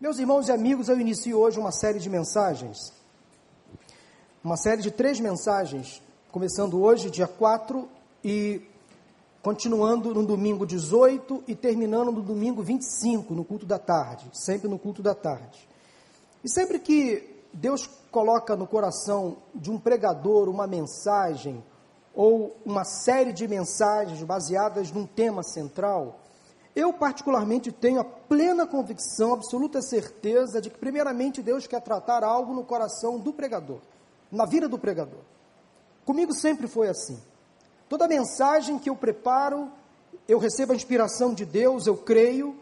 Meus 0.00 0.20
irmãos 0.20 0.46
e 0.46 0.52
amigos, 0.52 0.88
eu 0.88 1.00
inicio 1.00 1.36
hoje 1.36 1.58
uma 1.58 1.72
série 1.72 1.98
de 1.98 2.08
mensagens, 2.08 2.92
uma 4.44 4.56
série 4.56 4.80
de 4.80 4.92
três 4.92 5.18
mensagens, 5.18 6.00
começando 6.30 6.80
hoje, 6.80 7.10
dia 7.10 7.26
4, 7.26 7.88
e 8.22 8.62
continuando 9.42 10.14
no 10.14 10.24
domingo 10.24 10.64
18 10.64 11.42
e 11.48 11.54
terminando 11.56 12.12
no 12.12 12.22
domingo 12.22 12.62
25, 12.62 13.34
no 13.34 13.44
culto 13.44 13.66
da 13.66 13.76
tarde, 13.76 14.30
sempre 14.32 14.68
no 14.68 14.78
culto 14.78 15.02
da 15.02 15.16
tarde. 15.16 15.68
E 16.44 16.48
sempre 16.48 16.78
que 16.78 17.42
Deus 17.52 17.90
coloca 18.12 18.54
no 18.54 18.68
coração 18.68 19.38
de 19.52 19.68
um 19.68 19.80
pregador 19.80 20.48
uma 20.48 20.68
mensagem 20.68 21.60
ou 22.14 22.56
uma 22.64 22.84
série 22.84 23.32
de 23.32 23.48
mensagens 23.48 24.22
baseadas 24.22 24.92
num 24.92 25.06
tema 25.06 25.42
central, 25.42 26.20
eu 26.78 26.92
particularmente 26.92 27.72
tenho 27.72 27.98
a 28.00 28.04
plena 28.04 28.64
convicção, 28.64 29.32
absoluta 29.32 29.82
certeza 29.82 30.60
de 30.60 30.70
que 30.70 30.78
primeiramente 30.78 31.42
Deus 31.42 31.66
quer 31.66 31.80
tratar 31.80 32.22
algo 32.22 32.54
no 32.54 32.62
coração 32.62 33.18
do 33.18 33.32
pregador, 33.32 33.80
na 34.30 34.46
vida 34.46 34.68
do 34.68 34.78
pregador. 34.78 35.18
Comigo 36.04 36.32
sempre 36.32 36.68
foi 36.68 36.88
assim. 36.88 37.20
Toda 37.88 38.06
mensagem 38.06 38.78
que 38.78 38.88
eu 38.88 38.94
preparo, 38.94 39.72
eu 40.28 40.38
recebo 40.38 40.72
a 40.72 40.76
inspiração 40.76 41.34
de 41.34 41.44
Deus, 41.44 41.88
eu 41.88 41.96
creio 41.96 42.54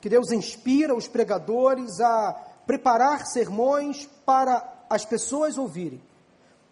que 0.00 0.08
Deus 0.08 0.30
inspira 0.30 0.94
os 0.94 1.08
pregadores 1.08 2.00
a 2.00 2.32
preparar 2.66 3.26
sermões 3.26 4.08
para 4.24 4.84
as 4.88 5.04
pessoas 5.04 5.58
ouvirem. 5.58 6.00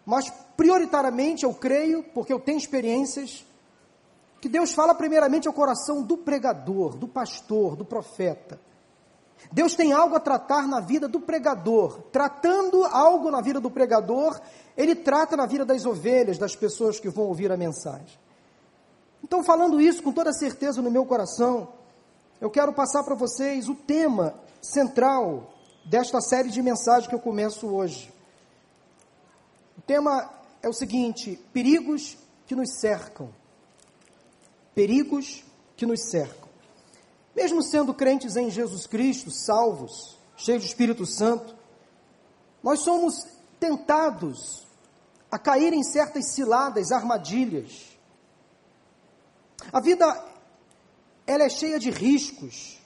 Mas 0.05 0.31
prioritariamente 0.55 1.43
eu 1.43 1.53
creio, 1.53 2.01
porque 2.01 2.31
eu 2.31 2.39
tenho 2.39 2.57
experiências, 2.57 3.45
que 4.43 4.49
Deus 4.49 4.73
fala 4.73 4.93
primeiramente 4.93 5.47
ao 5.47 5.53
coração 5.53 6.03
do 6.03 6.17
pregador, 6.17 6.97
do 6.97 7.07
pastor, 7.07 7.77
do 7.77 7.85
profeta. 7.85 8.59
Deus 9.49 9.73
tem 9.73 9.93
algo 9.93 10.17
a 10.17 10.19
tratar 10.19 10.67
na 10.67 10.81
vida 10.81 11.07
do 11.07 11.17
pregador. 11.17 12.01
Tratando 12.11 12.83
algo 12.83 13.31
na 13.31 13.39
vida 13.39 13.61
do 13.61 13.71
pregador, 13.71 14.37
ele 14.75 14.95
trata 14.95 15.37
na 15.37 15.45
vida 15.45 15.63
das 15.63 15.85
ovelhas, 15.85 16.37
das 16.37 16.57
pessoas 16.57 16.99
que 16.99 17.07
vão 17.07 17.27
ouvir 17.27 17.53
a 17.53 17.55
mensagem. 17.55 18.19
Então, 19.23 19.45
falando 19.45 19.79
isso 19.79 20.03
com 20.03 20.11
toda 20.11 20.33
certeza 20.33 20.81
no 20.81 20.91
meu 20.91 21.05
coração, 21.05 21.69
eu 22.41 22.49
quero 22.49 22.73
passar 22.73 23.01
para 23.01 23.15
vocês 23.15 23.69
o 23.69 23.75
tema 23.75 24.35
central 24.61 25.53
desta 25.85 26.19
série 26.19 26.49
de 26.49 26.61
mensagens 26.61 27.07
que 27.07 27.15
eu 27.15 27.19
começo 27.21 27.65
hoje. 27.65 28.13
O 29.77 29.81
tema 29.83 30.29
é 30.61 30.67
o 30.67 30.73
seguinte: 30.73 31.39
perigos 31.53 32.17
que 32.45 32.57
nos 32.57 32.77
cercam. 32.81 33.29
Perigos 34.75 35.43
que 35.75 35.85
nos 35.85 36.01
cercam. 36.09 36.49
Mesmo 37.35 37.61
sendo 37.63 37.93
crentes 37.93 38.35
em 38.35 38.49
Jesus 38.49 38.85
Cristo, 38.85 39.31
salvos, 39.31 40.17
cheios 40.37 40.63
do 40.63 40.67
Espírito 40.67 41.05
Santo, 41.05 41.55
nós 42.61 42.79
somos 42.79 43.25
tentados 43.59 44.67
a 45.31 45.39
cair 45.39 45.73
em 45.73 45.83
certas 45.83 46.27
ciladas, 46.27 46.91
armadilhas. 46.91 47.97
A 49.71 49.79
vida 49.79 50.23
ela 51.25 51.43
é 51.43 51.49
cheia 51.49 51.79
de 51.79 51.89
riscos. 51.89 52.79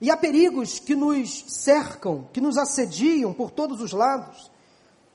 E 0.00 0.10
há 0.10 0.16
perigos 0.16 0.78
que 0.78 0.94
nos 0.94 1.44
cercam, 1.48 2.28
que 2.32 2.40
nos 2.40 2.58
assediam 2.58 3.32
por 3.32 3.50
todos 3.50 3.80
os 3.80 3.92
lados. 3.92 4.50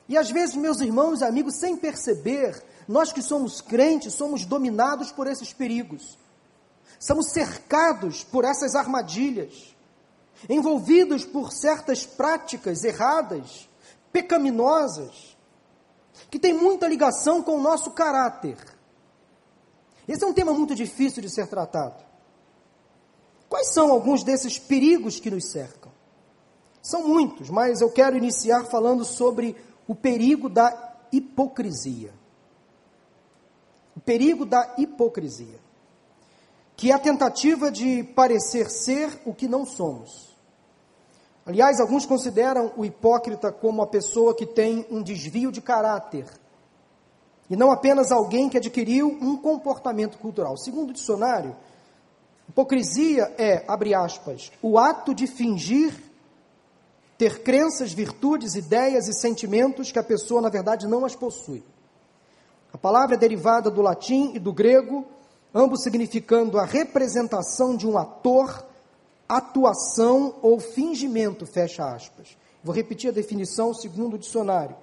E 0.08 0.16
às 0.16 0.30
vezes, 0.30 0.56
meus 0.56 0.80
irmãos 0.80 1.20
e 1.20 1.24
amigos, 1.24 1.56
sem 1.56 1.76
perceber, 1.76 2.64
nós 2.90 3.12
que 3.12 3.22
somos 3.22 3.60
crentes, 3.60 4.14
somos 4.14 4.44
dominados 4.44 5.12
por 5.12 5.28
esses 5.28 5.52
perigos. 5.52 6.18
Somos 6.98 7.26
cercados 7.26 8.24
por 8.24 8.44
essas 8.44 8.74
armadilhas, 8.74 9.76
envolvidos 10.48 11.24
por 11.24 11.52
certas 11.52 12.04
práticas 12.04 12.82
erradas, 12.82 13.70
pecaminosas, 14.12 15.38
que 16.28 16.36
têm 16.36 16.52
muita 16.52 16.88
ligação 16.88 17.44
com 17.44 17.56
o 17.56 17.62
nosso 17.62 17.92
caráter. 17.92 18.56
Esse 20.08 20.24
é 20.24 20.26
um 20.26 20.34
tema 20.34 20.52
muito 20.52 20.74
difícil 20.74 21.22
de 21.22 21.30
ser 21.30 21.46
tratado. 21.46 22.04
Quais 23.48 23.72
são 23.72 23.92
alguns 23.92 24.24
desses 24.24 24.58
perigos 24.58 25.20
que 25.20 25.30
nos 25.30 25.48
cercam? 25.48 25.92
São 26.82 27.06
muitos, 27.06 27.50
mas 27.50 27.80
eu 27.80 27.90
quero 27.92 28.16
iniciar 28.16 28.64
falando 28.64 29.04
sobre 29.04 29.54
o 29.86 29.94
perigo 29.94 30.48
da 30.48 30.98
hipocrisia. 31.12 32.18
Perigo 34.10 34.44
da 34.44 34.74
hipocrisia, 34.76 35.60
que 36.76 36.90
é 36.90 36.94
a 36.94 36.98
tentativa 36.98 37.70
de 37.70 38.02
parecer 38.02 38.68
ser 38.68 39.20
o 39.24 39.32
que 39.32 39.46
não 39.46 39.64
somos. 39.64 40.34
Aliás, 41.46 41.78
alguns 41.78 42.06
consideram 42.06 42.72
o 42.76 42.84
hipócrita 42.84 43.52
como 43.52 43.80
a 43.82 43.86
pessoa 43.86 44.34
que 44.34 44.44
tem 44.44 44.84
um 44.90 45.00
desvio 45.00 45.52
de 45.52 45.60
caráter, 45.60 46.26
e 47.48 47.54
não 47.54 47.70
apenas 47.70 48.10
alguém 48.10 48.48
que 48.48 48.56
adquiriu 48.56 49.16
um 49.22 49.36
comportamento 49.36 50.18
cultural. 50.18 50.56
Segundo 50.56 50.90
o 50.90 50.94
dicionário, 50.94 51.54
Hipocrisia 52.48 53.32
é, 53.38 53.64
abre 53.68 53.94
aspas, 53.94 54.50
o 54.60 54.76
ato 54.76 55.14
de 55.14 55.28
fingir 55.28 55.94
ter 57.16 57.44
crenças, 57.44 57.92
virtudes, 57.92 58.56
ideias 58.56 59.06
e 59.06 59.12
sentimentos 59.12 59.92
que 59.92 60.00
a 60.00 60.02
pessoa, 60.02 60.40
na 60.40 60.48
verdade, 60.48 60.88
não 60.88 61.04
as 61.04 61.14
possui. 61.14 61.62
A 62.72 62.78
palavra 62.78 63.16
é 63.16 63.18
derivada 63.18 63.70
do 63.70 63.82
latim 63.82 64.32
e 64.34 64.38
do 64.38 64.52
grego, 64.52 65.04
ambos 65.54 65.82
significando 65.82 66.58
a 66.58 66.64
representação 66.64 67.76
de 67.76 67.86
um 67.86 67.98
ator, 67.98 68.64
atuação 69.28 70.36
ou 70.40 70.60
fingimento, 70.60 71.46
fecha 71.46 71.84
aspas. 71.84 72.36
Vou 72.62 72.74
repetir 72.74 73.10
a 73.10 73.14
definição 73.14 73.74
segundo 73.74 74.14
o 74.14 74.18
dicionário. 74.18 74.76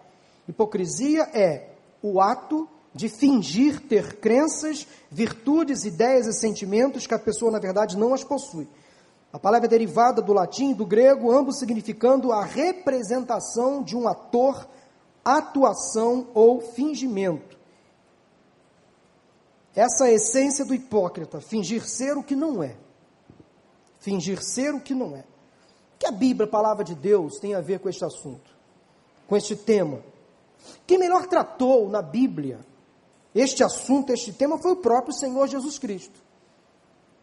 Hipocrisia 0.48 1.24
é 1.34 1.70
o 2.02 2.20
ato 2.20 2.68
de 2.94 3.10
fingir 3.10 3.80
ter 3.82 4.16
crenças, 4.16 4.88
virtudes, 5.10 5.86
ideias 5.86 6.26
e 6.26 6.34
sentimentos 6.34 7.06
que 7.06 7.14
a 7.14 7.20
pessoa, 7.20 7.52
na 7.52 7.60
verdade, 7.60 7.98
não 7.98 8.14
as 8.14 8.24
possui. 8.24 8.68
A 9.32 9.38
palavra 9.38 9.68
é 9.68 9.70
derivada 9.70 10.22
do 10.22 10.34
latim 10.34 10.72
e 10.72 10.74
do 10.74 10.86
grego, 10.86 11.32
ambos 11.32 11.60
significando 11.60 12.32
a 12.32 12.44
representação 12.44 13.84
de 13.84 13.96
um 13.96 14.08
ator, 14.08 14.68
atuação 15.24 16.28
ou 16.34 16.60
fingimento. 16.60 17.57
Essa 19.78 20.08
é 20.08 20.16
essência 20.16 20.66
do 20.66 20.74
hipócrita, 20.74 21.40
fingir 21.40 21.88
ser 21.88 22.18
o 22.18 22.24
que 22.24 22.36
não 22.36 22.64
é. 22.64 22.76
Fingir 24.00 24.42
ser 24.42 24.74
o 24.74 24.80
que 24.80 24.96
não 24.96 25.16
é. 25.16 25.20
O 25.20 26.00
que 26.00 26.08
a 26.08 26.12
Bíblia, 26.12 26.48
a 26.48 26.50
palavra 26.50 26.84
de 26.84 26.96
Deus, 26.96 27.38
tem 27.38 27.54
a 27.54 27.62
ver 27.62 27.80
com 27.80 27.88
este 27.88 28.04
assunto, 28.04 28.50
com 29.28 29.38
este 29.38 29.56
tema? 29.56 30.00
Quem 30.88 30.98
melhor 30.98 31.28
tratou 31.28 31.88
na 31.90 32.02
Bíblia 32.02 32.60
este 33.36 33.64
assunto, 33.64 34.12
este 34.12 34.34
tema, 34.34 34.58
foi 34.58 34.72
o 34.72 34.78
próprio 34.78 35.14
Senhor 35.14 35.48
Jesus 35.48 35.78
Cristo. 35.78 36.20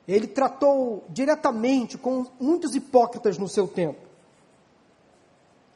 Ele 0.07 0.29
tratou 0.29 1.03
diretamente 1.09 1.99
com 1.99 2.25
muitos 2.39 2.77
hipócritas 2.77 3.37
no 3.37 3.49
seu 3.49 3.67
tempo. 3.67 3.99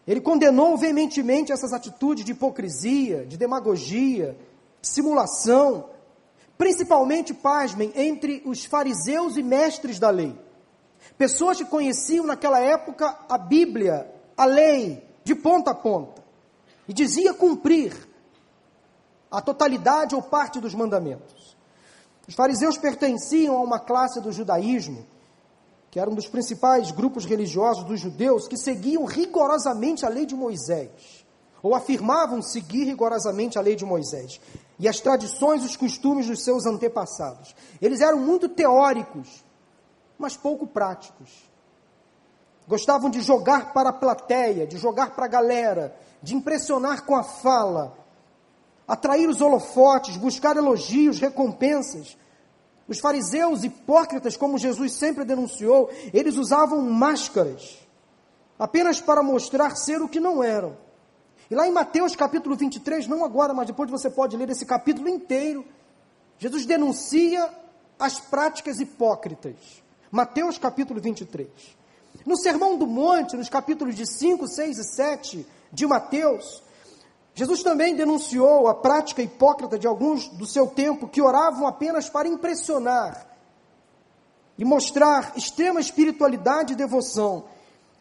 Ele 0.06 0.20
condenou 0.20 0.76
veementemente 0.76 1.50
essas 1.50 1.72
atitudes 1.72 2.24
de 2.24 2.30
hipocrisia, 2.30 3.26
de 3.26 3.36
demagogia, 3.36 4.38
simulação, 4.80 5.97
principalmente, 6.58 7.32
pasmem, 7.32 7.92
entre 7.94 8.42
os 8.44 8.64
fariseus 8.64 9.36
e 9.36 9.42
mestres 9.42 10.00
da 10.00 10.10
lei. 10.10 10.36
Pessoas 11.16 11.58
que 11.58 11.64
conheciam 11.64 12.26
naquela 12.26 12.58
época 12.58 13.16
a 13.28 13.38
Bíblia, 13.38 14.12
a 14.36 14.44
lei, 14.44 15.02
de 15.22 15.36
ponta 15.36 15.70
a 15.70 15.74
ponta, 15.74 16.22
e 16.88 16.92
dizia 16.92 17.32
cumprir 17.32 18.08
a 19.30 19.40
totalidade 19.40 20.14
ou 20.14 20.22
parte 20.22 20.58
dos 20.58 20.74
mandamentos. 20.74 21.56
Os 22.26 22.34
fariseus 22.34 22.76
pertenciam 22.76 23.56
a 23.56 23.60
uma 23.60 23.78
classe 23.78 24.20
do 24.20 24.32
judaísmo, 24.32 25.06
que 25.90 26.00
era 26.00 26.10
um 26.10 26.14
dos 26.14 26.26
principais 26.26 26.90
grupos 26.90 27.24
religiosos 27.24 27.84
dos 27.84 28.00
judeus, 28.00 28.48
que 28.48 28.56
seguiam 28.56 29.04
rigorosamente 29.04 30.04
a 30.04 30.08
lei 30.08 30.26
de 30.26 30.34
Moisés, 30.34 31.24
ou 31.62 31.74
afirmavam 31.74 32.42
seguir 32.42 32.84
rigorosamente 32.84 33.58
a 33.58 33.62
lei 33.62 33.76
de 33.76 33.84
Moisés, 33.84 34.40
e 34.78 34.88
as 34.88 35.00
tradições 35.00 35.64
os 35.64 35.76
costumes 35.76 36.26
dos 36.26 36.44
seus 36.44 36.66
antepassados. 36.66 37.54
Eles 37.80 38.00
eram 38.00 38.18
muito 38.18 38.48
teóricos, 38.48 39.44
mas 40.18 40.36
pouco 40.36 40.66
práticos. 40.66 41.48
Gostavam 42.66 43.10
de 43.10 43.20
jogar 43.20 43.72
para 43.72 43.90
a 43.90 43.92
plateia, 43.92 44.66
de 44.66 44.76
jogar 44.76 45.10
para 45.16 45.24
a 45.24 45.28
galera, 45.28 45.96
de 46.22 46.34
impressionar 46.34 47.04
com 47.04 47.16
a 47.16 47.22
fala, 47.22 47.96
atrair 48.86 49.28
os 49.28 49.40
holofotes, 49.40 50.16
buscar 50.16 50.56
elogios, 50.56 51.18
recompensas. 51.18 52.16
Os 52.86 53.00
fariseus 53.00 53.64
hipócritas, 53.64 54.36
como 54.36 54.58
Jesus 54.58 54.92
sempre 54.92 55.24
denunciou, 55.24 55.90
eles 56.12 56.36
usavam 56.36 56.82
máscaras 56.82 57.78
apenas 58.58 59.00
para 59.00 59.22
mostrar 59.22 59.76
ser 59.76 60.02
o 60.02 60.08
que 60.08 60.18
não 60.18 60.42
eram. 60.42 60.76
E 61.50 61.54
lá 61.54 61.66
em 61.66 61.72
Mateus 61.72 62.14
capítulo 62.14 62.56
23, 62.56 63.06
não 63.06 63.24
agora, 63.24 63.54
mas 63.54 63.66
depois 63.66 63.90
você 63.90 64.10
pode 64.10 64.36
ler 64.36 64.50
esse 64.50 64.66
capítulo 64.66 65.08
inteiro, 65.08 65.64
Jesus 66.38 66.66
denuncia 66.66 67.48
as 67.98 68.20
práticas 68.20 68.78
hipócritas. 68.78 69.56
Mateus 70.10 70.58
capítulo 70.58 71.00
23. 71.00 71.48
No 72.26 72.36
Sermão 72.36 72.76
do 72.76 72.86
Monte, 72.86 73.36
nos 73.36 73.48
capítulos 73.48 73.94
de 73.94 74.06
5, 74.06 74.46
6 74.46 74.78
e 74.78 74.84
7 74.84 75.46
de 75.72 75.86
Mateus, 75.86 76.62
Jesus 77.34 77.62
também 77.62 77.94
denunciou 77.94 78.68
a 78.68 78.74
prática 78.74 79.22
hipócrita 79.22 79.78
de 79.78 79.86
alguns 79.86 80.28
do 80.28 80.46
seu 80.46 80.66
tempo 80.66 81.08
que 81.08 81.22
oravam 81.22 81.66
apenas 81.66 82.08
para 82.08 82.28
impressionar 82.28 83.26
e 84.58 84.64
mostrar 84.64 85.32
extrema 85.36 85.80
espiritualidade 85.80 86.72
e 86.72 86.76
devoção. 86.76 87.44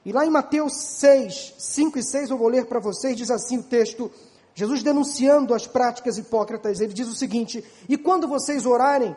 E 0.07 0.13
lá 0.13 0.25
em 0.25 0.29
Mateus 0.29 0.73
6, 0.73 1.55
5 1.57 1.99
e 1.99 2.01
6, 2.01 2.29
eu 2.29 2.37
vou 2.37 2.47
ler 2.47 2.65
para 2.65 2.79
vocês, 2.79 3.13
diz 3.13 3.29
assim 3.29 3.57
o 3.57 3.63
texto: 3.63 4.09
Jesus 4.55 4.81
denunciando 4.81 5.53
as 5.53 5.67
práticas 5.67 6.17
hipócritas, 6.17 6.79
ele 6.79 6.93
diz 6.93 7.09
o 7.09 7.13
seguinte: 7.13 7.61
E 7.89 7.97
quando 7.97 8.25
vocês 8.25 8.65
orarem, 8.65 9.13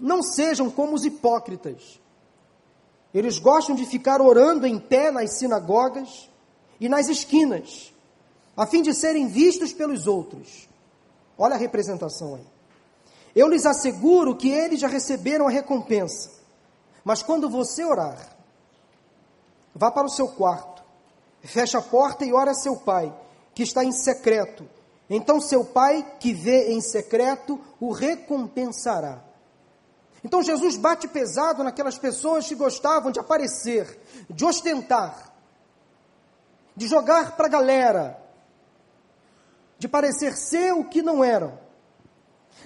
não 0.00 0.22
sejam 0.22 0.70
como 0.70 0.94
os 0.94 1.04
hipócritas. 1.04 2.00
Eles 3.12 3.38
gostam 3.38 3.76
de 3.76 3.84
ficar 3.84 4.22
orando 4.22 4.66
em 4.66 4.78
pé 4.78 5.10
nas 5.10 5.36
sinagogas 5.36 6.30
e 6.80 6.88
nas 6.88 7.10
esquinas, 7.10 7.92
a 8.56 8.64
fim 8.64 8.80
de 8.80 8.94
serem 8.94 9.28
vistos 9.28 9.74
pelos 9.74 10.06
outros. 10.06 10.70
Olha 11.36 11.54
a 11.54 11.58
representação 11.58 12.36
aí. 12.36 12.46
Eu 13.36 13.46
lhes 13.46 13.66
asseguro 13.66 14.34
que 14.34 14.48
eles 14.48 14.80
já 14.80 14.88
receberam 14.88 15.46
a 15.46 15.50
recompensa. 15.50 16.30
Mas 17.04 17.22
quando 17.22 17.50
você 17.50 17.84
orar, 17.84 18.37
vá 19.78 19.92
para 19.92 20.06
o 20.06 20.10
seu 20.10 20.28
quarto, 20.28 20.82
feche 21.40 21.76
a 21.76 21.80
porta 21.80 22.24
e 22.24 22.32
ore 22.32 22.50
a 22.50 22.54
seu 22.54 22.76
pai 22.76 23.14
que 23.54 23.62
está 23.62 23.84
em 23.84 23.92
secreto. 23.92 24.68
Então 25.08 25.40
seu 25.40 25.64
pai, 25.64 26.04
que 26.18 26.34
vê 26.34 26.72
em 26.72 26.80
secreto, 26.80 27.58
o 27.80 27.92
recompensará. 27.92 29.22
Então 30.22 30.42
Jesus 30.42 30.76
bate 30.76 31.06
pesado 31.06 31.62
naquelas 31.62 31.96
pessoas 31.96 32.46
que 32.46 32.54
gostavam 32.54 33.10
de 33.12 33.20
aparecer, 33.20 34.00
de 34.28 34.44
ostentar, 34.44 35.32
de 36.76 36.88
jogar 36.88 37.36
para 37.36 37.46
a 37.46 37.50
galera, 37.50 38.22
de 39.78 39.88
parecer 39.88 40.36
ser 40.36 40.72
o 40.72 40.84
que 40.84 41.00
não 41.00 41.22
eram. 41.22 41.58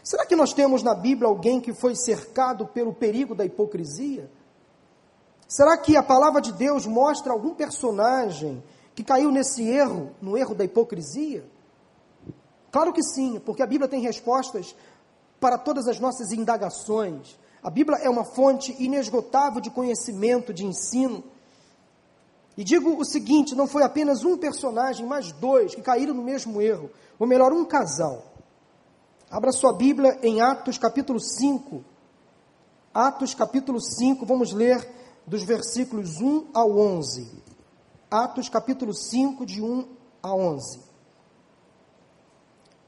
Será 0.03 0.27
que 0.27 0.35
nós 0.35 0.53
temos 0.53 0.83
na 0.83 0.95
Bíblia 0.95 1.29
alguém 1.29 1.61
que 1.61 1.75
foi 1.75 1.95
cercado 1.95 2.67
pelo 2.67 2.93
perigo 2.95 3.35
da 3.35 3.45
hipocrisia? 3.45 4.29
Será 5.53 5.77
que 5.77 5.99
a 5.99 6.03
palavra 6.03 6.41
de 6.41 6.51
Deus 6.51 6.87
mostra 6.87 7.31
algum 7.31 7.55
personagem 7.55 8.65
que 8.95 9.05
caiu 9.05 9.31
nesse 9.31 9.63
erro, 9.63 10.13
no 10.19 10.35
erro 10.35 10.55
da 10.55 10.65
hipocrisia? 10.65 11.45
Claro 12.71 12.91
que 12.91 13.03
sim, 13.03 13.39
porque 13.39 13.63
a 13.63 13.67
Bíblia 13.67 13.87
tem 13.87 14.01
respostas 14.01 14.75
para 15.39 15.59
todas 15.59 15.87
as 15.89 16.01
nossas 16.01 16.33
indagações. 16.33 17.39
A 17.63 17.69
Bíblia 17.69 17.99
é 17.99 18.09
uma 18.09 18.25
fonte 18.25 18.75
inesgotável 18.83 19.61
de 19.61 19.69
conhecimento, 19.69 20.55
de 20.55 20.65
ensino. 20.65 21.23
E 22.57 22.65
digo 22.65 22.99
o 22.99 23.05
seguinte: 23.05 23.55
não 23.55 23.67
foi 23.67 23.83
apenas 23.83 24.25
um 24.25 24.39
personagem, 24.39 25.05
mas 25.05 25.33
dois 25.33 25.75
que 25.75 25.83
caíram 25.83 26.15
no 26.15 26.23
mesmo 26.23 26.63
erro, 26.63 26.91
ou 27.19 27.27
melhor, 27.27 27.53
um 27.53 27.67
casal. 27.67 28.25
Abra 29.31 29.53
sua 29.53 29.75
Bíblia 29.75 30.19
em 30.23 30.41
Atos 30.41 30.79
capítulo 30.79 31.21
5. 31.21 31.85
Atos 32.95 33.35
capítulo 33.35 33.79
5, 33.79 34.25
vamos 34.25 34.55
ler 34.55 35.02
dos 35.27 35.45
versículos 35.45 36.21
1 36.21 36.49
ao 36.53 36.77
11. 36.79 37.31
Atos 38.11 38.49
capítulo 38.49 38.93
5, 38.93 39.47
de 39.47 39.63
1 39.63 39.89
a 40.23 40.35
11. 40.35 40.81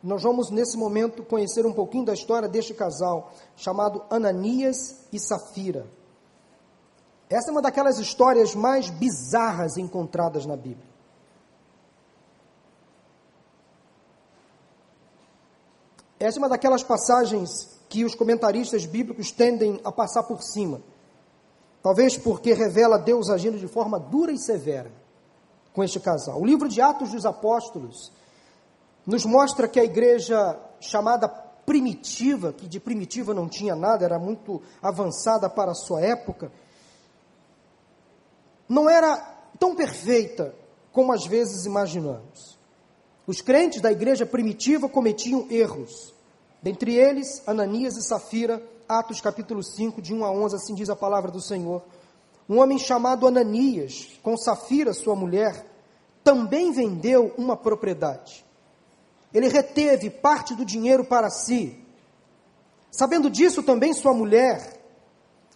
Nós 0.03 0.23
vamos 0.23 0.51
nesse 0.51 0.77
momento 0.77 1.25
conhecer 1.25 1.65
um 1.65 1.73
pouquinho 1.73 2.05
da 2.05 2.13
história 2.13 2.47
deste 2.47 2.75
casal, 2.75 3.33
chamado 3.57 4.05
Ananias 4.11 5.07
e 5.11 5.19
Safira. 5.19 5.87
Essa 7.31 7.49
é 7.49 7.53
uma 7.53 7.63
daquelas 7.63 7.99
histórias 7.99 8.55
mais 8.55 8.91
bizarras 8.91 9.79
encontradas 9.79 10.45
na 10.45 10.57
Bíblia. 10.57 10.95
Essa 16.21 16.39
é 16.39 16.41
uma 16.41 16.49
daquelas 16.49 16.83
passagens 16.83 17.81
que 17.89 18.05
os 18.05 18.15
comentaristas 18.15 18.85
bíblicos 18.87 19.31
tendem 19.31 19.81
a 19.85 19.91
passar 19.91 20.23
por 20.25 20.43
cima. 20.43 20.83
Talvez 21.85 22.17
porque 22.17 22.55
revela 22.55 22.99
Deus 22.99 23.29
agindo 23.29 23.59
de 23.59 23.69
forma 23.69 24.01
dura 24.01 24.33
e 24.33 24.39
severa 24.39 24.91
com 25.75 25.85
este 25.85 26.01
casal. 26.01 26.41
O 26.41 26.47
livro 26.47 26.67
de 26.67 26.81
Atos 26.81 27.13
dos 27.13 27.27
Apóstolos 27.27 28.11
nos 29.07 29.27
mostra 29.27 29.69
que 29.69 29.79
a 29.79 29.85
igreja 29.85 30.59
chamada 30.81 31.29
primitiva, 31.29 32.55
que 32.55 32.67
de 32.67 32.81
primitiva 32.81 33.35
não 33.35 33.51
tinha 33.51 33.77
nada, 33.77 34.03
era 34.03 34.19
muito 34.19 34.63
avançada 34.81 35.51
para 35.51 35.73
a 35.73 35.75
sua 35.75 36.01
época, 36.01 36.51
não 38.67 38.89
era 38.89 39.19
tão 39.59 39.77
perfeita 39.77 40.55
como 40.91 41.13
às 41.13 41.27
vezes 41.27 41.67
imaginamos. 41.67 42.59
Os 43.27 43.43
crentes 43.43 43.83
da 43.83 43.93
igreja 43.93 44.25
primitiva 44.25 44.89
cometiam 44.89 45.47
erros. 45.51 46.15
Dentre 46.63 46.95
eles, 46.95 47.47
Ananias 47.47 47.99
e 47.99 48.03
Safira, 48.03 48.63
Atos 48.89 49.21
capítulo 49.21 49.63
5, 49.63 50.03
de 50.03 50.13
1 50.13 50.25
a 50.25 50.31
11, 50.31 50.57
assim 50.57 50.75
diz 50.75 50.91
a 50.91 50.97
palavra 50.97 51.31
do 51.31 51.41
Senhor. 51.41 51.83
Um 52.49 52.59
homem 52.59 52.79
chamado 52.79 53.27
Ananias, 53.27 54.19
com 54.23 54.37
Safira, 54.37 54.93
sua 54.93 55.17
mulher, 55.17 55.67
também 56.23 56.71
vendeu 56.73 57.33
uma 57.39 57.57
propriedade. 57.57 58.45
Ele 59.33 59.49
reteve 59.49 60.11
parte 60.11 60.55
do 60.55 60.65
dinheiro 60.65 61.05
para 61.05 61.31
si. 61.31 61.79
Sabendo 62.91 63.31
disso, 63.31 63.63
também 63.63 63.93
sua 63.93 64.13
mulher, 64.13 64.81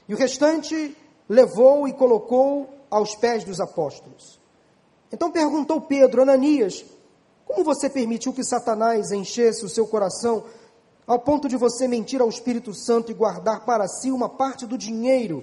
e 0.08 0.14
o 0.14 0.16
restante 0.16 0.96
levou 1.28 1.86
e 1.86 1.92
colocou 1.92 2.69
aos 2.90 3.14
pés 3.14 3.44
dos 3.44 3.60
apóstolos. 3.60 4.40
Então 5.12 5.30
perguntou 5.30 5.80
Pedro, 5.80 6.22
Ananias, 6.22 6.84
como 7.46 7.62
você 7.62 7.88
permitiu 7.88 8.32
que 8.32 8.42
Satanás 8.42 9.12
enchesse 9.12 9.64
o 9.64 9.69
seu 9.69 9.86
coração 9.86 10.44
ao 11.08 11.19
ponto 11.19 11.49
de 11.49 11.56
você 11.56 11.88
mentir 11.88 12.20
ao 12.20 12.28
Espírito 12.28 12.75
Santo 12.75 13.10
e 13.10 13.14
guardar 13.14 13.64
para 13.64 13.88
si 13.88 14.10
uma 14.10 14.28
parte 14.28 14.66
do 14.66 14.76
dinheiro 14.76 15.43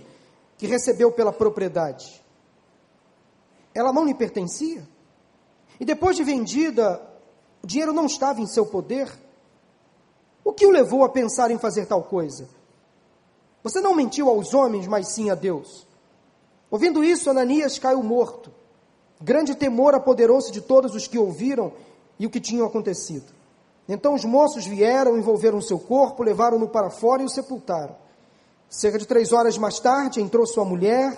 que 0.59 0.67
recebeu 0.67 1.11
pela 1.11 1.33
propriedade. 1.33 2.23
Ela 3.73 3.91
não 3.91 4.05
lhe 4.05 4.13
pertencia? 4.13 4.87
E 5.79 5.83
depois 5.83 6.15
de 6.15 6.23
vendida, 6.23 7.01
o 7.63 7.67
dinheiro 7.67 7.91
não 7.91 8.05
estava 8.05 8.39
em 8.39 8.45
seu 8.45 8.67
poder? 8.67 9.11
O 10.43 10.53
que 10.53 10.67
o 10.67 10.69
levou 10.69 11.03
a 11.03 11.09
pensar 11.09 11.49
em 11.49 11.57
fazer 11.57 11.87
tal 11.87 12.03
coisa? 12.03 12.47
Você 13.63 13.81
não 13.81 13.95
mentiu 13.95 14.29
aos 14.29 14.53
homens, 14.53 14.87
mas 14.87 15.07
sim 15.07 15.31
a 15.31 15.35
Deus. 15.35 15.87
Ouvindo 16.69 17.03
isso, 17.03 17.27
Ananias 17.27 17.79
caiu 17.79 18.03
morto. 18.03 18.53
Grande 19.19 19.55
temor 19.55 19.95
apoderou-se 19.95 20.51
de 20.51 20.61
todos 20.61 20.93
os 20.93 21.07
que 21.07 21.17
ouviram 21.17 21.73
e 22.19 22.27
o 22.27 22.29
que 22.29 22.39
tinha 22.39 22.63
acontecido. 22.63 23.34
Então 23.87 24.15
os 24.15 24.25
moços 24.25 24.65
vieram, 24.65 25.17
envolveram 25.17 25.61
seu 25.61 25.77
corpo, 25.77 26.23
levaram-no 26.23 26.67
para 26.67 26.89
fora 26.89 27.21
e 27.21 27.25
o 27.25 27.29
sepultaram. 27.29 27.95
Cerca 28.67 28.97
de 28.97 29.05
três 29.05 29.31
horas 29.31 29.57
mais 29.57 29.79
tarde, 29.79 30.21
entrou 30.21 30.45
sua 30.45 30.65
mulher, 30.65 31.15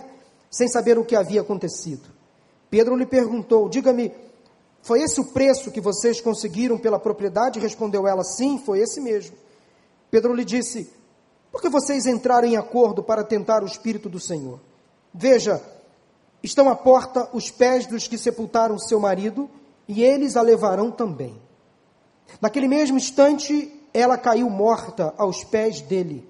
sem 0.51 0.67
saber 0.67 0.97
o 0.97 1.05
que 1.05 1.15
havia 1.15 1.41
acontecido. 1.41 2.09
Pedro 2.69 2.95
lhe 2.95 3.05
perguntou: 3.05 3.69
Diga-me, 3.69 4.13
foi 4.81 5.01
esse 5.01 5.19
o 5.19 5.25
preço 5.25 5.71
que 5.71 5.81
vocês 5.81 6.19
conseguiram 6.19 6.77
pela 6.77 6.99
propriedade? 6.99 7.59
Respondeu 7.59 8.07
ela: 8.07 8.23
Sim, 8.23 8.59
foi 8.59 8.79
esse 8.79 8.99
mesmo. 8.99 9.35
Pedro 10.11 10.33
lhe 10.33 10.43
disse: 10.43 10.91
Por 11.51 11.61
que 11.61 11.69
vocês 11.69 12.05
entraram 12.05 12.47
em 12.47 12.57
acordo 12.57 13.01
para 13.01 13.23
tentar 13.23 13.63
o 13.63 13.67
Espírito 13.67 14.09
do 14.09 14.19
Senhor? 14.19 14.59
Veja, 15.13 15.61
estão 16.43 16.69
à 16.69 16.75
porta 16.75 17.29
os 17.33 17.49
pés 17.49 17.85
dos 17.85 18.07
que 18.07 18.17
sepultaram 18.17 18.77
seu 18.77 18.99
marido, 18.99 19.49
e 19.87 20.03
eles 20.03 20.35
a 20.35 20.41
levarão 20.41 20.91
também. 20.91 21.46
Naquele 22.41 22.67
mesmo 22.67 22.97
instante, 22.97 23.73
ela 23.93 24.17
caiu 24.17 24.49
morta 24.49 25.13
aos 25.17 25.43
pés 25.43 25.81
dele. 25.81 26.27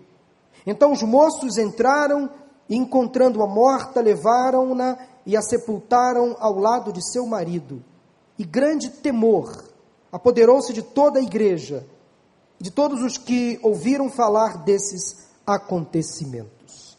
Então 0.65 0.91
os 0.91 1.03
moços 1.03 1.57
entraram 1.57 2.29
e, 2.69 2.75
encontrando-a 2.75 3.47
morta, 3.47 4.01
levaram-na 4.01 4.97
e 5.25 5.35
a 5.35 5.41
sepultaram 5.41 6.35
ao 6.39 6.57
lado 6.57 6.91
de 6.91 7.01
seu 7.11 7.25
marido. 7.25 7.83
E 8.37 8.43
grande 8.43 8.89
temor 8.89 9.65
apoderou-se 10.11 10.71
de 10.71 10.81
toda 10.81 11.19
a 11.19 11.23
igreja, 11.23 11.85
de 12.59 12.71
todos 12.71 13.01
os 13.01 13.17
que 13.17 13.59
ouviram 13.61 14.09
falar 14.09 14.63
desses 14.63 15.27
acontecimentos. 15.45 16.97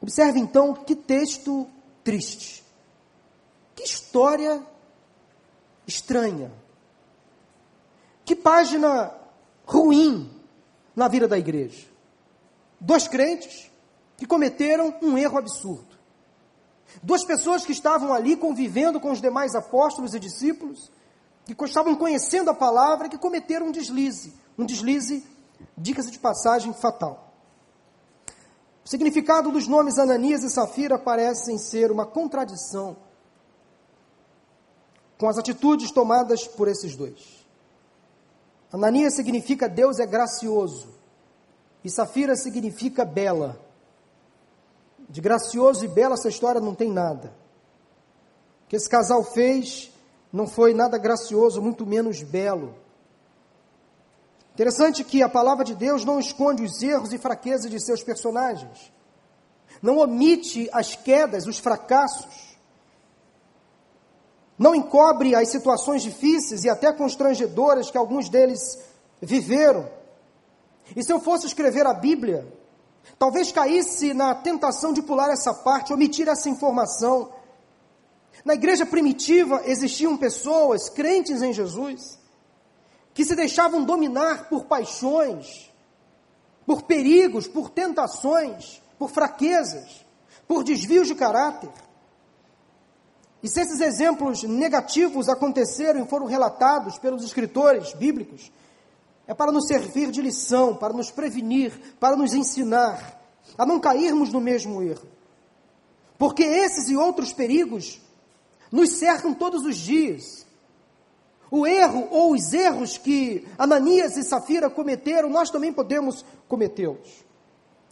Observe 0.00 0.40
então 0.40 0.74
que 0.74 0.96
texto 0.96 1.66
triste, 2.02 2.64
que 3.76 3.84
história 3.84 4.60
estranha, 5.86 6.52
que 8.24 8.36
página 8.36 9.12
ruim 9.64 10.30
na 10.94 11.08
vida 11.08 11.26
da 11.26 11.38
igreja 11.38 11.92
dois 12.82 13.06
crentes 13.06 13.70
que 14.16 14.26
cometeram 14.26 14.94
um 15.00 15.16
erro 15.16 15.38
absurdo. 15.38 15.96
Duas 17.02 17.24
pessoas 17.24 17.64
que 17.64 17.72
estavam 17.72 18.12
ali 18.12 18.36
convivendo 18.36 19.00
com 19.00 19.10
os 19.10 19.20
demais 19.20 19.54
apóstolos 19.54 20.14
e 20.14 20.20
discípulos, 20.20 20.90
que 21.44 21.64
estavam 21.64 21.94
conhecendo 21.94 22.50
a 22.50 22.54
palavra, 22.54 23.08
que 23.08 23.16
cometeram 23.16 23.68
um 23.68 23.72
deslize, 23.72 24.34
um 24.58 24.66
deslize, 24.66 25.24
dica-se 25.76 26.10
de 26.10 26.18
passagem, 26.18 26.74
fatal. 26.74 27.32
O 28.84 28.88
significado 28.88 29.50
dos 29.50 29.66
nomes 29.66 29.98
Ananias 29.98 30.42
e 30.42 30.50
Safira 30.50 30.98
parecem 30.98 31.56
ser 31.56 31.90
uma 31.90 32.04
contradição 32.04 32.96
com 35.16 35.28
as 35.28 35.38
atitudes 35.38 35.92
tomadas 35.92 36.46
por 36.48 36.66
esses 36.66 36.96
dois. 36.96 37.41
Ananias 38.72 39.14
significa 39.14 39.68
Deus 39.68 39.98
é 39.98 40.06
gracioso, 40.06 40.88
e 41.84 41.90
Safira 41.90 42.34
significa 42.34 43.04
bela. 43.04 43.60
De 45.08 45.20
gracioso 45.20 45.84
e 45.84 45.88
bela 45.88 46.14
essa 46.14 46.28
história 46.28 46.60
não 46.60 46.74
tem 46.74 46.90
nada. 46.90 47.34
O 48.64 48.68
que 48.68 48.76
esse 48.76 48.88
casal 48.88 49.22
fez 49.22 49.92
não 50.32 50.46
foi 50.46 50.72
nada 50.72 50.96
gracioso, 50.96 51.60
muito 51.60 51.84
menos 51.84 52.22
belo. 52.22 52.74
Interessante 54.54 55.04
que 55.04 55.22
a 55.22 55.28
palavra 55.28 55.64
de 55.64 55.74
Deus 55.74 56.04
não 56.04 56.18
esconde 56.18 56.62
os 56.62 56.82
erros 56.82 57.12
e 57.12 57.18
fraquezas 57.18 57.70
de 57.70 57.80
seus 57.80 58.02
personagens. 58.02 58.92
Não 59.82 59.98
omite 59.98 60.68
as 60.72 60.94
quedas, 60.94 61.46
os 61.46 61.58
fracassos. 61.58 62.51
Não 64.62 64.74
encobre 64.74 65.34
as 65.34 65.48
situações 65.48 66.02
difíceis 66.02 66.62
e 66.62 66.70
até 66.70 66.92
constrangedoras 66.92 67.90
que 67.90 67.98
alguns 67.98 68.28
deles 68.28 68.78
viveram. 69.20 69.88
E 70.94 71.02
se 71.02 71.12
eu 71.12 71.18
fosse 71.18 71.46
escrever 71.46 71.84
a 71.84 71.92
Bíblia, 71.92 72.46
talvez 73.18 73.50
caísse 73.50 74.14
na 74.14 74.34
tentação 74.34 74.92
de 74.92 75.02
pular 75.02 75.30
essa 75.30 75.52
parte, 75.52 75.92
omitir 75.92 76.28
essa 76.28 76.48
informação 76.48 77.32
na 78.44 78.54
igreja 78.54 78.84
primitiva 78.86 79.62
existiam 79.66 80.16
pessoas 80.16 80.88
crentes 80.88 81.42
em 81.42 81.52
Jesus 81.52 82.18
que 83.14 83.24
se 83.24 83.36
deixavam 83.36 83.84
dominar 83.84 84.48
por 84.48 84.64
paixões, 84.64 85.70
por 86.64 86.82
perigos, 86.82 87.46
por 87.46 87.68
tentações, 87.68 88.80
por 88.98 89.10
fraquezas, 89.10 90.04
por 90.48 90.64
desvios 90.64 91.06
de 91.06 91.14
caráter. 91.14 91.68
E 93.42 93.48
se 93.48 93.60
esses 93.60 93.80
exemplos 93.80 94.44
negativos 94.44 95.28
aconteceram 95.28 96.04
e 96.04 96.08
foram 96.08 96.26
relatados 96.26 96.98
pelos 96.98 97.24
escritores 97.24 97.92
bíblicos, 97.92 98.52
é 99.26 99.34
para 99.34 99.50
nos 99.50 99.66
servir 99.66 100.10
de 100.10 100.22
lição, 100.22 100.76
para 100.76 100.92
nos 100.92 101.10
prevenir, 101.10 101.96
para 101.98 102.16
nos 102.16 102.34
ensinar 102.34 103.20
a 103.58 103.66
não 103.66 103.80
cairmos 103.80 104.32
no 104.32 104.40
mesmo 104.40 104.82
erro. 104.82 105.06
Porque 106.16 106.44
esses 106.44 106.88
e 106.88 106.96
outros 106.96 107.32
perigos 107.32 108.00
nos 108.70 108.90
cercam 108.90 109.34
todos 109.34 109.64
os 109.64 109.76
dias. 109.76 110.46
O 111.50 111.66
erro 111.66 112.06
ou 112.10 112.32
os 112.32 112.52
erros 112.52 112.96
que 112.96 113.46
Ananias 113.58 114.16
e 114.16 114.22
Safira 114.22 114.70
cometeram, 114.70 115.28
nós 115.28 115.50
também 115.50 115.72
podemos 115.72 116.24
cometê-los. 116.48 117.24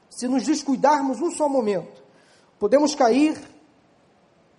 Se 0.09 0.28
nos 0.28 0.45
descuidarmos 0.45 1.21
um 1.21 1.30
só 1.30 1.49
momento, 1.49 2.02
podemos 2.59 2.95
cair 2.95 3.37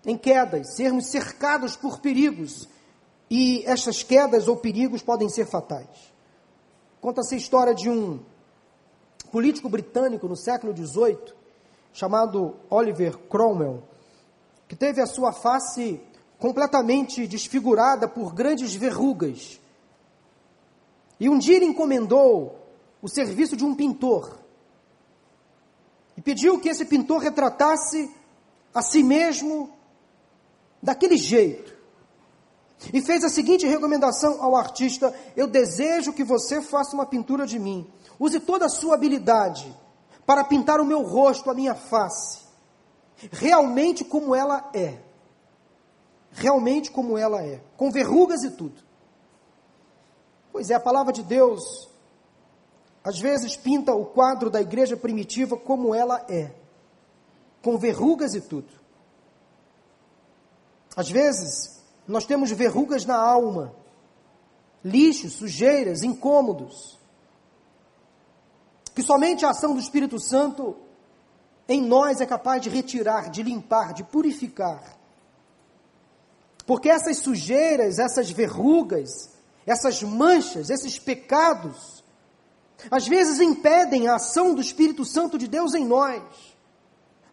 em 0.05 0.17
quedas, 0.17 0.75
sermos 0.75 1.07
cercados 1.07 1.75
por 1.75 1.99
perigos, 1.99 2.67
e 3.29 3.63
estas 3.65 4.03
quedas 4.03 4.47
ou 4.47 4.57
perigos 4.57 5.01
podem 5.01 5.29
ser 5.29 5.45
fatais. 5.45 6.11
Conta-se 6.99 7.35
a 7.35 7.37
história 7.37 7.73
de 7.73 7.89
um 7.89 8.19
político 9.31 9.69
britânico 9.69 10.27
no 10.27 10.35
século 10.35 10.75
XVIII, 10.75 11.33
chamado 11.93 12.55
Oliver 12.69 13.17
Cromwell, 13.17 13.83
que 14.67 14.75
teve 14.75 15.01
a 15.01 15.05
sua 15.05 15.31
face 15.31 16.01
completamente 16.37 17.27
desfigurada 17.27 18.07
por 18.07 18.33
grandes 18.33 18.73
verrugas. 18.73 19.59
E 21.19 21.29
um 21.29 21.37
dia 21.37 21.55
ele 21.55 21.65
encomendou 21.65 22.59
o 23.01 23.07
serviço 23.07 23.55
de 23.55 23.63
um 23.63 23.75
pintor 23.75 24.39
e 26.17 26.21
pediu 26.21 26.59
que 26.59 26.69
esse 26.69 26.85
pintor 26.85 27.21
retratasse 27.21 28.13
a 28.73 28.81
si 28.81 29.03
mesmo 29.03 29.69
daquele 30.81 31.17
jeito. 31.17 31.71
E 32.93 33.01
fez 33.01 33.23
a 33.23 33.29
seguinte 33.29 33.67
recomendação 33.67 34.43
ao 34.43 34.55
artista: 34.55 35.13
Eu 35.35 35.47
desejo 35.47 36.13
que 36.13 36.23
você 36.23 36.61
faça 36.61 36.95
uma 36.95 37.05
pintura 37.05 37.45
de 37.45 37.59
mim. 37.59 37.87
Use 38.19 38.39
toda 38.39 38.65
a 38.65 38.69
sua 38.69 38.95
habilidade 38.95 39.75
para 40.25 40.43
pintar 40.43 40.79
o 40.79 40.85
meu 40.85 41.01
rosto, 41.01 41.49
a 41.49 41.53
minha 41.53 41.75
face, 41.75 42.39
realmente 43.31 44.03
como 44.03 44.33
ela 44.35 44.69
é 44.73 45.11
realmente 46.31 46.89
como 46.89 47.17
ela 47.17 47.43
é, 47.43 47.61
com 47.75 47.91
verrugas 47.91 48.43
e 48.43 48.51
tudo. 48.51 48.81
Pois 50.51 50.69
é, 50.69 50.75
a 50.75 50.79
palavra 50.79 51.13
de 51.13 51.23
Deus 51.23 51.89
às 53.03 53.19
vezes 53.19 53.55
pinta 53.55 53.93
o 53.93 54.05
quadro 54.05 54.49
da 54.49 54.61
igreja 54.61 54.95
primitiva 54.95 55.57
como 55.57 55.93
ela 55.93 56.23
é, 56.29 56.51
com 57.61 57.77
verrugas 57.77 58.33
e 58.35 58.41
tudo. 58.41 58.80
Às 60.95 61.09
vezes, 61.09 61.81
nós 62.07 62.25
temos 62.25 62.51
verrugas 62.51 63.05
na 63.05 63.15
alma, 63.15 63.73
lixos, 64.83 65.33
sujeiras, 65.33 66.03
incômodos, 66.03 66.99
que 68.93 69.01
somente 69.01 69.45
a 69.45 69.51
ação 69.51 69.73
do 69.73 69.79
Espírito 69.79 70.19
Santo 70.19 70.75
em 71.67 71.81
nós 71.81 72.19
é 72.19 72.25
capaz 72.25 72.61
de 72.61 72.69
retirar, 72.69 73.29
de 73.29 73.41
limpar, 73.41 73.93
de 73.93 74.03
purificar. 74.03 74.97
Porque 76.65 76.89
essas 76.89 77.17
sujeiras, 77.17 77.97
essas 77.97 78.29
verrugas, 78.29 79.31
essas 79.65 80.03
manchas, 80.03 80.69
esses 80.69 80.99
pecados, 80.99 82.03
às 82.89 83.07
vezes 83.07 83.39
impedem 83.39 84.07
a 84.07 84.15
ação 84.15 84.53
do 84.53 84.61
Espírito 84.61 85.05
Santo 85.05 85.37
de 85.37 85.47
Deus 85.47 85.73
em 85.73 85.85
nós. 85.85 86.21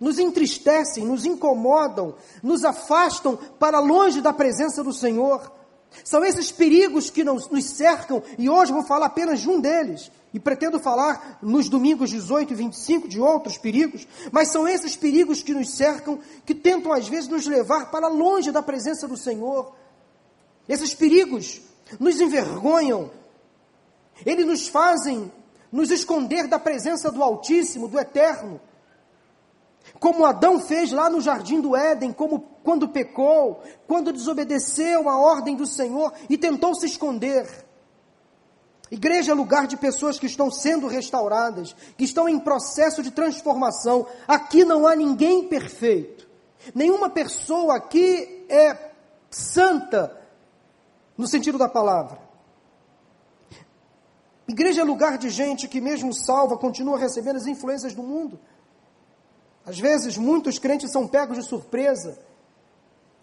Nos 0.01 0.19
entristecem, 0.19 1.05
nos 1.05 1.25
incomodam, 1.25 2.15
nos 2.43 2.65
afastam 2.65 3.37
para 3.59 3.81
longe 3.81 4.21
da 4.21 4.33
presença 4.33 4.83
do 4.83 4.93
Senhor. 4.93 5.53
São 6.05 6.25
esses 6.25 6.53
perigos 6.53 7.11
que 7.11 7.25
nos, 7.25 7.49
nos 7.49 7.65
cercam, 7.65 8.23
e 8.39 8.49
hoje 8.49 8.73
vou 8.73 8.85
falar 8.85 9.07
apenas 9.07 9.41
de 9.41 9.49
um 9.49 9.61
deles, 9.61 10.11
e 10.33 10.39
pretendo 10.39 10.79
falar 10.79 11.39
nos 11.43 11.69
domingos 11.69 12.11
18 12.11 12.53
e 12.53 12.57
25 12.57 13.09
de 13.09 13.21
outros 13.21 13.57
perigos, 13.57 14.07
mas 14.31 14.49
são 14.49 14.69
esses 14.69 14.95
perigos 14.95 15.43
que 15.43 15.55
nos 15.55 15.71
cercam, 15.71 16.21
que 16.45 16.55
tentam 16.55 16.93
às 16.93 17.09
vezes 17.09 17.29
nos 17.29 17.47
levar 17.47 17.91
para 17.91 18.09
longe 18.09 18.53
da 18.53 18.63
presença 18.63 19.09
do 19.09 19.17
Senhor. 19.17 19.75
Esses 20.69 20.95
perigos 20.95 21.61
nos 21.99 22.21
envergonham, 22.21 23.11
eles 24.25 24.47
nos 24.47 24.69
fazem 24.69 25.33
nos 25.71 25.91
esconder 25.91 26.47
da 26.47 26.59
presença 26.59 27.11
do 27.11 27.23
Altíssimo, 27.23 27.89
do 27.89 27.99
Eterno. 27.99 28.61
Como 29.99 30.25
Adão 30.25 30.61
fez 30.61 30.93
lá 30.93 31.09
no 31.11 31.21
jardim 31.21 31.61
do 31.61 31.75
Éden, 31.75 32.13
como 32.13 32.41
quando 32.63 32.89
pecou, 32.89 33.63
quando 33.87 34.13
desobedeceu 34.13 35.09
a 35.09 35.19
ordem 35.19 35.57
do 35.57 35.67
Senhor 35.67 36.13
e 36.29 36.37
tentou 36.37 36.75
se 36.75 36.87
esconder. 36.87 37.67
Igreja 38.91 39.33
é 39.33 39.35
lugar 39.35 39.67
de 39.67 39.77
pessoas 39.77 40.19
que 40.19 40.27
estão 40.27 40.51
sendo 40.51 40.87
restauradas, 40.87 41.75
que 41.97 42.05
estão 42.05 42.29
em 42.29 42.39
processo 42.39 43.03
de 43.03 43.11
transformação. 43.11 44.07
Aqui 44.27 44.65
não 44.65 44.87
há 44.87 44.97
ninguém 44.97 45.47
perfeito. 45.47 46.27
Nenhuma 46.75 47.11
pessoa 47.11 47.77
aqui 47.77 48.47
é 48.49 48.93
santa, 49.31 50.17
no 51.17 51.27
sentido 51.27 51.59
da 51.59 51.69
palavra. 51.69 52.19
Igreja 54.47 54.81
é 54.81 54.85
lugar 54.85 55.19
de 55.19 55.29
gente 55.29 55.69
que, 55.69 55.81
mesmo 55.81 56.15
salva, 56.15 56.57
continua 56.57 56.99
recebendo 56.99 57.37
as 57.37 57.47
influências 57.47 57.95
do 57.95 58.03
mundo. 58.03 58.41
Às 59.69 59.79
vezes, 59.79 60.17
muitos 60.17 60.59
crentes 60.59 60.91
são 60.91 61.07
pegos 61.07 61.37
de 61.37 61.45
surpresa, 61.45 62.19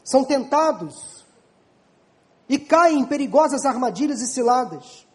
são 0.04 0.24
tentados 0.24 1.26
e 2.48 2.60
caem 2.60 3.00
em 3.00 3.06
perigosas 3.06 3.66
armadilhas 3.66 4.22
e 4.22 4.28
ciladas 4.28 5.06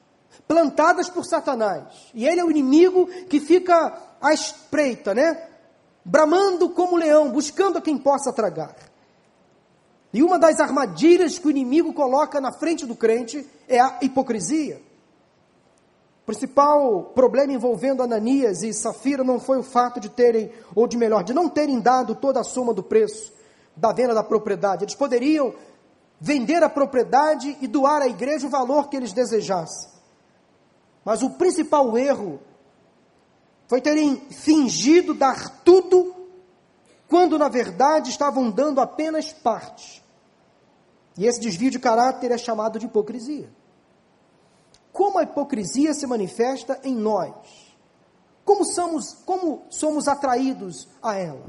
plantadas 0.51 1.09
por 1.09 1.25
Satanás. 1.25 2.11
E 2.13 2.27
ele 2.27 2.41
é 2.41 2.45
o 2.45 2.51
inimigo 2.51 3.07
que 3.29 3.39
fica 3.39 3.97
à 4.21 4.35
espreita, 4.35 5.15
né? 5.15 5.47
Bramando 6.05 6.71
como 6.71 6.97
leão, 6.97 7.31
buscando 7.31 7.79
a 7.79 7.81
quem 7.81 7.97
possa 7.97 8.33
tragar. 8.33 8.75
E 10.13 10.25
uma 10.25 10.41
das 10.41 10.59
armadilhas 10.59 11.39
que 11.39 11.47
o 11.47 11.51
inimigo 11.51 11.93
coloca 11.93 12.41
na 12.41 12.51
frente 12.51 12.85
do 12.85 12.97
crente 12.97 13.49
é 13.69 13.79
a 13.79 13.99
hipocrisia. 14.03 14.83
Principal 16.31 17.11
problema 17.13 17.53
envolvendo 17.53 18.05
Ananias 18.05 18.63
e 18.63 18.73
Safira 18.73 19.25
não 19.25 19.41
foi 19.41 19.59
o 19.59 19.65
fato 19.65 19.99
de 19.99 20.09
terem, 20.09 20.53
ou 20.77 20.87
de 20.87 20.97
melhor, 20.97 21.25
de 21.25 21.35
não 21.35 21.49
terem 21.49 21.81
dado 21.81 22.15
toda 22.15 22.39
a 22.39 22.45
soma 22.45 22.73
do 22.73 22.85
preço 22.85 23.33
da 23.77 23.93
venda 23.93 24.15
da 24.15 24.23
propriedade. 24.23 24.85
Eles 24.85 24.95
poderiam 24.95 25.53
vender 26.21 26.63
a 26.63 26.69
propriedade 26.69 27.59
e 27.61 27.67
doar 27.67 28.03
à 28.03 28.07
igreja 28.07 28.47
o 28.47 28.49
valor 28.51 28.89
que 28.89 28.97
eles 28.97 29.13
desejassem. 29.13 29.91
Mas 31.05 31.21
o 31.21 31.31
principal 31.31 31.99
erro 31.99 32.39
foi 33.67 33.81
terem 33.81 34.15
fingido 34.31 35.13
dar 35.13 35.65
tudo, 35.65 36.15
quando 37.09 37.41
na 37.41 37.49
verdade 37.49 38.09
estavam 38.09 38.53
dando 38.53 38.81
apenas 38.81 39.33
parte. 39.33 40.01
E 41.19 41.27
esse 41.27 41.41
desvio 41.41 41.73
de 41.73 41.81
caráter 41.81 42.31
é 42.31 42.39
chamado 42.39 42.79
de 42.79 42.87
hipocrisia. 42.87 43.51
Como 44.93 45.19
a 45.19 45.23
hipocrisia 45.23 45.95
se 45.95 46.07
manifesta 46.07 46.81
em 46.83 46.95
nós? 46.95 47.35
como 48.51 48.65
somos, 48.65 49.15
como 49.25 49.63
somos 49.71 50.09
atraídos 50.09 50.89
a 51.01 51.17
ela? 51.17 51.47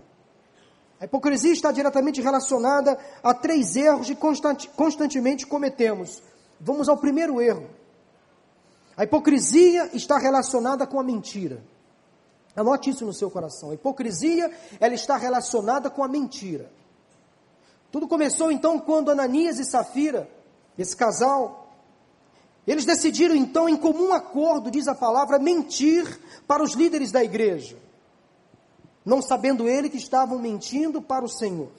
A 1.00 1.06
hipocrisia 1.06 1.52
está 1.52 1.72
diretamente 1.72 2.22
relacionada 2.22 2.96
a 3.24 3.34
três 3.34 3.76
erros 3.76 4.06
que 4.06 4.16
constantemente 4.16 5.48
cometemos. 5.48 6.22
Vamos 6.60 6.88
ao 6.88 6.98
primeiro 6.98 7.42
erro. 7.42 7.68
A 8.96 9.04
hipocrisia 9.04 9.90
está 9.94 10.20
relacionada 10.20 10.86
com 10.86 11.00
a 11.00 11.04
mentira. 11.04 11.64
Anote 12.56 12.92
isso 12.92 13.04
no 13.04 13.14
seu 13.14 13.32
coração. 13.32 13.72
A 13.72 13.74
hipocrisia, 13.74 14.52
ela 14.80 14.94
está 14.94 15.18
relacionada 15.18 15.90
com 15.90 16.04
a 16.04 16.08
mentira. 16.08 16.72
Tudo 17.92 18.08
começou 18.08 18.52
então 18.52 18.78
quando 18.78 19.10
Ananias 19.10 19.58
e 19.58 19.66
Safira, 19.66 20.30
esse 20.78 20.96
casal, 20.96 21.61
eles 22.68 22.86
decidiram 22.86 23.36
então, 23.36 23.68
em 23.68 23.75
comum 23.75 24.13
acordo, 24.13 24.72
diz 24.72 24.88
a 24.88 24.96
palavra, 24.96 25.39
mentir 25.39 26.20
para 26.48 26.63
os 26.63 26.74
líderes 26.74 27.12
da 27.12 27.24
igreja 27.24 27.77
não 29.06 29.22
sabendo 29.22 29.68
ele 29.68 29.89
que 29.89 29.98
estavam 29.98 30.38
mentindo 30.38 31.01
para 31.01 31.25
o 31.25 31.30
Senhor. 31.30 31.70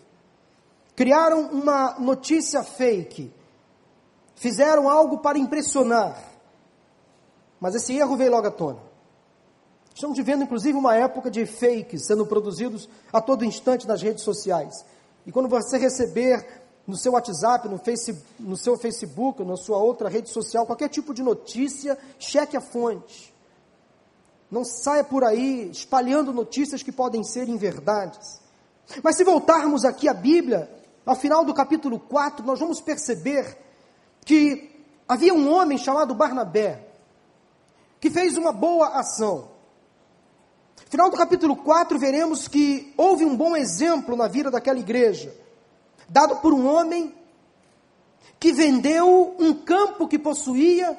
Criaram 0.94 1.48
uma 1.52 1.98
notícia 1.98 2.62
fake, 2.62 3.32
fizeram 4.34 4.88
algo 4.88 5.18
para 5.18 5.38
impressionar, 5.38 6.22
mas 7.58 7.74
esse 7.74 7.96
erro 7.96 8.16
veio 8.16 8.32
logo 8.32 8.46
à 8.46 8.50
tona. 8.50 8.92
Estamos 9.94 10.16
vivendo, 10.16 10.42
inclusive, 10.42 10.76
uma 10.76 10.96
época 10.96 11.30
de 11.30 11.46
fakes 11.46 12.06
sendo 12.06 12.26
produzidos 12.26 12.88
a 13.12 13.20
todo 13.20 13.44
instante 13.44 13.86
nas 13.86 14.02
redes 14.02 14.24
sociais. 14.24 14.84
E 15.26 15.30
quando 15.30 15.48
você 15.48 15.78
receber 15.78 16.61
no 16.86 16.96
seu 16.96 17.12
WhatsApp, 17.12 17.68
no, 17.68 17.78
face, 17.78 18.16
no 18.38 18.56
seu 18.56 18.76
Facebook, 18.76 19.44
na 19.44 19.56
sua 19.56 19.78
outra 19.78 20.08
rede 20.08 20.30
social, 20.30 20.66
qualquer 20.66 20.88
tipo 20.88 21.14
de 21.14 21.22
notícia, 21.22 21.96
cheque 22.18 22.56
a 22.56 22.60
fonte. 22.60 23.32
Não 24.50 24.64
saia 24.64 25.04
por 25.04 25.24
aí 25.24 25.70
espalhando 25.70 26.32
notícias 26.32 26.82
que 26.82 26.92
podem 26.92 27.24
ser 27.24 27.48
inverdades. 27.48 28.40
Mas 29.02 29.16
se 29.16 29.24
voltarmos 29.24 29.84
aqui 29.84 30.08
à 30.08 30.14
Bíblia, 30.14 30.68
ao 31.06 31.16
final 31.16 31.44
do 31.44 31.54
capítulo 31.54 31.98
4, 31.98 32.44
nós 32.44 32.58
vamos 32.58 32.80
perceber 32.80 33.56
que 34.24 34.70
havia 35.08 35.32
um 35.32 35.50
homem 35.50 35.78
chamado 35.78 36.14
Barnabé, 36.14 36.86
que 38.00 38.10
fez 38.10 38.36
uma 38.36 38.52
boa 38.52 38.88
ação. 38.88 39.48
Final 40.90 41.08
do 41.08 41.16
capítulo 41.16 41.56
4, 41.56 41.98
veremos 41.98 42.46
que 42.46 42.92
houve 42.98 43.24
um 43.24 43.36
bom 43.36 43.56
exemplo 43.56 44.14
na 44.16 44.28
vida 44.28 44.50
daquela 44.50 44.78
igreja, 44.78 45.34
dado 46.12 46.36
por 46.36 46.52
um 46.52 46.66
homem 46.66 47.14
que 48.38 48.52
vendeu 48.52 49.34
um 49.38 49.54
campo 49.54 50.06
que 50.06 50.18
possuía, 50.18 50.96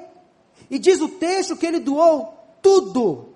e 0.72 0.80
diz 0.80 1.00
o 1.02 1.08
texto 1.08 1.56
que 1.56 1.66
ele 1.66 1.80
doou 1.80 2.34
tudo 2.62 3.30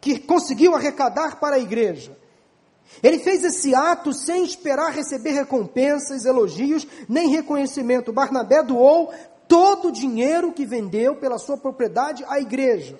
que 0.00 0.18
conseguiu 0.18 0.74
arrecadar 0.74 1.38
para 1.38 1.56
a 1.56 1.60
igreja. 1.60 2.16
Ele 3.02 3.20
fez 3.20 3.44
esse 3.44 3.74
ato 3.74 4.12
sem 4.12 4.44
esperar 4.44 4.90
receber 4.90 5.30
recompensas, 5.30 6.24
elogios, 6.24 6.86
nem 7.08 7.28
reconhecimento. 7.28 8.12
Barnabé 8.12 8.62
doou 8.62 9.12
todo 9.46 9.88
o 9.88 9.92
dinheiro 9.92 10.52
que 10.52 10.66
vendeu 10.66 11.14
pela 11.16 11.38
sua 11.38 11.56
propriedade 11.56 12.24
à 12.26 12.40
igreja. 12.40 12.98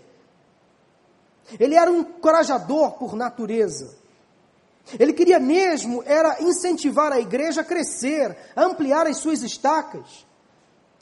Ele 1.58 1.74
era 1.74 1.90
um 1.90 2.00
encorajador 2.00 2.92
por 2.92 3.16
natureza. 3.16 4.01
Ele 4.98 5.12
queria 5.12 5.38
mesmo 5.38 6.02
era 6.04 6.42
incentivar 6.42 7.12
a 7.12 7.20
igreja 7.20 7.60
a 7.60 7.64
crescer, 7.64 8.36
a 8.54 8.64
ampliar 8.64 9.06
as 9.06 9.18
suas 9.18 9.42
estacas. 9.42 10.26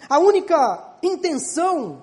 A 0.09 0.19
única 0.19 0.97
intenção 1.03 2.03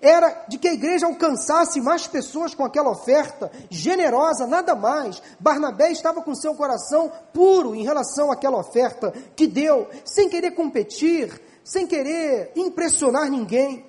era 0.00 0.44
de 0.48 0.58
que 0.58 0.68
a 0.68 0.72
igreja 0.72 1.06
alcançasse 1.06 1.80
mais 1.80 2.06
pessoas 2.06 2.54
com 2.54 2.64
aquela 2.64 2.90
oferta 2.90 3.50
generosa, 3.68 4.46
nada 4.46 4.74
mais. 4.74 5.22
Barnabé 5.38 5.90
estava 5.90 6.22
com 6.22 6.34
seu 6.34 6.54
coração 6.54 7.12
puro 7.32 7.74
em 7.74 7.82
relação 7.82 8.30
àquela 8.30 8.58
oferta 8.58 9.12
que 9.34 9.46
deu, 9.46 9.88
sem 10.04 10.28
querer 10.28 10.52
competir, 10.52 11.40
sem 11.64 11.86
querer 11.86 12.52
impressionar 12.56 13.30
ninguém. 13.30 13.84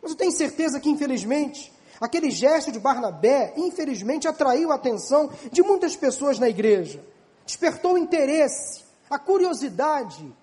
Mas 0.00 0.12
eu 0.12 0.16
tenho 0.16 0.32
certeza 0.32 0.80
que, 0.80 0.88
infelizmente, 0.88 1.72
aquele 2.00 2.30
gesto 2.30 2.70
de 2.70 2.78
Barnabé, 2.78 3.52
infelizmente, 3.56 4.28
atraiu 4.28 4.70
a 4.70 4.76
atenção 4.76 5.30
de 5.50 5.62
muitas 5.62 5.96
pessoas 5.96 6.38
na 6.38 6.48
igreja, 6.48 7.02
despertou 7.44 7.94
o 7.94 7.98
interesse, 7.98 8.84
a 9.10 9.18
curiosidade 9.18 10.34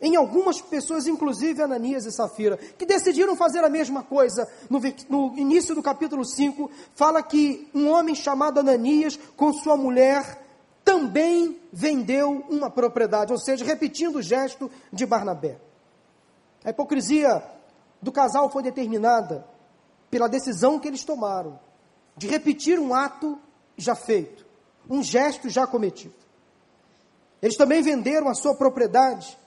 em 0.00 0.14
algumas 0.14 0.60
pessoas, 0.60 1.06
inclusive 1.06 1.62
Ananias 1.62 2.04
e 2.04 2.12
Safira, 2.12 2.56
que 2.56 2.84
decidiram 2.84 3.34
fazer 3.34 3.64
a 3.64 3.68
mesma 3.68 4.02
coisa. 4.02 4.46
No, 4.68 4.80
no, 5.08 5.38
início 5.38 5.74
do 5.74 5.82
capítulo 5.82 6.24
5, 6.24 6.70
fala 6.94 7.22
que 7.22 7.68
um 7.74 7.88
homem 7.88 8.14
chamado 8.14 8.60
Ananias, 8.60 9.18
com 9.36 9.52
sua 9.54 9.76
mulher, 9.76 10.42
também 10.84 11.58
vendeu 11.72 12.44
uma 12.48 12.70
propriedade, 12.70 13.32
ou 13.32 13.38
seja, 13.38 13.64
repetindo 13.64 14.16
o 14.16 14.22
gesto 14.22 14.70
de 14.92 15.06
Barnabé. 15.06 15.58
A 16.64 16.70
hipocrisia 16.70 17.42
do 18.00 18.12
casal 18.12 18.50
foi 18.50 18.62
determinada 18.62 19.46
pela 20.10 20.28
decisão 20.28 20.78
que 20.78 20.88
eles 20.88 21.04
tomaram 21.04 21.58
de 22.16 22.26
repetir 22.26 22.78
um 22.78 22.94
ato 22.94 23.38
já 23.76 23.94
feito, 23.94 24.46
um 24.88 25.02
gesto 25.02 25.48
já 25.48 25.66
cometido. 25.66 26.14
Eles 27.42 27.56
também 27.56 27.82
venderam 27.82 28.28
a 28.28 28.34
sua 28.34 28.54
propriedade 28.54 29.38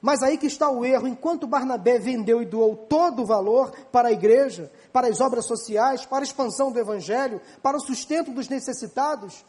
mas 0.00 0.22
aí 0.22 0.36
que 0.38 0.46
está 0.46 0.70
o 0.70 0.84
erro. 0.84 1.08
Enquanto 1.08 1.48
Barnabé 1.48 1.98
vendeu 1.98 2.40
e 2.40 2.46
doou 2.46 2.76
todo 2.76 3.22
o 3.22 3.26
valor 3.26 3.72
para 3.90 4.08
a 4.08 4.12
igreja, 4.12 4.70
para 4.92 5.08
as 5.08 5.20
obras 5.20 5.46
sociais, 5.46 6.06
para 6.06 6.20
a 6.20 6.22
expansão 6.22 6.70
do 6.70 6.78
evangelho, 6.78 7.40
para 7.62 7.76
o 7.76 7.80
sustento 7.80 8.30
dos 8.30 8.48
necessitados, 8.48 9.44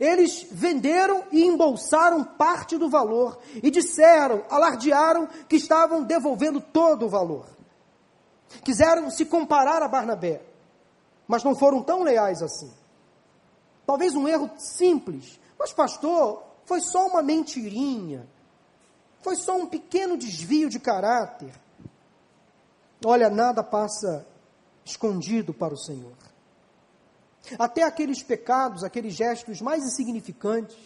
eles 0.00 0.46
venderam 0.50 1.24
e 1.30 1.44
embolsaram 1.44 2.24
parte 2.24 2.78
do 2.78 2.88
valor 2.88 3.38
e 3.62 3.70
disseram, 3.70 4.42
alardearam 4.48 5.28
que 5.46 5.56
estavam 5.56 6.02
devolvendo 6.02 6.58
todo 6.58 7.04
o 7.04 7.10
valor. 7.10 7.53
Quiseram 8.62 9.10
se 9.10 9.24
comparar 9.24 9.82
a 9.82 9.88
Barnabé, 9.88 10.42
mas 11.26 11.42
não 11.42 11.54
foram 11.54 11.82
tão 11.82 12.02
leais 12.02 12.42
assim. 12.42 12.72
Talvez 13.86 14.14
um 14.14 14.28
erro 14.28 14.50
simples, 14.58 15.38
mas 15.58 15.72
pastor, 15.72 16.42
foi 16.64 16.80
só 16.80 17.06
uma 17.06 17.22
mentirinha. 17.22 18.26
Foi 19.20 19.36
só 19.36 19.56
um 19.56 19.66
pequeno 19.66 20.16
desvio 20.16 20.68
de 20.68 20.78
caráter. 20.78 21.52
Olha, 23.04 23.28
nada 23.30 23.62
passa 23.62 24.26
escondido 24.84 25.52
para 25.52 25.74
o 25.74 25.78
Senhor. 25.78 26.12
Até 27.58 27.82
aqueles 27.82 28.22
pecados, 28.22 28.84
aqueles 28.84 29.14
gestos 29.14 29.60
mais 29.60 29.82
insignificantes 29.84 30.76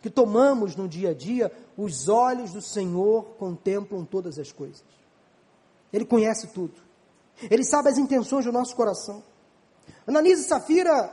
que 0.00 0.10
tomamos 0.10 0.74
no 0.74 0.88
dia 0.88 1.10
a 1.10 1.14
dia, 1.14 1.52
os 1.76 2.08
olhos 2.08 2.52
do 2.52 2.62
Senhor 2.62 3.24
contemplam 3.38 4.04
todas 4.04 4.38
as 4.38 4.50
coisas. 4.50 4.84
Ele 5.92 6.04
conhece 6.04 6.48
tudo. 6.48 6.80
Ele 7.48 7.64
sabe 7.64 7.88
as 7.88 7.98
intenções 7.98 8.44
do 8.44 8.52
nosso 8.52 8.74
coração. 8.74 9.22
Ananias 10.06 10.40
e 10.40 10.44
Safira 10.44 11.10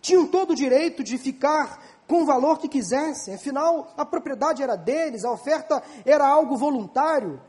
tinham 0.00 0.26
todo 0.26 0.52
o 0.52 0.56
direito 0.56 1.02
de 1.04 1.18
ficar 1.18 1.82
com 2.06 2.22
o 2.22 2.26
valor 2.26 2.58
que 2.58 2.68
quisessem. 2.68 3.34
Afinal, 3.34 3.92
a 3.96 4.04
propriedade 4.04 4.62
era 4.62 4.76
deles, 4.76 5.24
a 5.24 5.30
oferta 5.30 5.82
era 6.04 6.26
algo 6.26 6.56
voluntário. 6.56 7.40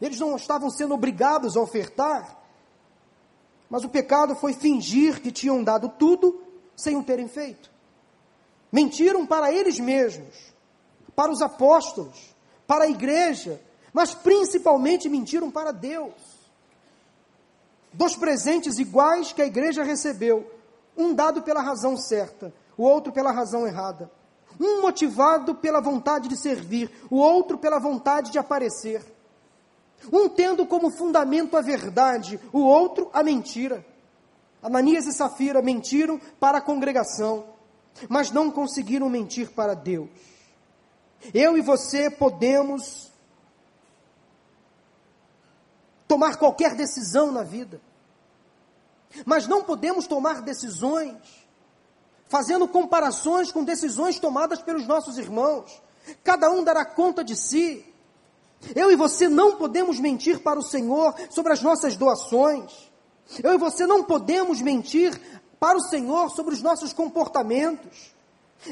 Eles 0.00 0.18
não 0.18 0.36
estavam 0.36 0.70
sendo 0.70 0.94
obrigados 0.94 1.56
a 1.56 1.60
ofertar. 1.60 2.36
Mas 3.68 3.84
o 3.84 3.88
pecado 3.88 4.34
foi 4.34 4.52
fingir 4.52 5.22
que 5.22 5.30
tinham 5.30 5.62
dado 5.62 5.88
tudo 5.88 6.42
sem 6.76 6.96
o 6.96 7.04
terem 7.04 7.28
feito. 7.28 7.70
Mentiram 8.72 9.26
para 9.26 9.52
eles 9.52 9.78
mesmos, 9.78 10.52
para 11.14 11.30
os 11.30 11.40
apóstolos, 11.40 12.34
para 12.66 12.84
a 12.84 12.88
igreja, 12.88 13.60
mas 13.92 14.14
principalmente 14.14 15.08
mentiram 15.08 15.50
para 15.50 15.72
Deus. 15.72 16.39
Dois 17.92 18.14
presentes 18.14 18.78
iguais 18.78 19.32
que 19.32 19.42
a 19.42 19.46
igreja 19.46 19.82
recebeu, 19.82 20.50
um 20.96 21.12
dado 21.12 21.42
pela 21.42 21.60
razão 21.60 21.96
certa, 21.96 22.52
o 22.76 22.84
outro 22.84 23.12
pela 23.12 23.32
razão 23.32 23.66
errada. 23.66 24.10
Um 24.58 24.82
motivado 24.82 25.54
pela 25.54 25.80
vontade 25.80 26.28
de 26.28 26.36
servir, 26.36 26.90
o 27.10 27.16
outro 27.16 27.58
pela 27.58 27.78
vontade 27.78 28.30
de 28.30 28.38
aparecer. 28.38 29.02
Um 30.12 30.28
tendo 30.28 30.66
como 30.66 30.90
fundamento 30.90 31.56
a 31.56 31.60
verdade, 31.60 32.38
o 32.52 32.60
outro 32.60 33.10
a 33.12 33.22
mentira. 33.22 33.84
Ananias 34.62 35.06
e 35.06 35.12
Safira 35.12 35.62
mentiram 35.62 36.20
para 36.38 36.58
a 36.58 36.60
congregação, 36.60 37.44
mas 38.08 38.30
não 38.30 38.50
conseguiram 38.50 39.08
mentir 39.08 39.50
para 39.50 39.74
Deus. 39.74 40.08
Eu 41.34 41.56
e 41.56 41.60
você 41.60 42.10
podemos 42.10 43.09
tomar 46.10 46.38
qualquer 46.38 46.74
decisão 46.74 47.30
na 47.30 47.44
vida, 47.44 47.80
mas 49.24 49.46
não 49.46 49.62
podemos 49.62 50.08
tomar 50.08 50.42
decisões 50.42 51.16
fazendo 52.28 52.66
comparações 52.66 53.52
com 53.52 53.62
decisões 53.62 54.18
tomadas 54.18 54.60
pelos 54.60 54.88
nossos 54.88 55.18
irmãos. 55.18 55.80
Cada 56.24 56.50
um 56.50 56.64
dará 56.64 56.84
conta 56.84 57.22
de 57.22 57.36
si. 57.36 57.86
Eu 58.74 58.90
e 58.90 58.96
você 58.96 59.28
não 59.28 59.54
podemos 59.54 60.00
mentir 60.00 60.40
para 60.40 60.58
o 60.58 60.64
Senhor 60.64 61.14
sobre 61.30 61.52
as 61.52 61.62
nossas 61.62 61.94
doações. 61.94 62.90
Eu 63.40 63.54
e 63.54 63.58
você 63.58 63.86
não 63.86 64.02
podemos 64.02 64.60
mentir 64.60 65.16
para 65.60 65.78
o 65.78 65.82
Senhor 65.82 66.28
sobre 66.30 66.54
os 66.54 66.60
nossos 66.60 66.92
comportamentos. 66.92 68.12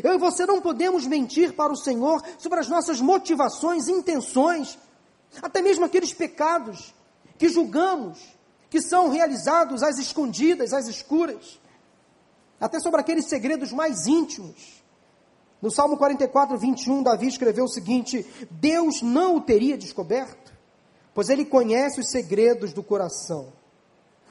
Eu 0.02 0.14
e 0.14 0.18
você 0.18 0.44
não 0.44 0.60
podemos 0.60 1.06
mentir 1.06 1.52
para 1.52 1.72
o 1.72 1.76
Senhor 1.76 2.20
sobre 2.36 2.58
as 2.58 2.68
nossas 2.68 3.00
motivações, 3.00 3.86
intenções, 3.86 4.76
até 5.40 5.62
mesmo 5.62 5.84
aqueles 5.84 6.12
pecados 6.12 6.97
que 7.38 7.48
julgamos 7.48 8.18
que 8.68 8.80
são 8.82 9.08
realizados 9.08 9.82
às 9.82 9.98
escondidas, 9.98 10.72
às 10.72 10.88
escuras, 10.88 11.58
até 12.60 12.78
sobre 12.80 13.00
aqueles 13.00 13.26
segredos 13.26 13.72
mais 13.72 14.06
íntimos. 14.06 14.82
No 15.60 15.70
Salmo 15.70 15.96
44, 15.96 16.56
21, 16.58 17.02
Davi 17.02 17.28
escreveu 17.28 17.64
o 17.64 17.68
seguinte: 17.68 18.26
Deus 18.50 19.02
não 19.02 19.36
o 19.36 19.40
teria 19.40 19.76
descoberto, 19.76 20.52
pois 21.14 21.28
ele 21.28 21.44
conhece 21.44 22.00
os 22.00 22.10
segredos 22.10 22.72
do 22.72 22.82
coração. 22.82 23.52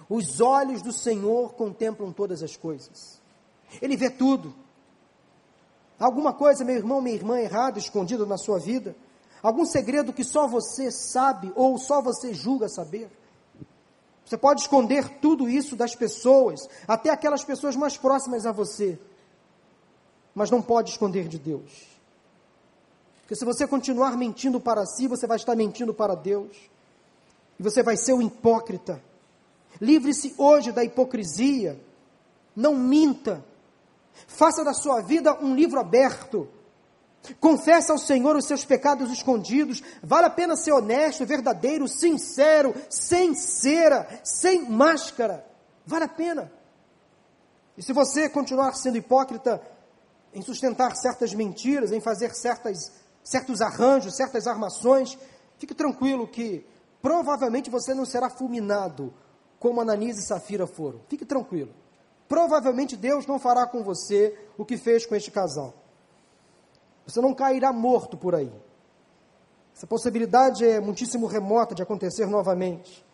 Os 0.10 0.39
olhos 0.39 0.82
do 0.82 0.93
Senhor 0.93 1.54
contemplam 1.54 2.13
todas 2.13 2.41
as 2.41 2.56
coisas. 2.56 3.22
Ele 3.82 3.98
vê 3.98 4.10
tudo. 4.10 4.56
Alguma 6.00 6.32
coisa, 6.32 6.63
meu 6.63 6.76
irmão, 6.76 7.02
minha 7.02 7.15
irmã, 7.15 7.39
errada, 7.39 7.80
escondida 7.80 8.26
na 8.26 8.38
sua 8.38 8.60
vida? 8.60 8.96
Algum 9.41 9.65
segredo 9.65 10.13
que 10.13 10.23
só 10.23 10.47
você 10.47 10.91
sabe 10.91 11.52
ou 11.56 11.78
só 11.78 12.02
você 12.02 12.34
julga 12.34 12.67
saber? 12.67 13.10
Você 14.26 14.38
pode 14.38 14.62
esconder 14.62 15.08
tudo 15.19 15.47
isso 15.47 15.76
das 15.76 15.95
pessoas, 15.95 16.67
até 16.88 17.10
aquelas 17.10 17.43
pessoas 17.43 17.76
mais 17.76 17.97
próximas 17.97 18.45
a 18.45 18.52
você, 18.52 19.00
mas 20.36 20.52
não 20.52 20.62
pode 20.62 20.89
esconder 20.89 21.28
de 21.28 21.39
Deus. 21.39 21.88
Porque 23.21 23.36
se 23.36 23.45
você 23.45 23.65
continuar 23.65 24.17
mentindo 24.17 24.60
para 24.60 24.86
si, 24.86 25.08
você 25.08 25.26
vai 25.26 25.38
estar 25.38 25.56
mentindo 25.56 25.93
para 25.93 26.13
Deus, 26.13 26.58
e 27.58 27.63
você 27.63 27.82
vai 27.82 27.95
ser 27.95 28.13
um 28.13 28.21
hipócrita. 28.21 29.02
Livre-se 29.80 30.36
hoje 30.38 30.71
da 30.71 30.84
hipocrisia, 30.84 31.80
não 32.56 32.76
minta, 32.76 33.43
Faça 34.26 34.63
da 34.63 34.73
sua 34.73 35.02
vida 35.02 35.38
um 35.43 35.54
livro 35.54 35.80
aberto. 35.80 36.47
Confesse 37.40 37.92
ao 37.92 37.98
Senhor 37.98 38.36
os 38.36 38.46
seus 38.46 38.66
pecados 38.66 39.12
escondidos. 39.12 39.84
Vale 40.02 40.28
a 40.28 40.30
pena 40.30 40.56
ser 40.56 40.72
honesto, 40.72 41.26
verdadeiro, 41.26 41.88
sincero, 41.88 42.74
sem 42.90 43.34
cera, 43.34 44.08
sem 44.24 44.70
máscara. 44.70 45.46
Vale 45.86 46.06
a 46.06 46.10
pena. 46.10 46.52
E 47.78 47.84
se 47.84 47.94
você 47.94 48.28
continuar 48.28 48.74
sendo 48.74 48.98
hipócrita 48.98 49.62
em 50.34 50.42
sustentar 50.42 50.96
certas 50.96 51.34
mentiras, 51.34 51.92
em 51.92 52.00
fazer 52.00 52.34
certas, 52.34 52.92
certos 53.24 53.62
arranjos, 53.62 54.16
certas 54.16 54.48
armações, 54.48 55.18
fique 55.58 55.74
tranquilo 55.74 56.28
que 56.28 56.66
provavelmente 57.02 57.70
você 57.70 57.94
não 57.94 58.06
será 58.06 58.30
fulminado 58.30 59.13
como 59.60 59.82
Ananias 59.82 60.18
e 60.18 60.26
Safira 60.26 60.68
foram. 60.68 61.02
Fique 61.08 61.26
tranquilo. 61.26 61.74
Provavelmente 62.28 62.98
Deus 62.98 63.26
não 63.26 63.40
fará 63.40 63.66
com 63.66 63.84
você 63.84 64.38
o 64.58 64.66
que 64.66 64.78
fez 64.78 65.06
com 65.06 65.16
este 65.16 65.32
casal. 65.32 65.74
Você 67.08 67.22
não 67.22 67.34
cairá 67.34 67.72
morto 67.72 68.17
por 68.17 68.36
aí. 68.36 68.52
Essa 69.74 69.88
possibilidade 69.88 70.65
é 70.65 70.80
muitíssimo 70.80 71.26
remota 71.26 71.74
de 71.74 71.82
acontecer 71.82 72.26
novamente. 72.28 73.06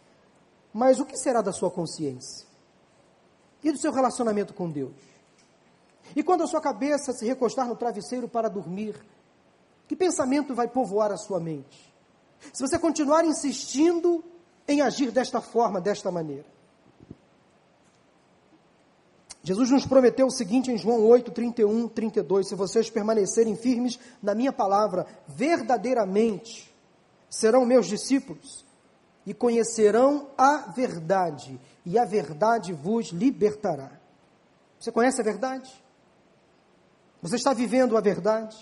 Mas 0.73 0.99
o 0.99 1.05
que 1.05 1.15
será 1.15 1.41
da 1.41 1.53
sua 1.53 1.69
consciência? 1.69 2.47
E 3.63 3.71
do 3.71 3.77
seu 3.77 3.91
relacionamento 3.91 4.53
com 4.53 4.69
Deus? 4.69 4.95
E 6.15 6.23
quando 6.23 6.43
a 6.43 6.47
sua 6.47 6.59
cabeça 6.59 7.13
se 7.13 7.25
recostar 7.25 7.67
no 7.67 7.75
travesseiro 7.75 8.27
para 8.27 8.49
dormir, 8.49 8.95
que 9.87 9.95
pensamento 9.95 10.55
vai 10.55 10.67
povoar 10.67 11.11
a 11.11 11.17
sua 11.17 11.39
mente? 11.39 11.93
Se 12.51 12.61
você 12.61 12.79
continuar 12.79 13.23
insistindo 13.23 14.23
em 14.67 14.81
agir 14.81 15.11
desta 15.11 15.39
forma, 15.39 15.79
desta 15.79 16.11
maneira. 16.11 16.52
Jesus 19.43 19.69
nos 19.69 19.85
prometeu 19.85 20.27
o 20.27 20.31
seguinte 20.31 20.71
em 20.71 20.77
João 20.77 21.05
8, 21.05 21.31
31, 21.31 21.89
32: 21.89 22.47
Se 22.47 22.55
vocês 22.55 22.89
permanecerem 22.89 23.57
firmes 23.57 23.99
na 24.21 24.33
minha 24.33 24.53
palavra, 24.53 25.05
verdadeiramente 25.27 26.73
serão 27.29 27.65
meus 27.65 27.87
discípulos 27.87 28.65
e 29.25 29.33
conhecerão 29.33 30.29
a 30.37 30.71
verdade, 30.71 31.59
e 31.85 31.99
a 31.99 32.05
verdade 32.05 32.71
vos 32.71 33.07
libertará. 33.07 33.91
Você 34.79 34.91
conhece 34.91 35.19
a 35.19 35.23
verdade? 35.23 35.71
Você 37.21 37.35
está 37.35 37.53
vivendo 37.53 37.97
a 37.97 38.01
verdade? 38.01 38.57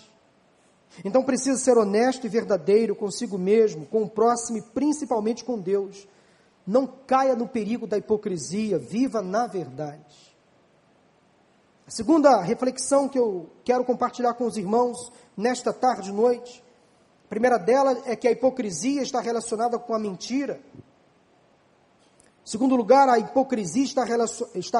Então 1.04 1.22
precisa 1.22 1.58
ser 1.58 1.78
honesto 1.78 2.26
e 2.26 2.28
verdadeiro 2.28 2.96
consigo 2.96 3.38
mesmo, 3.38 3.86
com 3.86 4.02
o 4.02 4.10
próximo 4.10 4.58
e 4.58 4.62
principalmente 4.62 5.44
com 5.44 5.58
Deus. 5.58 6.08
Não 6.66 6.86
caia 6.86 7.36
no 7.36 7.48
perigo 7.48 7.86
da 7.86 7.98
hipocrisia, 7.98 8.78
viva 8.78 9.22
na 9.22 9.46
verdade. 9.46 10.31
A 11.86 11.90
segunda 11.90 12.40
reflexão 12.40 13.08
que 13.08 13.18
eu 13.18 13.50
quero 13.64 13.84
compartilhar 13.84 14.34
com 14.34 14.46
os 14.46 14.56
irmãos 14.56 15.12
nesta 15.36 15.72
tarde 15.72 16.10
e 16.10 16.12
noite, 16.12 16.62
a 17.24 17.28
primeira 17.28 17.58
dela 17.58 18.02
é 18.04 18.14
que 18.14 18.28
a 18.28 18.30
hipocrisia 18.30 19.02
está 19.02 19.20
relacionada 19.20 19.78
com 19.78 19.94
a 19.94 19.98
mentira. 19.98 20.60
Em 20.76 22.50
segundo 22.50 22.76
lugar, 22.76 23.08
a 23.08 23.18
hipocrisia 23.18 23.84
está, 23.84 24.04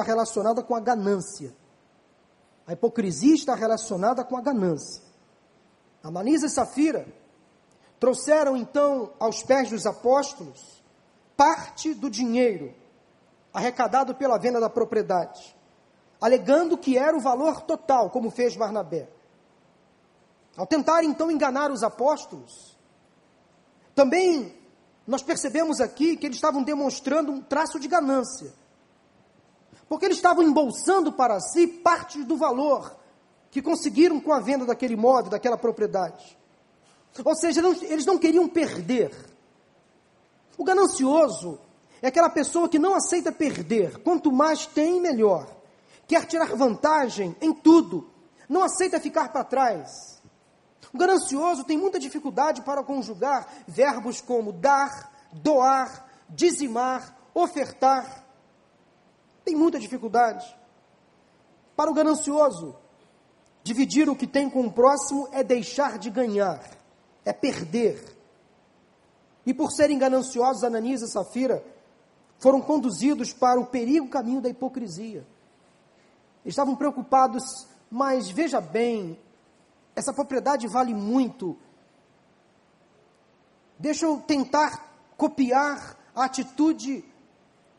relacionada 0.03 0.63
com 0.63 0.75
a 0.75 0.79
ganância. 0.79 1.53
A 2.65 2.73
hipocrisia 2.73 3.35
está 3.35 3.53
relacionada 3.53 4.23
com 4.23 4.37
a 4.37 4.41
ganância. 4.41 5.03
Ananias 6.01 6.43
e 6.43 6.49
Safira 6.49 7.05
trouxeram 7.99 8.55
então 8.55 9.13
aos 9.19 9.43
pés 9.43 9.69
dos 9.69 9.85
apóstolos 9.85 10.83
parte 11.35 11.93
do 11.93 12.09
dinheiro 12.09 12.73
arrecadado 13.53 14.13
pela 14.15 14.37
venda 14.37 14.59
da 14.59 14.69
propriedade 14.69 15.55
alegando 16.23 16.77
que 16.77 16.97
era 16.97 17.17
o 17.17 17.19
valor 17.19 17.63
total, 17.63 18.09
como 18.09 18.31
fez 18.31 18.55
Barnabé. 18.55 19.09
Ao 20.55 20.65
tentar 20.65 21.03
então 21.03 21.29
enganar 21.29 21.69
os 21.69 21.83
apóstolos, 21.83 22.77
também 23.93 24.55
nós 25.05 25.21
percebemos 25.21 25.81
aqui 25.81 26.15
que 26.15 26.25
eles 26.25 26.37
estavam 26.37 26.63
demonstrando 26.63 27.29
um 27.29 27.41
traço 27.41 27.77
de 27.77 27.89
ganância. 27.89 28.53
Porque 29.89 30.05
eles 30.05 30.15
estavam 30.15 30.45
embolsando 30.45 31.11
para 31.11 31.41
si 31.41 31.67
parte 31.67 32.23
do 32.23 32.37
valor 32.37 32.95
que 33.51 33.61
conseguiram 33.61 34.17
com 34.21 34.31
a 34.31 34.39
venda 34.39 34.65
daquele 34.65 34.93
imóvel, 34.93 35.29
daquela 35.29 35.57
propriedade. 35.57 36.37
Ou 37.21 37.35
seja, 37.35 37.61
eles 37.81 38.05
não 38.05 38.17
queriam 38.17 38.47
perder. 38.47 39.13
O 40.57 40.63
ganancioso 40.63 41.59
é 42.01 42.07
aquela 42.07 42.29
pessoa 42.29 42.69
que 42.69 42.79
não 42.79 42.95
aceita 42.95 43.29
perder. 43.29 44.01
Quanto 44.03 44.31
mais 44.31 44.65
tem, 44.65 45.01
melhor 45.01 45.62
quer 46.07 46.25
tirar 46.25 46.55
vantagem 46.55 47.35
em 47.41 47.53
tudo, 47.53 48.09
não 48.47 48.63
aceita 48.63 48.99
ficar 48.99 49.31
para 49.31 49.43
trás. 49.43 50.21
O 50.93 50.97
ganancioso 50.97 51.63
tem 51.63 51.77
muita 51.77 51.99
dificuldade 51.99 52.61
para 52.61 52.83
conjugar 52.83 53.47
verbos 53.67 54.21
como 54.21 54.51
dar, 54.51 55.11
doar, 55.31 56.07
dizimar, 56.29 57.17
ofertar. 57.33 58.25
Tem 59.43 59.55
muita 59.55 59.79
dificuldade. 59.79 60.45
Para 61.75 61.89
o 61.89 61.93
ganancioso, 61.93 62.75
dividir 63.63 64.07
o 64.07 64.15
que 64.15 64.27
tem 64.27 64.49
com 64.49 64.67
o 64.67 64.71
próximo 64.71 65.27
é 65.31 65.43
deixar 65.43 65.97
de 65.97 66.11
ganhar, 66.11 66.61
é 67.25 67.33
perder. 67.33 68.15
E 69.45 69.53
por 69.53 69.71
serem 69.71 69.97
gananciosos, 69.97 70.63
Ananias 70.63 71.01
e 71.01 71.11
Safira 71.11 71.65
foram 72.37 72.61
conduzidos 72.61 73.33
para 73.33 73.59
o 73.59 73.65
perigo 73.65 74.07
caminho 74.09 74.41
da 74.41 74.49
hipocrisia 74.49 75.25
estavam 76.45 76.75
preocupados, 76.75 77.43
mas 77.89 78.29
veja 78.29 78.59
bem, 78.59 79.19
essa 79.95 80.13
propriedade 80.13 80.67
vale 80.67 80.93
muito. 80.93 81.57
Deixa 83.77 84.05
eu 84.05 84.17
tentar 84.17 84.93
copiar 85.17 85.97
a 86.15 86.25
atitude 86.25 87.03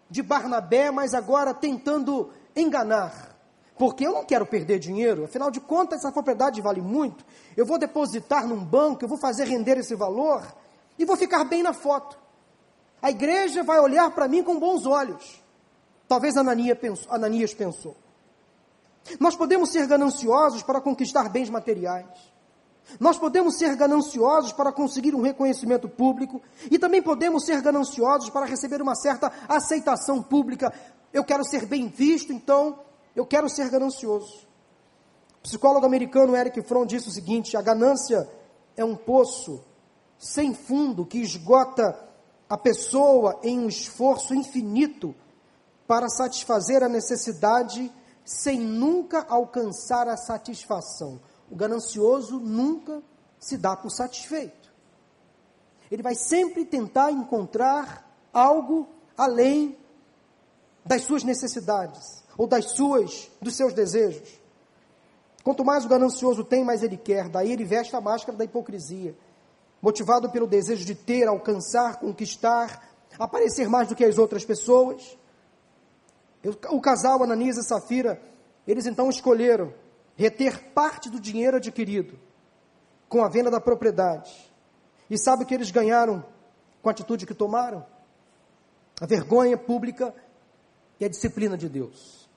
de 0.09 0.23
Barnabé, 0.23 0.91
mas 0.91 1.15
agora 1.15 1.53
tentando 1.53 2.31
enganar. 2.55 3.35
Porque 3.77 4.07
eu 4.07 4.13
não 4.13 4.25
quero 4.25 4.47
perder 4.47 4.79
dinheiro, 4.79 5.25
afinal 5.25 5.51
de 5.51 5.61
contas, 5.61 5.99
essa 5.99 6.13
propriedade 6.13 6.61
vale 6.61 6.81
muito. 6.81 7.25
Eu 7.57 7.67
vou 7.67 7.79
depositar 7.79 8.47
num 8.47 8.65
banco, 8.65 9.05
eu 9.05 9.09
vou 9.09 9.19
fazer 9.19 9.45
render 9.45 9.79
esse 9.79 9.95
valor 9.97 10.47
e 10.99 11.05
vou 11.05 11.17
ficar 11.17 11.45
bem 11.45 11.63
na 11.63 11.73
foto. 11.73 12.17
A 13.03 13.11
igreja 13.11 13.63
vai 13.63 13.81
olhar 13.81 14.11
para 14.13 14.29
mim 14.29 14.43
com 14.43 14.59
bons 14.59 14.87
olhos. 14.87 15.43
Talvez 16.07 16.37
Ananias 16.37 17.55
pensou. 17.55 17.97
Nós 19.21 19.37
podemos 19.37 19.71
ser 19.71 19.87
gananciosos 19.87 20.63
para 20.63 20.81
conquistar 20.81 21.29
bens 21.29 21.51
materiais. 21.51 22.35
Nós 23.01 23.19
podemos 23.19 23.57
ser 23.57 23.75
gananciosos 23.77 24.53
para 24.53 24.73
conseguir 24.73 25.15
um 25.15 25.23
reconhecimento 25.23 25.89
público 25.89 26.41
e 26.71 26.79
também 26.79 27.03
podemos 27.03 27.45
ser 27.45 27.61
gananciosos 27.61 28.31
para 28.31 28.47
receber 28.47 28.83
uma 28.83 28.95
certa 28.95 29.33
aceitação 29.49 30.23
pública. 30.23 30.73
Eu 31.13 31.25
quero 31.25 31.45
ser 31.45 31.67
bem 31.67 31.89
visto, 31.89 32.33
então 32.33 32.79
eu 33.17 33.27
quero 33.27 33.49
ser 33.49 33.69
ganancioso. 33.71 34.47
O 35.39 35.43
psicólogo 35.43 35.87
americano 35.87 36.37
Eric 36.37 36.63
Fromm 36.63 36.87
disse 36.87 37.09
o 37.09 37.13
seguinte: 37.13 37.57
a 37.57 37.63
ganância 37.63 38.29
é 38.77 38.85
um 38.85 38.97
poço 38.97 39.63
sem 40.19 40.55
fundo 40.55 41.05
que 41.05 41.19
esgota 41.19 41.99
a 42.49 42.57
pessoa 42.57 43.41
em 43.43 43.59
um 43.59 43.69
esforço 43.69 44.35
infinito 44.35 45.15
para 45.87 46.09
satisfazer 46.09 46.83
a 46.83 46.89
necessidade 46.89 47.93
sem 48.25 48.59
nunca 48.59 49.27
alcançar 49.29 50.09
a 50.09 50.17
satisfação. 50.17 51.21
O 51.51 51.57
ganancioso 51.57 52.41
nunca 52.41 53.03
se 53.39 53.59
dá 53.59 53.77
por 53.77 53.91
satisfeito. 53.91 54.73
Ele 55.91 56.03
vai 56.03 56.15
sempre 56.15 56.65
tentar 56.65 57.13
encontrar 57.13 58.11
algo 58.33 58.89
além 59.17 59.77
das 60.85 61.03
suas 61.03 61.23
necessidades 61.23 62.25
ou 62.37 62.47
das 62.47 62.73
suas, 62.73 63.31
dos 63.41 63.55
seus 63.55 63.73
desejos. 63.73 64.41
Quanto 65.43 65.65
mais 65.65 65.85
o 65.85 65.89
ganancioso 65.89 66.43
tem, 66.43 66.65
mais 66.65 66.83
ele 66.83 66.97
quer. 66.97 67.29
Daí 67.29 67.53
ele 67.53 67.65
veste 67.65 67.95
a 67.95 68.01
máscara 68.01 68.37
da 68.37 68.45
hipocrisia, 68.45 69.15
motivado 69.81 70.31
pelo 70.31 70.47
desejo 70.47 70.85
de 70.85 70.95
ter, 70.95 71.29
alcançar, 71.29 72.01
conquistar, 72.01 72.89
aparecer 73.19 73.69
mais 73.69 73.89
do 73.89 73.95
que 73.95 74.05
as 74.05 74.17
outras 74.17 74.45
pessoas. 74.45 75.17
O 76.71 76.81
casal 76.81 77.23
Ananias 77.23 77.57
e 77.57 77.63
Safira, 77.63 78.21
eles 78.67 78.87
então 78.87 79.09
escolheram 79.09 79.73
reter 80.17 80.73
parte 80.73 81.11
do 81.11 81.19
dinheiro 81.19 81.57
adquirido 81.57 82.19
com 83.09 83.25
a 83.25 83.29
venda 83.29 83.51
da 83.51 83.61
propriedade. 83.61 84.53
E 85.09 85.19
sabe 85.19 85.45
o 85.45 85.47
que 85.47 85.55
eles 85.55 85.71
ganharam 85.71 86.25
com 86.83 86.89
a 86.89 86.93
atitude 86.93 87.27
que 87.27 87.35
tomaram? 87.35 87.85
A 89.01 89.07
vergonha 89.07 89.57
pública 89.57 90.15
e 91.01 91.05
a 91.05 91.09
disciplina 91.09 91.57
de 91.57 91.69
Deus. 91.69 92.29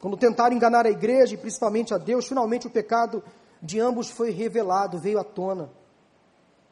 Quando 0.00 0.16
tentaram 0.16 0.54
enganar 0.54 0.86
a 0.86 0.90
igreja 0.90 1.34
e 1.34 1.38
principalmente 1.38 1.92
a 1.92 1.98
Deus, 1.98 2.26
finalmente 2.28 2.66
o 2.66 2.70
pecado 2.70 3.22
de 3.60 3.80
ambos 3.80 4.10
foi 4.10 4.30
revelado, 4.30 4.98
veio 4.98 5.18
à 5.18 5.24
tona. 5.24 5.70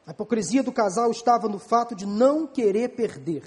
A 0.06 0.12
hipocrisia 0.12 0.62
do 0.62 0.72
casal 0.72 1.10
estava 1.10 1.48
no 1.48 1.58
fato 1.58 1.94
de 1.94 2.06
não 2.06 2.46
querer 2.46 2.90
perder. 2.90 3.42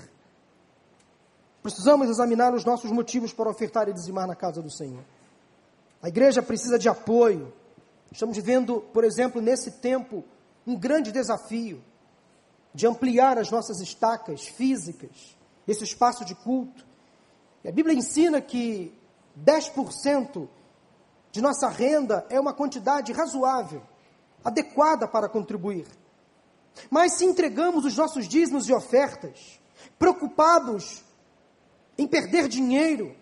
Precisamos 1.61 2.09
examinar 2.09 2.53
os 2.53 2.63
nossos 2.63 2.91
motivos 2.91 3.33
para 3.33 3.49
ofertar 3.49 3.89
e 3.89 3.93
dizimar 3.93 4.25
na 4.25 4.35
casa 4.35 4.61
do 4.61 4.71
Senhor. 4.71 5.03
A 6.01 6.07
igreja 6.07 6.41
precisa 6.41 6.79
de 6.79 6.87
apoio. 6.87 7.53
Estamos 8.11 8.35
vivendo, 8.35 8.81
por 8.93 9.03
exemplo, 9.03 9.41
nesse 9.41 9.71
tempo, 9.71 10.23
um 10.65 10.75
grande 10.75 11.11
desafio 11.11 11.83
de 12.73 12.87
ampliar 12.87 13.37
as 13.37 13.51
nossas 13.51 13.81
estacas 13.81 14.47
físicas, 14.47 15.35
esse 15.67 15.83
espaço 15.83 16.23
de 16.23 16.33
culto. 16.33 16.85
E 17.63 17.67
a 17.67 17.71
Bíblia 17.71 17.95
ensina 17.95 18.39
que 18.39 18.93
10% 19.43 20.47
de 21.31 21.41
nossa 21.41 21.67
renda 21.67 22.25
é 22.29 22.39
uma 22.39 22.53
quantidade 22.53 23.11
razoável, 23.11 23.81
adequada 24.43 25.07
para 25.07 25.27
contribuir. 25.27 25.87
Mas 26.89 27.13
se 27.13 27.25
entregamos 27.25 27.83
os 27.83 27.97
nossos 27.97 28.27
dízimos 28.27 28.69
e 28.69 28.73
ofertas, 28.73 29.59
preocupados 29.97 31.03
em 31.99 32.07
perder 32.07 32.47
dinheiro, 32.47 33.13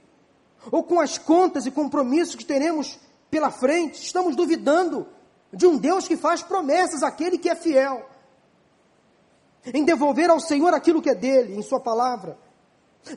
ou 0.72 0.84
com 0.84 1.00
as 1.00 1.18
contas 1.18 1.66
e 1.66 1.72
compromissos 1.72 2.36
que 2.36 2.46
teremos 2.46 3.00
pela 3.30 3.50
frente, 3.50 4.02
estamos 4.02 4.36
duvidando 4.36 5.08
de 5.52 5.66
um 5.66 5.78
Deus 5.78 6.08
que 6.08 6.16
faz 6.16 6.44
promessas 6.44 7.02
àquele 7.02 7.40
que 7.40 7.50
é 7.50 7.56
fiel, 7.56 8.08
em 9.74 9.84
devolver 9.84 10.30
ao 10.30 10.40
Senhor 10.40 10.74
aquilo 10.76 11.02
que 11.02 11.10
é 11.10 11.16
dele, 11.16 11.56
em 11.56 11.62
Sua 11.64 11.80
palavra. 11.80 12.38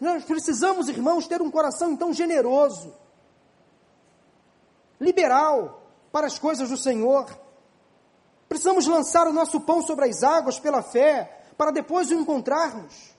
Nós 0.01 0.25
precisamos, 0.25 0.89
irmãos, 0.89 1.27
ter 1.27 1.43
um 1.43 1.51
coração 1.51 1.91
então 1.91 2.13
generoso, 2.13 2.95
liberal 4.99 5.83
para 6.11 6.27
as 6.27 6.39
coisas 6.39 6.71
do 6.71 6.77
Senhor. 6.77 7.27
Precisamos 8.49 8.87
lançar 8.87 9.29
o 9.29 9.33
nosso 9.33 9.61
pão 9.61 9.83
sobre 9.83 10.09
as 10.09 10.23
águas 10.23 10.59
pela 10.59 10.83
fé, 10.83 11.45
para 11.59 11.71
depois 11.71 12.11
o 12.11 12.15
encontrarmos. 12.15 13.15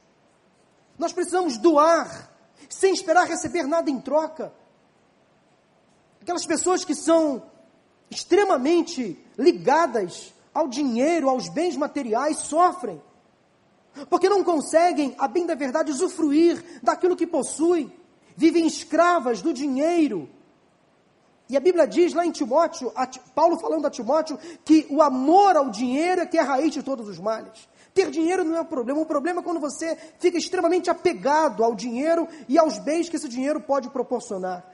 Nós 0.97 1.13
precisamos 1.13 1.57
doar, 1.57 2.30
sem 2.69 2.93
esperar 2.93 3.27
receber 3.27 3.63
nada 3.63 3.89
em 3.89 3.99
troca. 3.99 4.53
Aquelas 6.21 6.45
pessoas 6.45 6.85
que 6.85 6.95
são 6.95 7.43
extremamente 8.09 9.17
ligadas 9.37 10.33
ao 10.53 10.67
dinheiro, 10.67 11.29
aos 11.29 11.49
bens 11.49 11.75
materiais, 11.75 12.37
sofrem 12.37 13.01
porque 14.09 14.29
não 14.29 14.43
conseguem, 14.43 15.15
a 15.17 15.27
bem 15.27 15.45
da 15.45 15.55
verdade, 15.55 15.91
usufruir 15.91 16.63
daquilo 16.81 17.15
que 17.15 17.27
possuem, 17.27 17.91
vivem 18.35 18.65
escravas 18.65 19.41
do 19.41 19.53
dinheiro. 19.53 20.29
E 21.49 21.57
a 21.57 21.59
Bíblia 21.59 21.85
diz 21.85 22.13
lá 22.13 22.25
em 22.25 22.31
Timóteo, 22.31 22.91
Paulo 23.35 23.59
falando 23.59 23.85
a 23.85 23.89
Timóteo, 23.89 24.39
que 24.63 24.87
o 24.89 25.01
amor 25.01 25.57
ao 25.57 25.69
dinheiro 25.69 26.21
é 26.21 26.25
que 26.25 26.37
é 26.37 26.41
a 26.41 26.45
raiz 26.45 26.71
de 26.73 26.81
todos 26.81 27.07
os 27.09 27.19
males. 27.19 27.67
Ter 27.93 28.09
dinheiro 28.09 28.43
não 28.43 28.55
é 28.55 28.61
o 28.61 28.65
problema, 28.65 29.01
o 29.01 29.05
problema 29.05 29.41
é 29.41 29.43
quando 29.43 29.59
você 29.59 29.97
fica 30.19 30.37
extremamente 30.37 30.89
apegado 30.89 31.63
ao 31.63 31.75
dinheiro 31.75 32.27
e 32.47 32.57
aos 32.57 32.77
bens 32.79 33.09
que 33.09 33.17
esse 33.17 33.27
dinheiro 33.27 33.59
pode 33.59 33.89
proporcionar. 33.89 34.65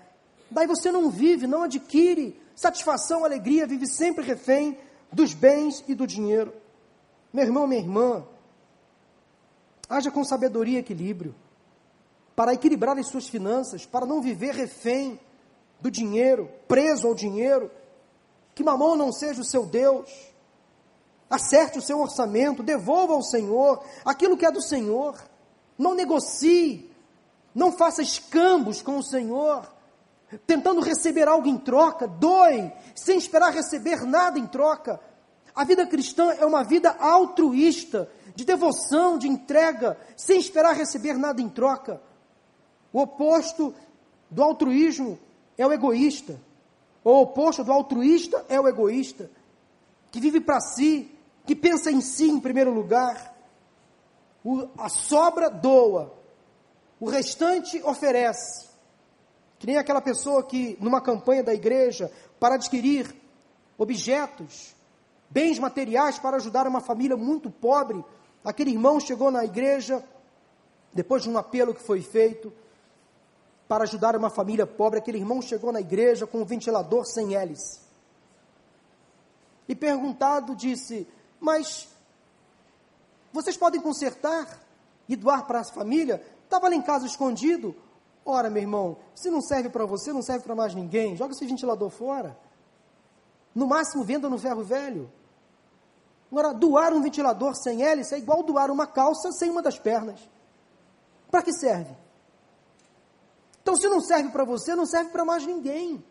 Daí 0.51 0.67
você 0.67 0.91
não 0.91 1.09
vive, 1.09 1.47
não 1.47 1.63
adquire 1.63 2.39
satisfação, 2.55 3.25
alegria, 3.25 3.67
vive 3.67 3.87
sempre 3.87 4.23
refém 4.23 4.77
dos 5.11 5.33
bens 5.33 5.83
e 5.87 5.95
do 5.95 6.05
dinheiro. 6.05 6.53
Meu 7.33 7.43
irmão, 7.43 7.67
minha 7.67 7.81
irmã, 7.81 8.25
Haja 9.89 10.11
com 10.11 10.23
sabedoria 10.23 10.77
e 10.77 10.81
equilíbrio, 10.81 11.33
para 12.35 12.53
equilibrar 12.53 12.97
as 12.97 13.07
suas 13.07 13.27
finanças, 13.27 13.85
para 13.85 14.05
não 14.05 14.21
viver 14.21 14.53
refém 14.53 15.17
do 15.79 15.89
dinheiro, 15.89 16.51
preso 16.67 17.07
ao 17.07 17.15
dinheiro, 17.15 17.71
que 18.53 18.63
mamão 18.63 18.97
não 18.97 19.13
seja 19.13 19.41
o 19.41 19.45
seu 19.45 19.65
Deus. 19.65 20.11
Acerte 21.29 21.77
o 21.77 21.81
seu 21.81 21.99
orçamento, 21.99 22.63
devolva 22.63 23.13
ao 23.13 23.21
Senhor 23.21 23.83
aquilo 24.05 24.37
que 24.37 24.45
é 24.45 24.51
do 24.51 24.61
Senhor. 24.61 25.15
Não 25.77 25.93
negocie, 25.93 26.89
não 27.53 27.71
faça 27.71 28.01
escambos 28.01 28.81
com 28.81 28.97
o 28.97 29.03
Senhor, 29.03 29.67
tentando 30.45 30.81
receber 30.81 31.27
algo 31.27 31.47
em 31.47 31.57
troca, 31.57 32.07
doe, 32.07 32.71
sem 32.95 33.17
esperar 33.17 33.51
receber 33.51 34.05
nada 34.05 34.39
em 34.39 34.45
troca. 34.45 34.99
A 35.55 35.63
vida 35.63 35.85
cristã 35.87 36.33
é 36.39 36.45
uma 36.45 36.63
vida 36.63 36.95
altruísta, 36.99 38.09
de 38.35 38.45
devoção, 38.45 39.17
de 39.17 39.27
entrega, 39.27 39.97
sem 40.15 40.39
esperar 40.39 40.75
receber 40.75 41.17
nada 41.17 41.41
em 41.41 41.49
troca. 41.49 41.99
O 42.93 43.01
oposto 43.01 43.73
do 44.29 44.43
altruísmo 44.43 45.17
é 45.57 45.65
o 45.65 45.73
egoísta. 45.73 46.39
O 47.03 47.21
oposto 47.21 47.63
do 47.63 47.71
altruísta 47.71 48.45
é 48.47 48.59
o 48.59 48.67
egoísta, 48.67 49.31
que 50.11 50.19
vive 50.19 50.39
para 50.39 50.59
si, 50.59 51.09
que 51.47 51.55
pensa 51.55 51.89
em 51.89 52.01
si 52.01 52.29
em 52.29 52.39
primeiro 52.39 52.71
lugar. 52.71 53.35
O, 54.43 54.67
a 54.77 54.89
sobra 54.89 55.49
doa, 55.49 56.13
o 56.99 57.09
restante 57.09 57.81
oferece. 57.83 58.67
Que 59.57 59.65
nem 59.65 59.77
aquela 59.77 60.01
pessoa 60.01 60.43
que, 60.43 60.77
numa 60.79 61.01
campanha 61.01 61.43
da 61.43 61.53
igreja, 61.53 62.11
para 62.39 62.55
adquirir 62.55 63.15
objetos, 63.77 64.75
bens 65.29 65.57
materiais 65.57 66.19
para 66.19 66.37
ajudar 66.37 66.67
uma 66.67 66.81
família 66.81 67.17
muito 67.17 67.49
pobre, 67.49 68.03
Aquele 68.47 68.71
irmão 68.71 68.97
chegou 68.97 69.29
na 69.29 69.43
igreja, 69.43 70.01
depois 70.93 71.21
de 71.21 71.29
um 71.29 71.37
apelo 71.37 71.73
que 71.73 71.81
foi 71.81 72.01
feito, 72.01 72.53
para 73.67 73.83
ajudar 73.83 74.15
uma 74.15 74.29
família 74.29 74.65
pobre, 74.65 74.99
aquele 74.99 75.17
irmão 75.17 75.41
chegou 75.41 75.69
na 75.73 75.81
igreja 75.81 76.25
com 76.25 76.39
um 76.39 76.45
ventilador 76.45 77.05
sem 77.05 77.35
hélice. 77.35 77.81
E 79.67 79.75
perguntado, 79.75 80.55
disse: 80.55 81.05
Mas 81.39 81.87
vocês 83.31 83.57
podem 83.57 83.79
consertar 83.79 84.59
e 85.07 85.15
doar 85.15 85.45
para 85.45 85.59
a 85.59 85.63
família? 85.63 86.21
Estava 86.43 86.69
lá 86.69 86.75
em 86.75 86.81
casa 86.81 87.05
escondido. 87.05 87.75
Ora, 88.25 88.49
meu 88.49 88.61
irmão, 88.61 88.97
se 89.15 89.29
não 89.29 89.41
serve 89.41 89.69
para 89.69 89.85
você, 89.85 90.11
não 90.11 90.21
serve 90.21 90.43
para 90.43 90.55
mais 90.55 90.73
ninguém. 90.73 91.15
Joga 91.15 91.33
esse 91.33 91.45
ventilador 91.45 91.89
fora. 91.89 92.37
No 93.53 93.67
máximo, 93.67 94.03
venda 94.03 94.29
no 94.29 94.37
ferro 94.37 94.63
velho. 94.63 95.11
Agora, 96.31 96.53
doar 96.53 96.93
um 96.93 97.01
ventilador 97.01 97.55
sem 97.55 97.83
hélice 97.83 98.13
é 98.13 98.17
igual 98.17 98.43
doar 98.43 98.69
uma 98.69 98.85
calça 98.85 99.31
sem 99.31 99.49
uma 99.49 99.61
das 99.61 99.79
pernas. 99.79 100.19
Para 101.31 101.41
que 101.41 101.53
serve? 101.53 101.95
Então, 103.61 103.75
se 103.75 103.87
não 103.87 104.01
serve 104.01 104.29
para 104.29 104.43
você, 104.43 104.75
não 104.75 104.85
serve 104.85 105.09
para 105.09 105.25
mais 105.25 105.45
ninguém. 105.45 106.03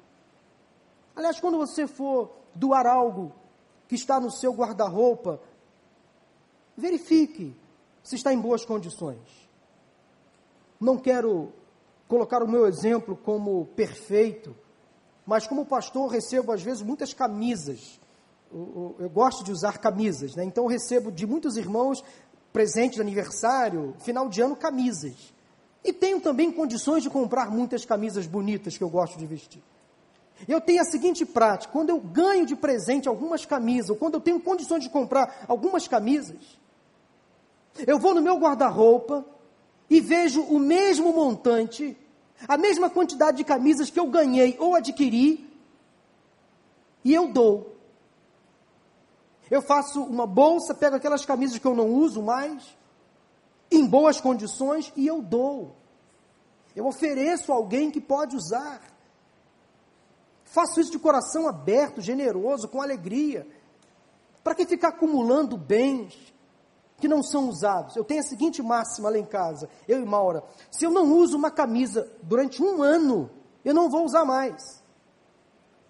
Aliás, 1.14 1.40
quando 1.40 1.58
você 1.58 1.86
for 1.86 2.30
doar 2.54 2.86
algo 2.86 3.32
que 3.88 3.94
está 3.94 4.20
no 4.20 4.30
seu 4.30 4.52
guarda-roupa, 4.52 5.40
verifique 6.76 7.54
se 8.02 8.16
está 8.16 8.32
em 8.32 8.40
boas 8.40 8.64
condições. 8.64 9.18
Não 10.80 10.98
quero 10.98 11.52
colocar 12.08 12.42
o 12.42 12.48
meu 12.48 12.66
exemplo 12.66 13.16
como 13.16 13.66
perfeito, 13.76 14.54
mas 15.26 15.46
como 15.46 15.66
pastor 15.66 16.10
recebo 16.10 16.52
às 16.52 16.62
vezes 16.62 16.82
muitas 16.82 17.12
camisas 17.12 17.98
eu 18.52 19.10
gosto 19.12 19.44
de 19.44 19.50
usar 19.50 19.78
camisas, 19.78 20.34
né? 20.36 20.44
então 20.44 20.66
recebo 20.66 21.10
de 21.10 21.26
muitos 21.26 21.56
irmãos 21.56 22.02
presente 22.52 22.94
de 22.94 23.00
aniversário, 23.00 23.94
final 23.98 24.28
de 24.28 24.40
ano, 24.40 24.56
camisas. 24.56 25.34
E 25.84 25.92
tenho 25.92 26.20
também 26.20 26.50
condições 26.50 27.02
de 27.02 27.10
comprar 27.10 27.50
muitas 27.50 27.84
camisas 27.84 28.26
bonitas 28.26 28.76
que 28.76 28.82
eu 28.82 28.88
gosto 28.88 29.18
de 29.18 29.26
vestir. 29.26 29.62
Eu 30.46 30.60
tenho 30.60 30.82
a 30.82 30.84
seguinte 30.84 31.24
prática: 31.24 31.72
quando 31.72 31.90
eu 31.90 32.00
ganho 32.00 32.46
de 32.46 32.56
presente 32.56 33.08
algumas 33.08 33.44
camisas, 33.44 33.90
ou 33.90 33.96
quando 33.96 34.14
eu 34.14 34.20
tenho 34.20 34.40
condições 34.40 34.82
de 34.82 34.90
comprar 34.90 35.44
algumas 35.48 35.88
camisas, 35.88 36.58
eu 37.86 37.98
vou 37.98 38.14
no 38.14 38.22
meu 38.22 38.36
guarda-roupa 38.36 39.24
e 39.88 40.00
vejo 40.00 40.42
o 40.42 40.58
mesmo 40.58 41.12
montante 41.12 41.96
A 42.48 42.56
mesma 42.56 42.90
quantidade 42.90 43.38
de 43.38 43.44
camisas 43.44 43.90
que 43.90 43.98
eu 43.98 44.06
ganhei 44.06 44.56
ou 44.58 44.74
adquiri, 44.74 45.48
e 47.02 47.14
eu 47.14 47.28
dou. 47.28 47.74
Eu 49.50 49.62
faço 49.62 50.02
uma 50.02 50.26
bolsa, 50.26 50.74
pego 50.74 50.96
aquelas 50.96 51.24
camisas 51.24 51.58
que 51.58 51.66
eu 51.66 51.74
não 51.74 51.88
uso 51.88 52.20
mais, 52.20 52.76
em 53.70 53.86
boas 53.86 54.20
condições, 54.20 54.92
e 54.96 55.06
eu 55.06 55.22
dou. 55.22 55.74
Eu 56.74 56.86
ofereço 56.86 57.52
a 57.52 57.56
alguém 57.56 57.90
que 57.90 58.00
pode 58.00 58.36
usar. 58.36 58.82
Faço 60.56 60.80
isso 60.80 60.90
de 60.90 60.98
coração 60.98 61.46
aberto, 61.46 62.00
generoso, 62.00 62.66
com 62.66 62.80
alegria. 62.80 63.46
Para 64.42 64.54
que 64.54 64.64
ficar 64.64 64.88
acumulando 64.88 65.54
bens 65.54 66.16
que 66.96 67.06
não 67.06 67.22
são 67.22 67.50
usados? 67.50 67.94
Eu 67.94 68.02
tenho 68.02 68.20
a 68.20 68.22
seguinte 68.22 68.62
máxima 68.62 69.10
lá 69.10 69.18
em 69.18 69.26
casa, 69.26 69.68
eu 69.86 70.00
e 70.00 70.06
Maura: 70.06 70.42
se 70.70 70.86
eu 70.86 70.90
não 70.90 71.12
uso 71.12 71.36
uma 71.36 71.50
camisa 71.50 72.10
durante 72.22 72.62
um 72.62 72.82
ano, 72.82 73.28
eu 73.62 73.74
não 73.74 73.90
vou 73.90 74.02
usar 74.02 74.24
mais. 74.24 74.82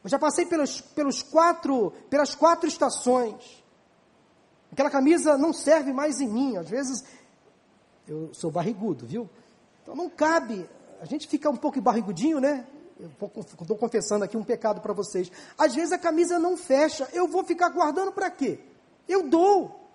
Eu 0.03 0.11
já 0.11 0.19
passei 0.19 0.45
pelos, 0.45 0.81
pelos 0.81 1.23
quatro, 1.23 1.93
pelas 2.11 2.35
quatro 2.35 2.67
estações. 2.67 3.65
Aquela 4.73 4.91
camisa 4.91 5.39
não 5.39 5.53
serve 5.53 5.93
mais 5.93 6.21
em 6.21 6.27
mim. 6.27 6.57
Às 6.57 6.69
vezes, 6.69 7.05
eu 8.09 8.35
sou 8.35 8.51
barrigudo, 8.51 9.07
viu? 9.07 9.31
Então 9.85 9.95
não 9.95 10.11
cabe. 10.11 10.69
A 11.01 11.05
gente 11.05 11.29
fica 11.29 11.49
um 11.49 11.57
pouco 11.57 11.81
barrigudinho, 11.81 12.41
né? 12.41 12.67
Estou 12.99 13.77
confessando 13.77 14.25
aqui 14.25 14.37
um 14.37 14.45
pecado 14.45 14.81
para 14.81 14.93
vocês. 14.93 15.31
Às 15.59 15.75
vezes 15.75 15.93
a 15.93 15.99
camisa 15.99 16.39
não 16.39 16.57
fecha, 16.57 17.09
eu 17.13 17.29
vou 17.29 17.45
ficar 17.45 17.69
guardando 17.69 18.13
para 18.13 18.31
quê? 18.31 18.61
Eu 19.09 19.29
dou. 19.29 19.87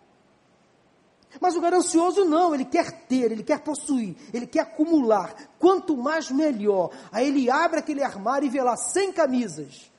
Mas 1.40 1.56
o 1.56 1.62
ganancioso 1.62 2.26
não, 2.26 2.54
ele 2.54 2.66
quer 2.66 3.06
ter, 3.08 3.32
ele 3.32 3.44
quer 3.44 3.60
possuir, 3.60 4.16
ele 4.34 4.46
quer 4.46 4.62
acumular. 4.62 5.34
Quanto 5.58 5.96
mais 5.96 6.30
melhor. 6.30 6.92
Aí 7.12 7.28
ele 7.28 7.50
abre 7.50 7.80
aquele 7.80 8.04
armário 8.04 8.46
e 8.46 8.50
vê 8.50 8.62
lá 8.62 8.76
100 8.76 9.14
camisas. 9.14 9.92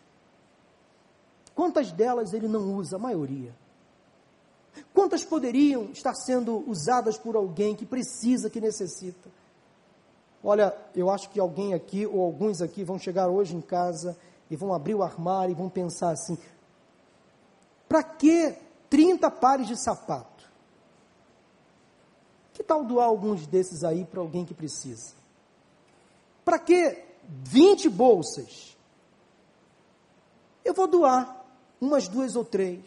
Quantas 1.55 1.91
delas 1.93 2.33
ele 2.33 2.49
não 2.49 2.75
usa? 2.75 2.97
A 2.97 2.99
maioria. 2.99 3.55
Quantas 4.93 5.25
poderiam 5.25 5.91
estar 5.93 6.15
sendo 6.15 6.65
usadas 6.69 7.19
por 7.19 7.37
alguém 7.37 7.75
que 7.75 7.87
precisa, 7.87 8.51
que 8.51 8.61
necessita? 8.61 9.31
Olha, 10.45 10.77
eu 10.95 11.11
acho 11.11 11.31
que 11.31 11.39
alguém 11.39 11.73
aqui, 11.73 12.05
ou 12.07 12.25
alguns 12.25 12.61
aqui, 12.61 12.83
vão 12.83 12.99
chegar 12.99 13.29
hoje 13.29 13.55
em 13.55 13.61
casa 13.61 14.17
e 14.51 14.57
vão 14.57 14.75
abrir 14.75 14.95
o 14.95 15.03
armário 15.03 15.53
e 15.53 15.57
vão 15.57 15.69
pensar 15.69 16.11
assim: 16.11 16.37
para 17.89 18.03
que 18.03 18.57
30 18.91 19.31
pares 19.31 19.67
de 19.67 19.77
sapato? 19.77 20.51
Que 22.53 22.63
tal 22.63 22.85
doar 22.85 23.07
alguns 23.07 23.47
desses 23.47 23.85
aí 23.85 24.05
para 24.05 24.21
alguém 24.21 24.45
que 24.45 24.53
precisa? 24.53 25.15
Para 26.45 26.59
que 26.59 27.03
20 27.29 27.89
bolsas? 27.89 28.77
Eu 30.65 30.75
vou 30.75 30.87
doar 30.87 31.45
umas 31.81 32.09
duas 32.09 32.37
ou 32.37 32.45
três. 32.45 32.85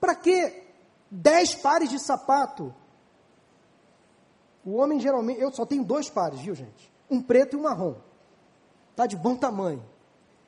Para 0.00 0.14
que 0.14 0.62
10 1.10 1.56
pares 1.56 1.90
de 1.90 1.98
sapato? 1.98 2.74
O 4.68 4.74
homem 4.74 5.00
geralmente, 5.00 5.40
eu 5.40 5.50
só 5.50 5.64
tenho 5.64 5.82
dois 5.82 6.10
pares, 6.10 6.40
viu 6.40 6.54
gente? 6.54 6.92
Um 7.10 7.22
preto 7.22 7.56
e 7.56 7.58
um 7.58 7.62
marrom. 7.62 7.94
Tá 8.94 9.06
de 9.06 9.16
bom 9.16 9.34
tamanho. 9.34 9.82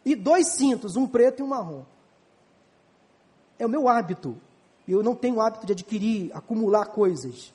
E 0.04 0.14
dois 0.14 0.48
cintos, 0.48 0.94
um 0.94 1.06
preto 1.06 1.40
e 1.40 1.42
um 1.42 1.46
marrom. 1.46 1.84
É 3.58 3.64
o 3.64 3.68
meu 3.68 3.88
hábito. 3.88 4.36
Eu 4.86 5.02
não 5.02 5.14
tenho 5.14 5.40
hábito 5.40 5.64
de 5.64 5.72
adquirir, 5.72 6.30
acumular 6.34 6.84
coisas. 6.86 7.54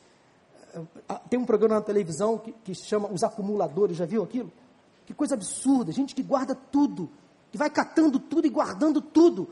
Ah, 1.08 1.22
tem 1.30 1.40
um 1.40 1.46
programa 1.46 1.76
na 1.76 1.82
televisão 1.82 2.40
que, 2.40 2.52
que 2.52 2.74
chama 2.74 3.12
Os 3.12 3.24
Acumuladores, 3.24 3.96
já 3.96 4.06
viu 4.08 4.24
aquilo? 4.24 4.52
Que 5.06 5.14
coisa 5.14 5.36
absurda, 5.36 5.92
gente 5.92 6.16
que 6.16 6.24
guarda 6.24 6.56
tudo, 6.56 7.12
que 7.52 7.60
vai 7.60 7.70
catando 7.70 8.20
tudo 8.20 8.48
e 8.48 8.50
guardando 8.50 9.02
tudo. 9.02 9.50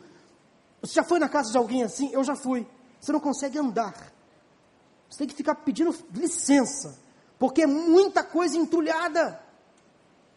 Você 0.82 0.96
já 0.96 1.04
foi 1.04 1.20
na 1.20 1.30
casa 1.30 1.52
de 1.52 1.58
alguém 1.60 1.84
assim? 1.84 2.12
Eu 2.12 2.24
já 2.24 2.36
fui. 2.36 2.66
Você 3.00 3.12
não 3.12 3.20
consegue 3.20 3.60
andar. 3.60 4.13
Você 5.14 5.20
tem 5.20 5.28
que 5.28 5.36
ficar 5.36 5.54
pedindo 5.54 5.96
licença 6.12 6.98
porque 7.38 7.62
é 7.62 7.68
muita 7.68 8.24
coisa 8.24 8.58
entulhada. 8.58 9.40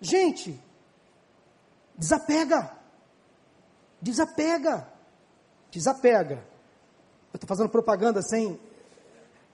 Gente, 0.03 0.63
desapega. 1.97 2.71
Desapega. 4.03 4.87
Desapega. 5.71 6.47
Eu 7.33 7.37
estou 7.37 7.49
fazendo 7.49 7.71
propaganda 7.71 8.21
sem. 8.21 8.61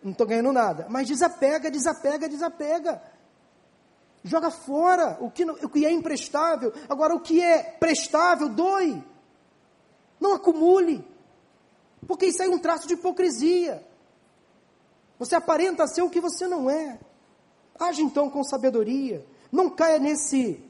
Não 0.03 0.11
estou 0.11 0.27
ganhando 0.27 0.53
nada. 0.53 0.89
Mas 0.91 1.07
desapega, 1.07 1.71
desapega, 1.71 2.29
desapega. 2.29 3.01
Joga 4.25 4.51
fora 4.51 5.19
o 5.21 5.31
que, 5.31 5.45
o 5.45 5.69
que 5.69 5.87
é 5.87 5.93
imprestável. 5.93 6.73
Agora, 6.89 7.15
o 7.15 7.21
que 7.21 7.41
é 7.41 7.63
prestável, 7.63 8.49
doe. 8.49 9.01
Não 10.19 10.35
acumule. 10.35 11.07
Porque 12.09 12.27
isso 12.27 12.43
aí 12.43 12.51
é 12.51 12.53
um 12.53 12.59
traço 12.59 12.89
de 12.89 12.95
hipocrisia. 12.95 13.92
Você 15.23 15.37
aparenta 15.37 15.87
ser 15.87 16.03
o 16.03 16.11
que 16.11 16.21
você 16.21 16.49
não 16.49 16.69
é. 16.69 16.99
Age 17.79 18.03
então 18.03 18.29
com 18.29 18.43
sabedoria. 18.43 19.25
Não 19.53 19.71
caia 19.71 20.01
nesse 20.01 20.61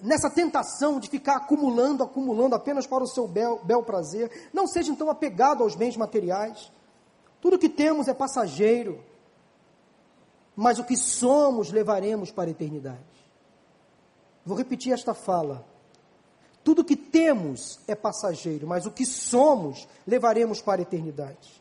nessa 0.00 0.30
tentação 0.30 1.00
de 1.00 1.08
ficar 1.08 1.38
acumulando, 1.38 2.04
acumulando 2.04 2.54
apenas 2.54 2.86
para 2.86 3.02
o 3.02 3.08
seu 3.08 3.26
bel, 3.26 3.60
bel 3.64 3.82
prazer. 3.82 4.50
Não 4.52 4.68
seja 4.68 4.92
então 4.92 5.10
apegado 5.10 5.64
aos 5.64 5.74
bens 5.74 5.96
materiais. 5.96 6.70
Tudo 7.40 7.58
que 7.58 7.68
temos 7.68 8.06
é 8.06 8.14
passageiro. 8.14 9.02
Mas 10.54 10.78
o 10.78 10.84
que 10.84 10.96
somos 10.96 11.72
levaremos 11.72 12.30
para 12.30 12.48
a 12.48 12.52
eternidade. 12.52 13.02
Vou 14.46 14.56
repetir 14.56 14.92
esta 14.92 15.12
fala. 15.12 15.66
Tudo 16.62 16.84
que 16.84 16.94
temos 16.94 17.80
é 17.88 17.96
passageiro, 17.96 18.64
mas 18.64 18.86
o 18.86 18.92
que 18.92 19.04
somos 19.04 19.88
levaremos 20.06 20.62
para 20.62 20.80
a 20.80 20.82
eternidade. 20.82 21.57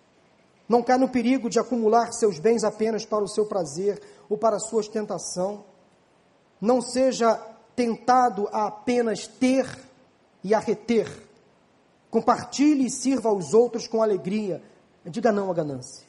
Não 0.67 0.83
cai 0.83 0.97
no 0.97 1.09
perigo 1.09 1.49
de 1.49 1.59
acumular 1.59 2.11
seus 2.11 2.39
bens 2.39 2.63
apenas 2.63 3.05
para 3.05 3.23
o 3.23 3.27
seu 3.27 3.45
prazer 3.45 4.01
ou 4.29 4.37
para 4.37 4.57
a 4.57 4.59
sua 4.59 4.79
ostentação. 4.79 5.63
Não 6.59 6.81
seja 6.81 7.35
tentado 7.75 8.49
a 8.51 8.67
apenas 8.67 9.27
ter 9.27 9.65
e 10.43 10.53
a 10.53 10.59
reter. 10.59 11.07
Compartilhe 12.09 12.85
e 12.85 12.89
sirva 12.89 13.29
aos 13.29 13.53
outros 13.53 13.87
com 13.87 14.01
alegria. 14.01 14.61
Diga 15.05 15.31
não 15.31 15.49
à 15.49 15.53
ganância. 15.53 16.05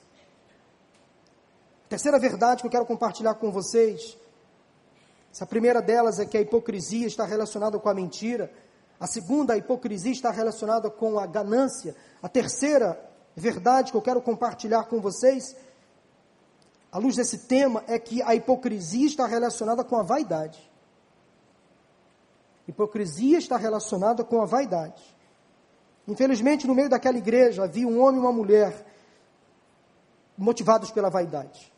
Terceira 1.89 2.19
verdade 2.19 2.61
que 2.63 2.67
eu 2.67 2.71
quero 2.71 2.87
compartilhar 2.87 3.35
com 3.35 3.51
vocês. 3.51 4.17
Essa 5.33 5.47
primeira 5.47 5.81
delas 5.81 6.19
é 6.19 6.27
que 6.27 6.37
a 6.37 6.41
hipocrisia 6.41 7.07
está 7.07 7.25
relacionada 7.25 7.79
com 7.79 7.89
a 7.89 7.95
mentira. 7.95 8.53
A 8.99 9.07
segunda, 9.07 9.55
a 9.55 9.57
hipocrisia 9.57 10.13
está 10.13 10.31
relacionada 10.31 10.91
com 10.91 11.19
a 11.19 11.27
ganância. 11.27 11.95
A 12.23 12.29
terceira, 12.29 12.99
verdade 13.39 13.91
que 13.91 13.97
eu 13.97 14.03
quero 14.03 14.21
compartilhar 14.21 14.85
com 14.85 15.01
vocês, 15.01 15.57
à 16.91 16.99
luz 16.99 17.17
desse 17.17 17.39
tema, 17.47 17.85
é 17.87 17.99
que 17.99 18.23
a 18.23 18.35
hipocrisia 18.35 19.07
está 19.07 19.27
relacionada 19.27 19.85
com 19.85 19.97
a 19.97 20.03
vaidade. 20.03 20.69
Hipocrisia 22.67 23.39
está 23.39 23.57
relacionada 23.57 24.25
com 24.25 24.43
a 24.43 24.45
vaidade. 24.45 25.03
Infelizmente, 26.07 26.67
no 26.67 26.75
meio 26.75 26.89
daquela 26.89 27.19
igreja 27.19 27.65
havia 27.65 27.87
um 27.87 28.01
homem 28.01 28.21
e 28.21 28.25
uma 28.25 28.33
mulher 28.33 28.87
motivados 30.37 30.91
pela 30.91 31.11
vaidade. 31.11 31.73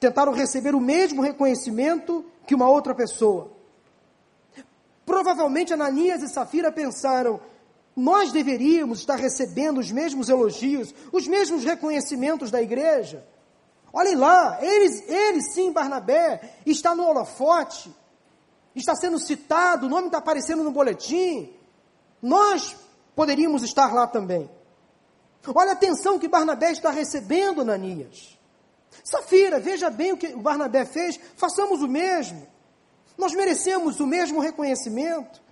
Tentaram 0.00 0.32
receber 0.32 0.74
o 0.74 0.80
mesmo 0.80 1.22
reconhecimento 1.22 2.24
que 2.46 2.54
uma 2.54 2.68
outra 2.68 2.94
pessoa. 2.94 3.50
Provavelmente 5.04 5.72
Ananias 5.72 6.22
e 6.22 6.28
Safira 6.28 6.72
pensaram: 6.72 7.40
nós 7.96 8.32
deveríamos 8.32 8.98
estar 8.98 9.16
recebendo 9.16 9.78
os 9.78 9.90
mesmos 9.90 10.28
elogios, 10.28 10.94
os 11.12 11.28
mesmos 11.28 11.64
reconhecimentos 11.64 12.50
da 12.50 12.60
igreja. 12.60 13.24
Olhem 13.92 14.16
lá, 14.16 14.58
ele, 14.60 15.04
ele 15.06 15.40
sim, 15.40 15.70
Barnabé, 15.70 16.56
está 16.66 16.94
no 16.94 17.06
holofote, 17.06 17.94
está 18.74 18.96
sendo 18.96 19.18
citado, 19.20 19.86
o 19.86 19.88
nome 19.88 20.06
está 20.06 20.18
aparecendo 20.18 20.64
no 20.64 20.72
boletim. 20.72 21.52
Nós 22.20 22.76
poderíamos 23.14 23.62
estar 23.62 23.94
lá 23.94 24.06
também. 24.06 24.50
Olha 25.54 25.70
a 25.70 25.74
atenção 25.74 26.18
que 26.18 26.26
Barnabé 26.26 26.72
está 26.72 26.90
recebendo, 26.90 27.60
Ananias. 27.60 28.36
Safira, 29.04 29.60
veja 29.60 29.90
bem 29.90 30.12
o 30.12 30.16
que 30.16 30.28
o 30.28 30.40
Barnabé 30.40 30.84
fez, 30.84 31.20
façamos 31.36 31.82
o 31.82 31.88
mesmo. 31.88 32.46
Nós 33.16 33.32
merecemos 33.32 34.00
o 34.00 34.06
mesmo 34.06 34.40
reconhecimento. 34.40 35.43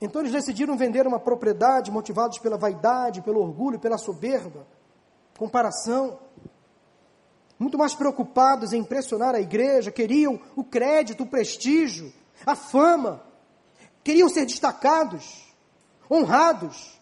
Então 0.00 0.22
eles 0.22 0.32
decidiram 0.32 0.76
vender 0.76 1.06
uma 1.06 1.18
propriedade 1.18 1.90
motivados 1.90 2.38
pela 2.38 2.56
vaidade, 2.56 3.22
pelo 3.22 3.40
orgulho, 3.40 3.78
pela 3.78 3.98
soberba, 3.98 4.66
comparação. 5.36 6.18
Muito 7.58 7.76
mais 7.76 7.94
preocupados 7.94 8.72
em 8.72 8.80
impressionar 8.80 9.34
a 9.34 9.40
igreja, 9.40 9.90
queriam 9.90 10.40
o 10.54 10.62
crédito, 10.62 11.24
o 11.24 11.26
prestígio, 11.26 12.12
a 12.46 12.54
fama, 12.54 13.22
queriam 14.04 14.28
ser 14.28 14.46
destacados, 14.46 15.52
honrados. 16.08 17.00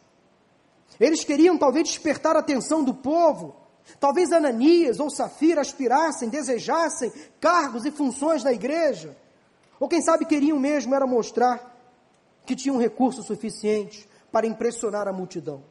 Eles 0.99 1.23
queriam 1.25 1.59
talvez 1.59 1.89
despertar 1.89 2.37
a 2.37 2.41
atenção 2.41 2.83
do 2.83 2.95
povo, 2.95 3.67
Talvez 4.01 4.33
Ananias 4.33 4.99
ou 4.99 5.09
Safira 5.09 5.61
aspirassem, 5.61 6.29
desejassem 6.29 7.13
cargos 7.41 7.85
e 7.85 7.91
funções 7.91 8.43
na 8.43 8.53
igreja. 8.53 9.17
Ou 9.79 9.89
quem 9.89 10.03
sabe 10.03 10.25
queriam 10.25 10.59
mesmo 10.59 10.95
era 10.95 11.07
mostrar 11.07 11.76
que 12.47 12.57
tinham 12.57 12.79
recursos 12.79 13.27
suficientes 13.27 14.07
para 14.31 14.47
impressionar 14.47 15.09
a 15.09 15.13
multidão. 15.13 15.63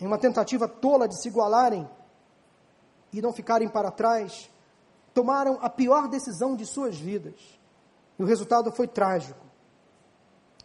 Em 0.00 0.06
uma 0.06 0.18
tentativa 0.18 0.66
tola 0.66 1.08
de 1.08 1.20
se 1.20 1.28
igualarem 1.28 1.88
e 3.12 3.20
não 3.20 3.32
ficarem 3.32 3.68
para 3.68 3.90
trás, 3.90 4.50
tomaram 5.12 5.58
a 5.60 5.68
pior 5.68 6.08
decisão 6.08 6.56
de 6.56 6.64
suas 6.64 6.98
vidas. 6.98 7.34
E 8.18 8.22
o 8.22 8.26
resultado 8.26 8.72
foi 8.72 8.88
trágico. 8.88 9.44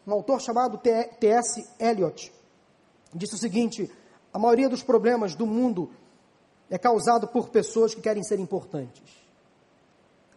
Um 0.05 0.13
autor 0.13 0.39
chamado 0.39 0.77
T.S. 0.77 1.67
Eliot 1.79 2.31
disse 3.13 3.35
o 3.35 3.37
seguinte: 3.37 3.91
a 4.33 4.39
maioria 4.39 4.69
dos 4.69 4.83
problemas 4.83 5.35
do 5.35 5.45
mundo 5.45 5.91
é 6.69 6.77
causado 6.77 7.27
por 7.27 7.49
pessoas 7.49 7.93
que 7.93 8.01
querem 8.01 8.23
ser 8.23 8.39
importantes. 8.39 9.25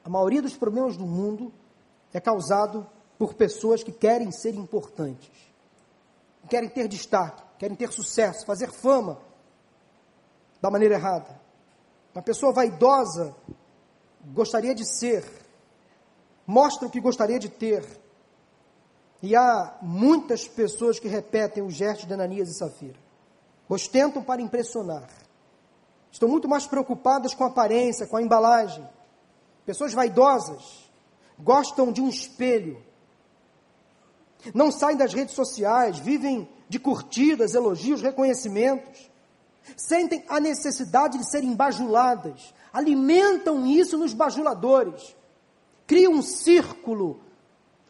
A 0.05 0.09
maioria 0.09 0.43
dos 0.43 0.57
problemas 0.57 0.97
do 0.97 1.07
mundo 1.07 1.53
é 2.13 2.21
causado 2.21 2.87
por 3.21 3.35
pessoas 3.35 3.83
que 3.83 3.93
querem 3.93 4.33
ser 4.33 4.55
importantes, 4.55 5.31
querem 6.49 6.71
ter 6.71 6.89
destaque, 6.89 7.43
querem 7.59 7.77
ter 7.77 7.93
sucesso, 7.93 8.47
fazer 8.47 8.73
fama 8.73 9.21
da 10.59 10.71
maneira 10.71 10.95
errada. 10.95 11.39
Uma 12.15 12.23
pessoa 12.23 12.51
vaidosa 12.51 13.37
gostaria 14.33 14.75
de 14.75 14.87
ser, 14.87 15.23
mostra 16.47 16.89
o 16.89 16.91
que 16.91 16.99
gostaria 16.99 17.39
de 17.39 17.51
ter. 17.51 17.85
E 19.23 19.37
há 19.37 19.77
muitas 19.83 20.49
pessoas 20.49 20.99
que 20.99 21.07
repetem 21.07 21.63
os 21.63 21.75
gestos 21.75 22.07
de 22.07 22.15
Ananias 22.15 22.49
e 22.49 22.55
Safira. 22.55 22.99
Ostentam 23.69 24.25
para 24.25 24.41
impressionar. 24.41 25.11
Estão 26.11 26.27
muito 26.27 26.49
mais 26.49 26.67
preocupadas 26.67 27.35
com 27.35 27.45
a 27.45 27.49
aparência, 27.49 28.07
com 28.07 28.17
a 28.17 28.23
embalagem. 28.23 28.89
Pessoas 29.67 29.93
vaidosas 29.93 30.91
gostam 31.39 31.93
de 31.93 32.01
um 32.01 32.09
espelho. 32.09 32.89
Não 34.55 34.71
saem 34.71 34.97
das 34.97 35.13
redes 35.13 35.35
sociais, 35.35 35.99
vivem 35.99 36.49
de 36.69 36.79
curtidas, 36.79 37.55
elogios, 37.55 38.03
reconhecimentos. 38.03 39.11
Sentem 39.77 40.25
a 40.29 40.41
necessidade 40.41 41.19
de 41.19 41.29
serem 41.29 41.55
bajuladas, 41.55 42.55
alimentam 42.73 43.67
isso 43.67 43.99
nos 43.99 44.15
bajuladores, 44.15 45.15
criam 45.87 46.15
um 46.15 46.23
círculo 46.23 47.21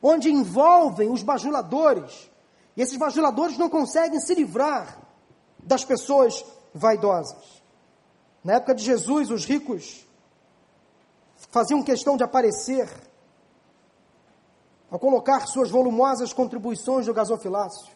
onde 0.03 0.31
envolvem 0.31 1.11
os 1.11 1.23
bajuladores, 1.23 2.31
e 2.77 2.83
esses 2.83 2.97
bajuladores 2.97 3.59
não 3.59 3.69
conseguem 3.69 4.19
se 4.21 4.35
livrar 4.35 4.99
das 5.63 5.85
pessoas 5.85 6.45
vaidosas. 6.75 7.63
Na 8.43 8.55
época 8.55 8.75
de 8.75 8.83
Jesus, 8.83 9.31
os 9.31 9.45
ricos 9.45 10.07
faziam 11.51 11.83
questão 11.83 12.17
de 12.17 12.25
aparecer 12.25 12.89
ao 14.91 14.99
colocar 14.99 15.47
suas 15.47 15.71
volumosas 15.71 16.33
contribuições 16.33 17.07
no 17.07 17.15
gasofilácio. 17.15 17.93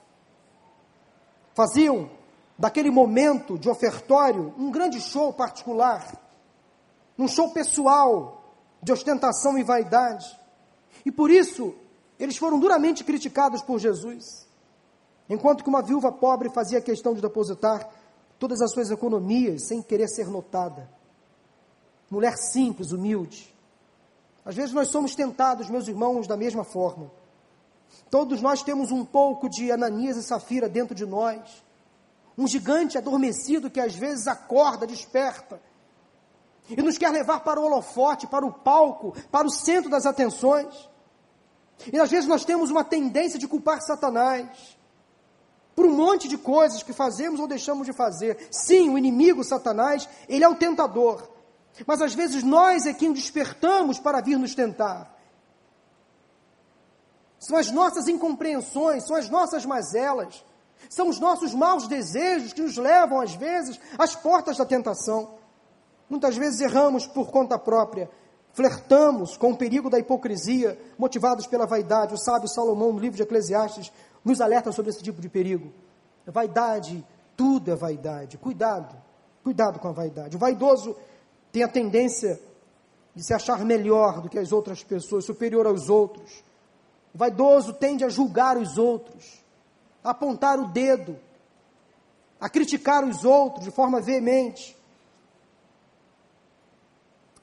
Faziam 1.55 2.11
daquele 2.59 2.91
momento 2.91 3.59
de 3.59 3.69
ofertório 3.69 4.55
um 4.57 4.71
grande 4.71 5.01
show 5.01 5.33
particular 5.33 6.21
num 7.17 7.29
show 7.29 7.51
pessoal 7.51 8.45
de 8.83 8.93
ostentação 8.93 9.57
e 9.57 9.63
vaidade. 9.63 10.27
E 11.05 11.11
por 11.11 11.31
isso, 11.31 11.75
eles 12.19 12.37
foram 12.37 12.59
duramente 12.59 13.05
criticados 13.05 13.63
por 13.63 13.79
Jesus. 13.79 14.47
Enquanto 15.29 15.63
que 15.63 15.69
uma 15.69 15.83
viúva 15.83 16.13
pobre 16.13 16.51
fazia 16.51 16.81
questão 16.81 17.15
de 17.15 17.23
depositar 17.23 17.89
todas 18.39 18.61
as 18.61 18.73
suas 18.73 18.91
economias 18.91 19.69
sem 19.69 19.81
querer 19.81 20.09
ser 20.09 20.29
notada. 20.29 20.89
Mulher 22.11 22.37
simples, 22.37 22.93
humilde. 22.93 23.54
Às 24.45 24.55
vezes 24.55 24.73
nós 24.73 24.89
somos 24.89 25.15
tentados, 25.15 25.71
meus 25.71 25.89
irmãos, 25.89 26.27
da 26.27 26.37
mesma 26.37 26.65
forma. 26.65 27.11
Todos 28.11 28.43
nós 28.43 28.63
temos 28.63 28.91
um 28.91 29.05
pouco 29.05 29.49
de 29.49 29.73
Ananias 29.73 30.17
e 30.17 30.23
Safira 30.23 30.69
dentro 30.69 30.95
de 30.95 31.07
nós. 31.07 31.65
Um 32.37 32.47
gigante 32.47 32.99
adormecido 32.99 33.71
que 33.71 33.81
às 33.81 33.95
vezes 33.95 34.27
acorda, 34.27 34.87
desperta 34.87 35.61
e 36.69 36.81
nos 36.83 36.99
quer 36.99 37.11
levar 37.11 37.41
para 37.41 37.61
o 37.61 37.65
holofote, 37.65 38.27
para 38.27 38.45
o 38.45 38.53
palco, 38.53 39.15
para 39.31 39.47
o 39.47 39.51
centro 39.51 39.91
das 39.91 40.07
atenções. 40.07 40.89
E 41.93 41.99
às 41.99 42.11
vezes 42.11 42.29
nós 42.29 42.45
temos 42.45 42.71
uma 42.71 42.85
tendência 42.85 43.39
de 43.39 43.49
culpar 43.49 43.81
Satanás 43.83 44.77
por 45.75 45.87
um 45.87 45.95
monte 45.95 46.29
de 46.29 46.39
coisas 46.39 46.83
que 46.83 46.93
fazemos 46.93 47.41
ou 47.41 47.47
deixamos 47.47 47.87
de 47.87 47.93
fazer. 47.93 48.49
Sim, 48.51 48.91
o 48.91 48.99
inimigo, 48.99 49.45
Satanás, 49.45 50.09
ele 50.29 50.45
é 50.45 50.49
o 50.49 50.55
tentador. 50.55 51.34
Mas 51.87 52.01
às 52.01 52.15
vezes 52.15 52.43
nós 52.43 52.87
é 52.87 52.95
quem 52.95 53.13
despertamos 53.13 53.99
para 53.99 54.21
vir 54.21 54.39
nos 54.39 54.55
tentar. 54.55 55.13
São 57.39 57.59
as 57.59 57.71
nossas 57.71 58.09
incompreensões, 58.09 59.07
são 59.07 59.17
as 59.17 59.29
nossas 59.29 59.67
mazelas, 59.67 60.45
são 60.89 61.09
os 61.09 61.19
nossos 61.19 61.53
maus 61.53 61.87
desejos 61.87 62.53
que 62.53 62.63
nos 62.63 62.77
levam, 62.77 63.21
às 63.21 63.35
vezes, 63.35 63.79
às 63.99 64.15
portas 64.15 64.57
da 64.57 64.65
tentação. 64.65 65.35
Muitas 66.09 66.37
vezes 66.37 66.61
erramos 66.61 67.07
por 67.07 67.31
conta 67.31 67.59
própria, 67.59 68.09
flertamos 68.53 69.37
com 69.37 69.51
o 69.51 69.57
perigo 69.57 69.91
da 69.91 69.99
hipocrisia, 69.99 70.79
motivados 70.97 71.47
pela 71.47 71.67
vaidade. 71.67 72.15
O 72.15 72.19
sábio 72.19 72.49
Salomão, 72.49 72.93
no 72.93 72.99
livro 72.99 73.17
de 73.17 73.23
Eclesiastes, 73.23 73.93
nos 74.25 74.41
alerta 74.41 74.73
sobre 74.73 74.91
esse 74.91 75.03
tipo 75.03 75.21
de 75.21 75.29
perigo. 75.29 75.73
Vaidade, 76.27 77.05
tudo 77.37 77.71
é 77.71 77.75
vaidade. 77.75 78.39
Cuidado, 78.39 78.97
cuidado 79.43 79.79
com 79.79 79.89
a 79.89 79.93
vaidade. 79.93 80.37
O 80.37 80.39
vaidoso 80.39 80.97
tem 81.55 81.63
a 81.63 81.69
tendência 81.69 82.41
de 83.15 83.25
se 83.25 83.33
achar 83.33 83.65
melhor 83.65 84.21
do 84.21 84.29
que 84.29 84.41
as 84.41 84.51
outras 84.51 84.83
pessoas, 84.83 85.25
superior 85.25 85.69
aos 85.69 85.89
outros. 85.89 86.43
O 87.15 87.19
vaidoso 87.19 87.73
tende 87.75 88.05
a 88.05 88.09
julgar 88.09 88.57
os 88.59 88.77
outros, 88.77 89.41
a 90.03 90.11
apontar 90.11 90.59
o 90.59 90.67
dedo, 90.67 91.17
a 92.41 92.49
criticar 92.49 93.05
os 93.05 93.25
outros 93.25 93.65
de 93.65 93.71
forma 93.71 94.01
veemente. 94.01 94.77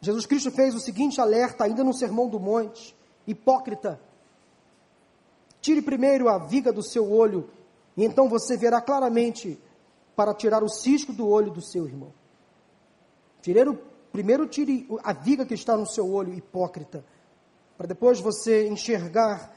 Jesus 0.02 0.26
Cristo 0.26 0.52
fez 0.52 0.76
o 0.76 0.80
seguinte 0.82 1.22
alerta 1.22 1.64
ainda 1.64 1.82
no 1.82 1.94
Sermão 1.94 2.28
do 2.28 2.38
Monte: 2.38 2.94
hipócrita, 3.26 3.98
tire 5.62 5.82
primeiro 5.82 6.28
a 6.28 6.38
viga 6.38 6.74
do 6.74 6.84
seu 6.84 7.10
olho, 7.10 7.50
e 7.96 8.04
então 8.04 8.28
você 8.28 8.58
verá 8.58 8.82
claramente 8.82 9.58
para 10.18 10.34
tirar 10.34 10.62
o 10.66 10.68
cisco 10.68 11.14
do 11.14 11.30
olho 11.30 11.50
do 11.50 11.62
seu 11.62 11.86
irmão. 11.86 12.12
Primeiro, 13.42 13.90
primeiro 14.12 14.48
tire 14.48 14.88
a 15.04 15.14
viga 15.14 15.46
que 15.46 15.54
está 15.54 15.76
no 15.78 15.86
seu 15.86 16.12
olho, 16.12 16.34
hipócrita, 16.34 17.04
para 17.78 17.88
depois 17.88 18.20
você 18.20 18.68
enxergar 18.68 19.54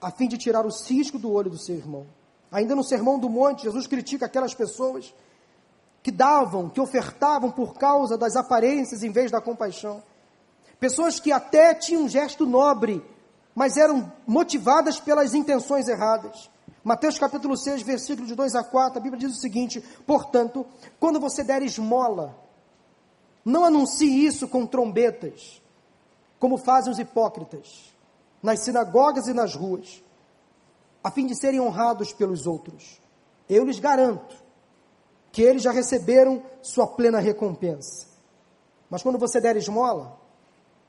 a 0.00 0.10
fim 0.10 0.28
de 0.28 0.38
tirar 0.38 0.64
o 0.64 0.70
cisco 0.70 1.18
do 1.18 1.30
olho 1.30 1.50
do 1.50 1.58
seu 1.58 1.76
irmão. 1.76 2.06
Ainda 2.50 2.74
no 2.74 2.82
Sermão 2.82 3.18
do 3.18 3.28
Monte, 3.28 3.64
Jesus 3.64 3.86
critica 3.86 4.26
aquelas 4.26 4.54
pessoas 4.54 5.14
que 6.02 6.10
davam, 6.10 6.68
que 6.68 6.80
ofertavam 6.80 7.50
por 7.50 7.74
causa 7.74 8.16
das 8.16 8.34
aparências 8.34 9.02
em 9.02 9.10
vez 9.10 9.30
da 9.30 9.40
compaixão. 9.40 10.02
Pessoas 10.80 11.20
que 11.20 11.30
até 11.30 11.74
tinham 11.74 12.04
um 12.04 12.08
gesto 12.08 12.46
nobre, 12.46 13.04
mas 13.54 13.76
eram 13.76 14.10
motivadas 14.26 14.98
pelas 14.98 15.34
intenções 15.34 15.86
erradas. 15.86 16.50
Mateus 16.82 17.18
capítulo 17.18 17.56
6, 17.56 17.82
versículo 17.82 18.26
de 18.26 18.34
2 18.34 18.54
a 18.54 18.64
4, 18.64 18.98
a 18.98 19.02
Bíblia 19.02 19.20
diz 19.20 19.36
o 19.36 19.40
seguinte: 19.40 19.84
Portanto, 20.06 20.66
quando 20.98 21.20
você 21.20 21.44
der 21.44 21.62
esmola, 21.62 22.34
não 23.44 23.64
anuncie 23.64 24.26
isso 24.26 24.48
com 24.48 24.66
trombetas, 24.66 25.62
como 26.38 26.58
fazem 26.58 26.92
os 26.92 26.98
hipócritas, 26.98 27.94
nas 28.42 28.60
sinagogas 28.60 29.26
e 29.26 29.32
nas 29.32 29.54
ruas, 29.54 30.02
a 31.02 31.10
fim 31.10 31.26
de 31.26 31.34
serem 31.34 31.60
honrados 31.60 32.12
pelos 32.12 32.46
outros. 32.46 33.00
Eu 33.48 33.64
lhes 33.64 33.78
garanto 33.78 34.36
que 35.32 35.42
eles 35.42 35.62
já 35.62 35.70
receberam 35.70 36.42
sua 36.62 36.86
plena 36.86 37.18
recompensa. 37.18 38.06
Mas 38.88 39.02
quando 39.02 39.18
você 39.18 39.40
der 39.40 39.56
esmola, 39.56 40.18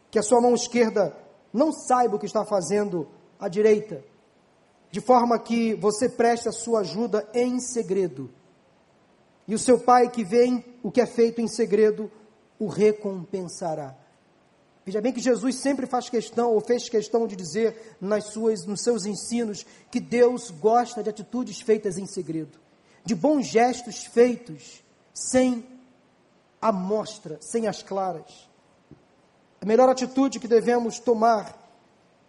que 0.09 0.19
a 0.19 0.23
sua 0.23 0.41
mão 0.41 0.53
esquerda 0.53 1.15
não 1.53 1.71
saiba 1.71 2.15
o 2.15 2.19
que 2.19 2.25
está 2.25 2.43
fazendo 2.43 3.07
a 3.39 3.47
direita, 3.47 4.03
de 4.89 4.99
forma 4.99 5.39
que 5.39 5.73
você 5.75 6.09
preste 6.09 6.49
a 6.49 6.51
sua 6.51 6.81
ajuda 6.81 7.27
em 7.33 7.59
segredo. 7.59 8.29
E 9.47 9.55
o 9.55 9.59
seu 9.59 9.79
pai 9.79 10.09
que 10.09 10.23
vê 10.23 10.63
o 10.83 10.91
que 10.91 11.01
é 11.01 11.05
feito 11.05 11.41
em 11.41 11.47
segredo, 11.47 12.11
o 12.61 12.67
recompensará. 12.67 13.95
Veja 14.85 15.01
bem 15.01 15.11
que 15.11 15.19
Jesus 15.19 15.55
sempre 15.55 15.85
faz 15.85 16.09
questão, 16.09 16.53
ou 16.53 16.61
fez 16.61 16.87
questão 16.87 17.27
de 17.27 17.35
dizer 17.35 17.97
nas 17.99 18.25
suas, 18.25 18.65
nos 18.65 18.81
seus 18.81 19.05
ensinos, 19.05 19.65
que 19.91 19.99
Deus 19.99 20.49
gosta 20.49 21.03
de 21.03 21.09
atitudes 21.09 21.61
feitas 21.61 21.97
em 21.97 22.05
segredo 22.05 22.61
de 23.03 23.15
bons 23.15 23.47
gestos 23.47 24.05
feitos 24.05 24.83
sem 25.13 25.65
a 26.61 26.71
mostra, 26.71 27.37
sem 27.41 27.67
as 27.67 27.81
claras. 27.81 28.49
A 29.59 29.65
melhor 29.65 29.89
atitude 29.89 30.39
que 30.39 30.47
devemos 30.47 30.99
tomar 30.99 31.57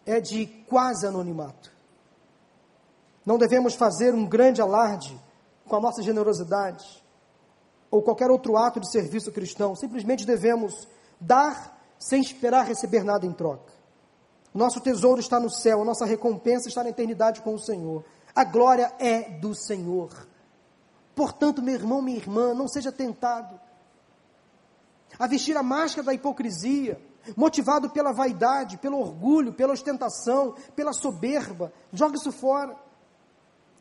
é 0.05 0.21
de 0.21 0.47
quase 0.47 1.07
anonimato. 1.07 1.71
Não 3.25 3.39
devemos 3.39 3.75
fazer 3.75 4.15
um 4.15 4.27
grande 4.27 4.61
alarde 4.61 5.19
com 5.67 5.77
a 5.77 5.81
nossa 5.81 6.03
generosidade. 6.03 7.02
Ou 7.93 8.03
qualquer 8.03 8.31
outro 8.31 8.57
ato 8.57 8.81
de 8.81 8.91
serviço 8.91 9.31
cristão. 9.31 9.77
Simplesmente 9.77 10.27
devemos 10.27 10.89
dar 11.21 11.79
sem 11.99 12.23
esperar 12.23 12.67
receber 12.67 13.05
nada 13.05 13.27
em 13.27 13.33
troca. 13.33 13.71
Nosso 14.53 14.81
tesouro 14.81 15.21
está 15.21 15.39
no 15.39 15.51
céu, 15.51 15.85
nossa 15.85 16.07
recompensa 16.07 16.69
está 16.69 16.83
na 16.83 16.89
eternidade 16.89 17.43
com 17.43 17.55
o 17.55 17.59
Senhor. 17.59 18.03
A 18.35 18.45
glória 18.45 18.93
é 18.99 19.39
do 19.39 19.55
Senhor. 19.55 20.11
Portanto, 21.15 21.63
meu 21.63 21.75
irmão, 21.75 22.01
minha 22.01 22.17
irmã, 22.17 22.55
não 22.55 22.67
seja 22.67 22.91
tentado 22.91 23.61
a 25.19 25.27
vestir 25.27 25.55
a 25.57 25.63
máscara 25.63 26.07
da 26.07 26.15
hipocrisia, 26.15 26.99
motivado 27.37 27.91
pela 27.91 28.13
vaidade, 28.13 28.79
pelo 28.79 28.99
orgulho, 28.99 29.53
pela 29.53 29.75
ostentação, 29.75 30.55
pela 30.75 30.95
soberba. 30.95 31.71
Joga 31.93 32.17
isso 32.17 32.33
fora. 32.33 32.75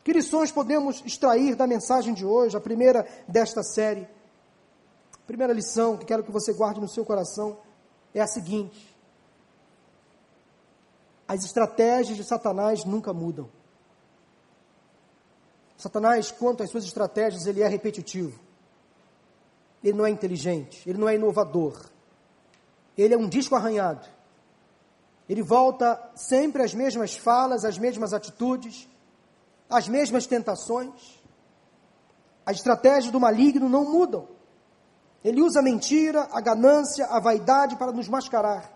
Que 0.04 0.12
lições 0.12 0.50
podemos 0.50 1.02
extrair 1.04 1.54
da 1.54 1.66
mensagem 1.66 2.12
de 2.12 2.24
hoje, 2.24 2.56
a 2.56 2.60
primeira 2.60 3.06
desta 3.28 3.62
série? 3.62 4.08
A 5.14 5.26
primeira 5.26 5.52
lição 5.52 5.96
que 5.96 6.04
quero 6.04 6.24
que 6.24 6.32
você 6.32 6.52
guarde 6.52 6.80
no 6.80 6.88
seu 6.88 7.04
coração 7.04 7.58
é 8.12 8.20
a 8.20 8.26
seguinte: 8.26 8.96
as 11.28 11.44
estratégias 11.44 12.16
de 12.16 12.24
Satanás 12.24 12.84
nunca 12.84 13.12
mudam. 13.12 13.48
Satanás, 15.76 16.30
quanto 16.30 16.62
às 16.62 16.70
suas 16.70 16.84
estratégias, 16.84 17.46
ele 17.46 17.62
é 17.62 17.68
repetitivo. 17.68 18.38
Ele 19.82 19.96
não 19.96 20.06
é 20.06 20.10
inteligente, 20.10 20.88
ele 20.88 20.98
não 20.98 21.08
é 21.08 21.14
inovador. 21.16 21.90
Ele 22.96 23.14
é 23.14 23.18
um 23.18 23.28
disco 23.28 23.56
arranhado. 23.56 24.06
Ele 25.28 25.42
volta 25.42 26.00
sempre 26.14 26.62
às 26.62 26.74
mesmas 26.74 27.16
falas, 27.16 27.64
às 27.64 27.78
mesmas 27.78 28.12
atitudes, 28.12 28.88
às 29.72 29.88
mesmas 29.88 30.26
tentações. 30.26 31.20
As 32.44 32.56
estratégias 32.56 33.12
do 33.12 33.20
maligno 33.20 33.68
não 33.68 33.84
mudam. 33.84 34.28
Ele 35.24 35.40
usa 35.40 35.60
a 35.60 35.62
mentira, 35.62 36.28
a 36.32 36.40
ganância, 36.40 37.06
a 37.06 37.20
vaidade 37.20 37.76
para 37.76 37.92
nos 37.92 38.08
mascarar, 38.08 38.70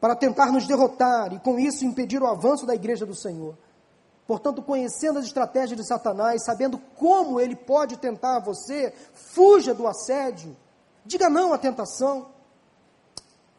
para 0.00 0.14
tentar 0.14 0.52
nos 0.52 0.66
derrotar 0.66 1.32
e 1.32 1.38
com 1.38 1.58
isso 1.58 1.84
impedir 1.84 2.22
o 2.22 2.26
avanço 2.26 2.66
da 2.66 2.74
igreja 2.74 3.06
do 3.06 3.14
Senhor. 3.14 3.56
Portanto, 4.26 4.62
conhecendo 4.62 5.18
as 5.18 5.26
estratégias 5.26 5.78
de 5.78 5.86
Satanás, 5.86 6.44
sabendo 6.44 6.78
como 6.96 7.40
ele 7.40 7.56
pode 7.56 7.98
tentar 7.98 8.40
você, 8.40 8.92
fuja 9.12 9.74
do 9.74 9.86
assédio, 9.86 10.56
diga 11.04 11.28
não 11.28 11.52
à 11.52 11.58
tentação. 11.58 12.28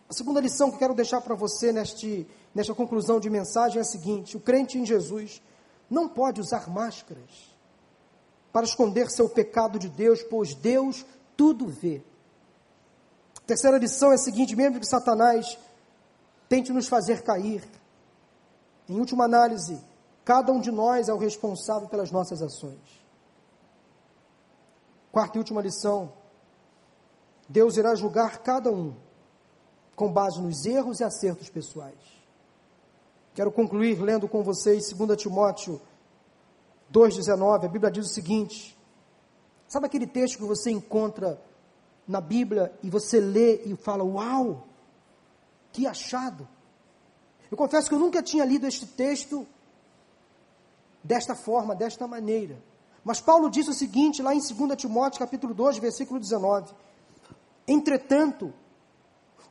A 0.07 0.13
segunda 0.13 0.39
lição 0.39 0.71
que 0.71 0.77
quero 0.77 0.93
deixar 0.93 1.21
para 1.21 1.35
você 1.35 1.71
neste, 1.71 2.27
nesta 2.53 2.73
conclusão 2.73 3.19
de 3.19 3.29
mensagem 3.29 3.79
é 3.79 3.81
a 3.81 3.85
seguinte: 3.85 4.37
o 4.37 4.39
crente 4.39 4.77
em 4.77 4.85
Jesus 4.85 5.41
não 5.89 6.07
pode 6.07 6.41
usar 6.41 6.69
máscaras 6.69 7.55
para 8.51 8.65
esconder 8.65 9.09
seu 9.09 9.29
pecado 9.29 9.77
de 9.77 9.89
Deus, 9.89 10.23
pois 10.23 10.53
Deus 10.53 11.05
tudo 11.35 11.67
vê. 11.67 12.01
Terceira 13.45 13.77
lição 13.77 14.11
é 14.11 14.15
a 14.15 14.17
seguinte: 14.17 14.55
mesmo 14.55 14.79
que 14.79 14.87
Satanás 14.87 15.57
tente 16.47 16.71
nos 16.71 16.87
fazer 16.87 17.21
cair, 17.21 17.63
em 18.87 18.99
última 18.99 19.25
análise, 19.25 19.79
cada 20.23 20.51
um 20.51 20.59
de 20.59 20.71
nós 20.71 21.09
é 21.09 21.13
o 21.13 21.17
responsável 21.17 21.87
pelas 21.87 22.11
nossas 22.11 22.41
ações. 22.41 23.05
Quarta 25.11 25.37
e 25.37 25.39
última 25.39 25.61
lição: 25.61 26.11
Deus 27.47 27.77
irá 27.77 27.93
julgar 27.95 28.39
cada 28.39 28.71
um 28.71 28.95
com 29.95 30.11
base 30.11 30.41
nos 30.41 30.65
erros 30.65 30.99
e 30.99 31.03
acertos 31.03 31.49
pessoais. 31.49 32.14
Quero 33.35 33.51
concluir 33.51 34.01
lendo 34.01 34.29
com 34.29 34.41
vocês 34.41 34.91
2 34.93 35.21
Timóteo 35.21 35.81
2,19. 36.91 37.65
A 37.65 37.67
Bíblia 37.67 37.91
diz 37.91 38.05
o 38.07 38.13
seguinte: 38.13 38.75
Sabe 39.67 39.87
aquele 39.87 40.07
texto 40.07 40.37
que 40.37 40.45
você 40.45 40.71
encontra 40.71 41.39
na 42.07 42.21
Bíblia 42.21 42.73
e 42.81 42.89
você 42.89 43.19
lê 43.19 43.63
e 43.65 43.75
fala, 43.75 44.03
uau, 44.03 44.67
que 45.73 45.87
achado. 45.87 46.47
Eu 47.49 47.57
confesso 47.57 47.89
que 47.89 47.95
eu 47.95 47.99
nunca 47.99 48.23
tinha 48.23 48.45
lido 48.45 48.67
este 48.67 48.85
texto 48.85 49.45
desta 51.03 51.35
forma, 51.35 51.75
desta 51.75 52.07
maneira. 52.07 52.57
Mas 53.03 53.19
Paulo 53.19 53.49
diz 53.49 53.67
o 53.67 53.73
seguinte, 53.73 54.21
lá 54.21 54.33
em 54.33 54.39
2 54.39 54.75
Timóteo, 54.77 55.19
capítulo 55.19 55.53
2, 55.53 55.77
versículo 55.79 56.19
19: 56.19 56.73
Entretanto, 57.67 58.53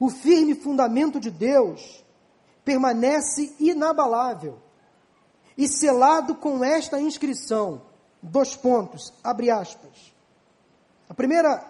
o 0.00 0.08
firme 0.08 0.54
fundamento 0.54 1.20
de 1.20 1.30
Deus 1.30 2.03
permanece 2.64 3.54
inabalável 3.60 4.58
e 5.56 5.68
selado 5.68 6.34
com 6.34 6.64
esta 6.64 7.00
inscrição, 7.00 7.82
dois 8.22 8.56
pontos, 8.56 9.12
abre 9.22 9.50
aspas. 9.50 10.12
A 11.08 11.14
primeira 11.14 11.64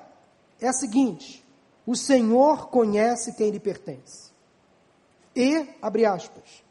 é 0.61 0.69
a 0.69 0.73
seguinte: 0.73 1.45
o 1.87 1.95
Senhor 1.95 2.69
conhece 2.69 3.33
quem 3.35 3.51
lhe 3.51 3.61
pertence. 3.61 4.33
E, 5.37 5.69
abre 5.83 6.07
aspas, 6.07 6.65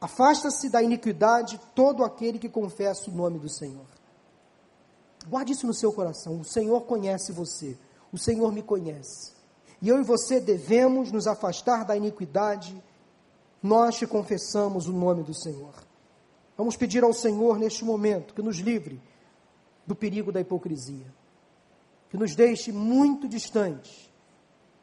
afasta-se 0.00 0.68
da 0.68 0.82
iniquidade 0.82 1.60
todo 1.74 2.04
aquele 2.04 2.38
que 2.38 2.48
confessa 2.48 3.08
o 3.08 3.14
nome 3.14 3.38
do 3.38 3.48
Senhor. 3.48 3.86
Guarde 5.28 5.52
isso 5.52 5.66
no 5.66 5.74
seu 5.74 5.92
coração. 5.92 6.40
O 6.40 6.44
Senhor 6.44 6.80
conhece 6.82 7.32
você. 7.32 7.76
O 8.12 8.18
Senhor 8.18 8.50
me 8.52 8.62
conhece. 8.62 9.32
E 9.80 9.88
eu 9.88 10.00
e 10.00 10.02
você 10.02 10.40
devemos 10.40 11.12
nos 11.12 11.26
afastar 11.26 11.84
da 11.84 11.96
iniquidade, 11.96 12.82
nós 13.62 13.98
que 13.98 14.06
confessamos 14.06 14.86
o 14.86 14.92
nome 14.92 15.22
do 15.22 15.34
Senhor. 15.34 15.74
Vamos 16.56 16.76
pedir 16.76 17.04
ao 17.04 17.12
Senhor 17.12 17.58
neste 17.58 17.84
momento 17.84 18.34
que 18.34 18.42
nos 18.42 18.58
livre 18.58 19.00
do 19.86 19.94
perigo 19.94 20.32
da 20.32 20.40
hipocrisia, 20.40 21.06
que 22.10 22.16
nos 22.16 22.34
deixe 22.34 22.72
muito 22.72 23.28
distantes 23.28 24.08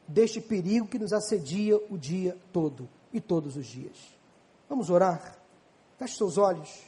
deste 0.06 0.40
perigo 0.40 0.86
que 0.86 0.98
nos 0.98 1.12
assedia 1.12 1.76
o 1.90 1.98
dia 1.98 2.36
todo 2.52 2.88
e 3.12 3.20
todos 3.20 3.56
os 3.56 3.66
dias. 3.66 3.96
Vamos 4.68 4.90
orar. 4.90 5.36
Feche 5.98 6.16
seus 6.16 6.38
olhos. 6.38 6.82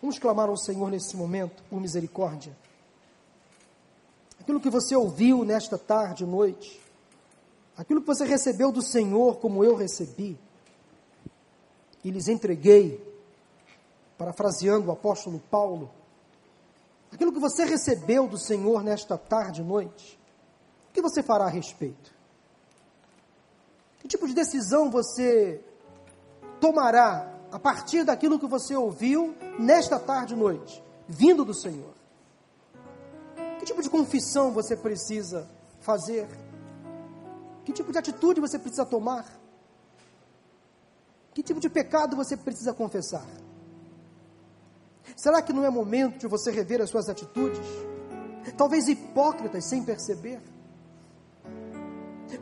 Vamos 0.00 0.18
clamar 0.18 0.48
ao 0.48 0.56
Senhor 0.56 0.90
nesse 0.90 1.16
momento 1.16 1.62
por 1.70 1.80
misericórdia. 1.80 2.56
Aquilo 4.38 4.60
que 4.60 4.68
você 4.68 4.94
ouviu 4.94 5.44
nesta 5.44 5.78
tarde, 5.78 6.26
noite, 6.26 6.80
aquilo 7.76 8.00
que 8.00 8.06
você 8.06 8.26
recebeu 8.26 8.70
do 8.70 8.82
Senhor, 8.82 9.36
como 9.36 9.64
eu 9.64 9.74
recebi, 9.74 10.38
e 12.04 12.10
lhes 12.10 12.28
entreguei, 12.28 13.02
parafraseando 14.18 14.88
o 14.88 14.92
apóstolo 14.92 15.40
Paulo, 15.50 15.90
aquilo 17.10 17.32
que 17.32 17.40
você 17.40 17.64
recebeu 17.64 18.28
do 18.28 18.38
Senhor 18.38 18.84
nesta 18.84 19.16
tarde 19.16 19.62
e 19.62 19.64
noite, 19.64 20.18
o 20.90 20.92
que 20.92 21.00
você 21.00 21.22
fará 21.22 21.46
a 21.46 21.50
respeito? 21.50 22.12
Que 24.00 24.08
tipo 24.08 24.28
de 24.28 24.34
decisão 24.34 24.90
você 24.90 25.64
tomará 26.60 27.32
a 27.50 27.58
partir 27.58 28.04
daquilo 28.04 28.38
que 28.38 28.46
você 28.46 28.76
ouviu 28.76 29.34
nesta 29.58 29.98
tarde 29.98 30.34
e 30.34 30.36
noite, 30.36 30.82
vindo 31.08 31.44
do 31.44 31.54
Senhor? 31.54 31.94
Que 33.58 33.64
tipo 33.64 33.80
de 33.80 33.88
confissão 33.88 34.52
você 34.52 34.76
precisa 34.76 35.48
fazer? 35.80 36.28
Que 37.64 37.72
tipo 37.72 37.90
de 37.90 37.98
atitude 37.98 38.40
você 38.40 38.58
precisa 38.58 38.84
tomar? 38.84 39.24
Que 41.34 41.42
tipo 41.42 41.58
de 41.58 41.68
pecado 41.68 42.16
você 42.16 42.36
precisa 42.36 42.72
confessar? 42.72 43.26
Será 45.16 45.42
que 45.42 45.52
não 45.52 45.64
é 45.64 45.70
momento 45.70 46.18
de 46.18 46.28
você 46.28 46.50
rever 46.50 46.80
as 46.80 46.88
suas 46.88 47.08
atitudes? 47.08 47.66
Talvez 48.56 48.88
hipócritas 48.88 49.68
sem 49.68 49.84
perceber? 49.84 50.40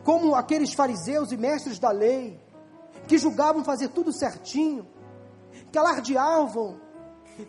Como 0.05 0.35
aqueles 0.35 0.75
fariseus 0.75 1.33
e 1.33 1.37
mestres 1.37 1.79
da 1.79 1.91
lei, 1.91 2.39
que 3.09 3.19
julgavam 3.19 3.65
fazer 3.65 3.89
tudo 3.89 4.13
certinho, 4.13 4.87
que 5.71 5.79
alardeavam, 5.79 6.81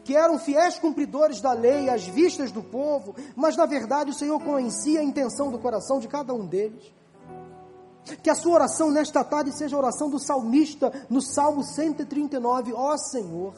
que 0.03 0.15
eram 0.15 0.39
fiéis 0.39 0.79
cumpridores 0.79 1.41
da 1.41 1.51
lei 1.51 1.89
às 1.89 2.05
vistas 2.05 2.51
do 2.51 2.63
povo, 2.63 3.15
mas 3.35 3.57
na 3.57 3.65
verdade 3.65 4.11
o 4.11 4.13
Senhor 4.13 4.39
conhecia 4.39 5.01
a 5.01 5.03
intenção 5.03 5.51
do 5.51 5.59
coração 5.59 5.99
de 5.99 6.07
cada 6.07 6.33
um 6.33 6.45
deles. 6.45 6.93
Que 8.21 8.29
a 8.29 8.35
sua 8.35 8.55
oração 8.55 8.91
nesta 8.91 9.23
tarde 9.23 9.55
seja 9.55 9.75
a 9.75 9.79
oração 9.79 10.09
do 10.09 10.19
salmista 10.19 10.91
no 11.09 11.21
Salmo 11.21 11.63
139. 11.63 12.73
Ó 12.73 12.93
oh, 12.93 12.97
Senhor, 12.97 13.53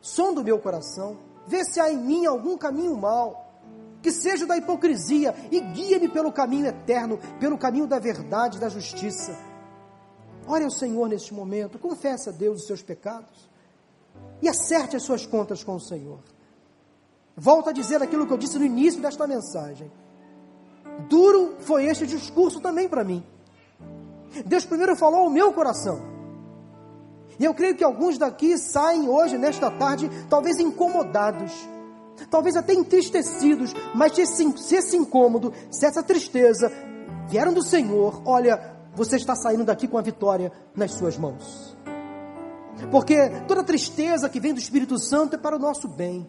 som 0.00 0.32
do 0.32 0.42
meu 0.42 0.58
coração, 0.58 1.18
vê 1.46 1.64
se 1.64 1.80
há 1.80 1.92
em 1.92 1.98
mim 1.98 2.26
algum 2.26 2.56
caminho 2.56 2.96
mau, 2.96 3.52
que 4.02 4.10
seja 4.10 4.46
da 4.46 4.56
hipocrisia, 4.56 5.34
e 5.50 5.60
guia-me 5.60 6.08
pelo 6.08 6.32
caminho 6.32 6.66
eterno, 6.66 7.18
pelo 7.38 7.58
caminho 7.58 7.86
da 7.86 7.98
verdade 7.98 8.56
e 8.56 8.60
da 8.60 8.68
justiça. 8.68 9.36
Ore 10.46 10.64
ao 10.64 10.70
Senhor 10.70 11.08
neste 11.08 11.32
momento, 11.32 11.78
confesse 11.78 12.28
a 12.28 12.32
Deus 12.32 12.62
os 12.62 12.66
seus 12.66 12.82
pecados 12.82 13.48
e 14.40 14.48
acerte 14.48 14.96
as 14.96 15.04
suas 15.04 15.24
contas 15.24 15.62
com 15.62 15.76
o 15.76 15.80
Senhor. 15.80 16.18
Volto 17.36 17.70
a 17.70 17.72
dizer 17.72 18.02
aquilo 18.02 18.26
que 18.26 18.32
eu 18.32 18.38
disse 18.38 18.58
no 18.58 18.64
início 18.64 19.00
desta 19.00 19.26
mensagem. 19.26 19.90
Duro 21.08 21.56
foi 21.60 21.86
este 21.86 22.06
discurso 22.06 22.60
também 22.60 22.88
para 22.88 23.04
mim. 23.04 23.24
Deus 24.46 24.64
primeiro 24.64 24.96
falou 24.96 25.20
ao 25.20 25.30
meu 25.30 25.52
coração. 25.52 26.12
E 27.38 27.44
eu 27.44 27.54
creio 27.54 27.76
que 27.76 27.84
alguns 27.84 28.18
daqui 28.18 28.56
saem 28.58 29.08
hoje, 29.08 29.38
nesta 29.38 29.70
tarde, 29.70 30.10
talvez 30.28 30.58
incomodados, 30.58 31.52
talvez 32.30 32.56
até 32.56 32.72
entristecidos, 32.72 33.74
mas 33.94 34.14
se 34.14 34.22
esse, 34.22 34.58
se 34.58 34.76
esse 34.76 34.96
incômodo, 34.96 35.52
se 35.70 35.86
essa 35.86 36.02
tristeza 36.02 36.70
vieram 37.28 37.52
do 37.52 37.62
Senhor, 37.62 38.22
olha, 38.24 38.76
você 38.94 39.16
está 39.16 39.34
saindo 39.34 39.64
daqui 39.64 39.88
com 39.88 39.98
a 39.98 40.02
vitória 40.02 40.52
nas 40.74 40.92
suas 40.92 41.16
mãos. 41.16 41.76
Porque 42.90 43.16
toda 43.46 43.64
tristeza 43.64 44.28
que 44.28 44.40
vem 44.40 44.52
do 44.52 44.60
Espírito 44.60 44.98
Santo 44.98 45.36
é 45.36 45.38
para 45.38 45.56
o 45.56 45.58
nosso 45.58 45.88
bem. 45.88 46.28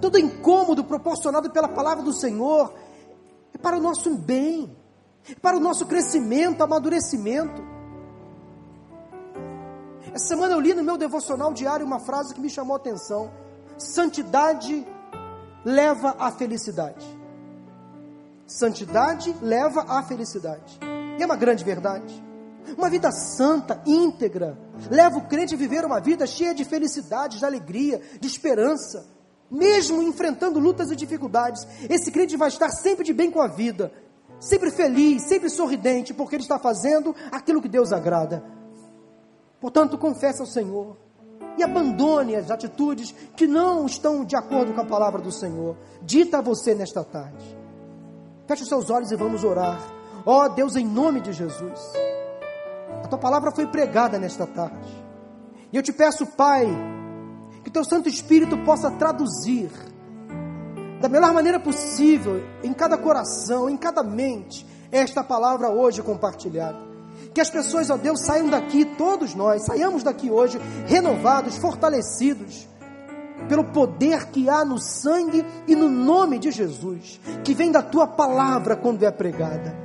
Todo 0.00 0.18
incômodo 0.18 0.84
proporcionado 0.84 1.50
pela 1.50 1.68
palavra 1.68 2.04
do 2.04 2.12
Senhor 2.12 2.72
é 3.52 3.58
para 3.58 3.76
o 3.76 3.80
nosso 3.80 4.14
bem, 4.14 4.76
para 5.40 5.56
o 5.56 5.60
nosso 5.60 5.86
crescimento, 5.86 6.62
amadurecimento. 6.62 7.62
Essa 10.12 10.28
semana 10.28 10.54
eu 10.54 10.60
li 10.60 10.72
no 10.72 10.82
meu 10.82 10.96
devocional 10.96 11.52
diário 11.52 11.84
uma 11.84 12.00
frase 12.00 12.34
que 12.34 12.40
me 12.40 12.48
chamou 12.48 12.74
a 12.74 12.78
atenção: 12.78 13.30
Santidade 13.76 14.86
leva 15.64 16.16
à 16.18 16.30
felicidade. 16.30 17.04
Santidade 18.46 19.34
leva 19.42 19.84
à 19.88 20.02
felicidade. 20.02 20.78
E 21.18 21.22
é 21.22 21.26
uma 21.26 21.36
grande 21.36 21.64
verdade. 21.64 22.24
Uma 22.76 22.88
vida 22.88 23.10
santa, 23.12 23.82
íntegra, 23.86 24.58
leva 24.90 25.18
o 25.18 25.26
crente 25.26 25.54
a 25.54 25.58
viver 25.58 25.84
uma 25.84 26.00
vida 26.00 26.26
cheia 26.26 26.54
de 26.54 26.64
felicidade, 26.64 27.38
de 27.38 27.44
alegria, 27.44 28.00
de 28.20 28.26
esperança. 28.26 29.06
Mesmo 29.50 30.02
enfrentando 30.02 30.58
lutas 30.58 30.90
e 30.90 30.96
dificuldades, 30.96 31.66
esse 31.88 32.10
crente 32.10 32.36
vai 32.36 32.48
estar 32.48 32.70
sempre 32.70 33.04
de 33.04 33.12
bem 33.12 33.30
com 33.30 33.40
a 33.40 33.46
vida, 33.46 33.92
sempre 34.38 34.70
feliz, 34.70 35.22
sempre 35.22 35.48
sorridente, 35.48 36.14
porque 36.14 36.36
ele 36.36 36.42
está 36.42 36.58
fazendo 36.58 37.14
aquilo 37.30 37.62
que 37.62 37.68
Deus 37.68 37.92
agrada. 37.92 38.44
Portanto, 39.60 39.98
confesse 39.98 40.40
ao 40.40 40.46
Senhor 40.46 40.96
e 41.56 41.62
abandone 41.62 42.36
as 42.36 42.50
atitudes 42.50 43.14
que 43.34 43.46
não 43.46 43.86
estão 43.86 44.24
de 44.24 44.36
acordo 44.36 44.74
com 44.74 44.80
a 44.80 44.84
palavra 44.86 45.20
do 45.20 45.32
Senhor. 45.32 45.76
Dita 46.02 46.38
a 46.38 46.42
você 46.42 46.74
nesta 46.74 47.02
tarde. 47.02 47.56
Feche 48.46 48.62
os 48.62 48.68
seus 48.68 48.90
olhos 48.90 49.10
e 49.10 49.16
vamos 49.16 49.42
orar. 49.42 49.80
Ó 50.24 50.44
oh, 50.44 50.48
Deus, 50.48 50.76
em 50.76 50.86
nome 50.86 51.20
de 51.20 51.32
Jesus. 51.32 51.80
A 53.02 53.08
tua 53.08 53.18
palavra 53.18 53.50
foi 53.50 53.66
pregada 53.66 54.18
nesta 54.18 54.46
tarde. 54.46 55.06
E 55.72 55.76
eu 55.76 55.82
te 55.82 55.92
peço, 55.92 56.26
Pai, 56.26 56.66
que 57.64 57.70
teu 57.70 57.84
Santo 57.84 58.08
Espírito 58.08 58.56
possa 58.58 58.90
traduzir 58.90 59.70
da 61.00 61.08
melhor 61.08 61.32
maneira 61.32 61.60
possível 61.60 62.42
em 62.62 62.72
cada 62.72 62.96
coração, 62.96 63.68
em 63.68 63.76
cada 63.76 64.02
mente, 64.02 64.66
esta 64.90 65.22
palavra 65.22 65.68
hoje 65.68 66.02
compartilhada. 66.02 66.78
Que 67.34 67.40
as 67.40 67.50
pessoas, 67.50 67.90
ó 67.90 67.96
Deus, 67.96 68.20
saiam 68.20 68.48
daqui, 68.48 68.84
todos 68.84 69.34
nós, 69.34 69.64
saiamos 69.64 70.02
daqui 70.02 70.30
hoje 70.30 70.58
renovados, 70.86 71.56
fortalecidos 71.56 72.66
pelo 73.48 73.64
poder 73.64 74.26
que 74.26 74.48
há 74.48 74.64
no 74.64 74.78
sangue 74.78 75.44
e 75.68 75.76
no 75.76 75.88
nome 75.88 76.38
de 76.38 76.50
Jesus, 76.50 77.20
que 77.44 77.54
vem 77.54 77.70
da 77.70 77.82
tua 77.82 78.06
palavra 78.06 78.74
quando 78.74 79.02
é 79.02 79.10
pregada. 79.10 79.76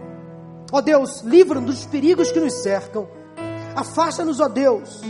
Ó 0.71 0.79
Deus, 0.79 1.21
livra-nos 1.21 1.75
dos 1.75 1.85
perigos 1.85 2.31
que 2.31 2.39
nos 2.39 2.53
cercam. 2.63 3.07
Afasta-nos, 3.75 4.39
ó 4.39 4.47
Deus, 4.47 5.01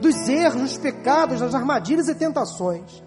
dos 0.00 0.28
erros, 0.28 0.62
dos 0.62 0.78
pecados, 0.78 1.40
das 1.40 1.54
armadilhas 1.54 2.08
e 2.08 2.14
tentações. 2.14 3.02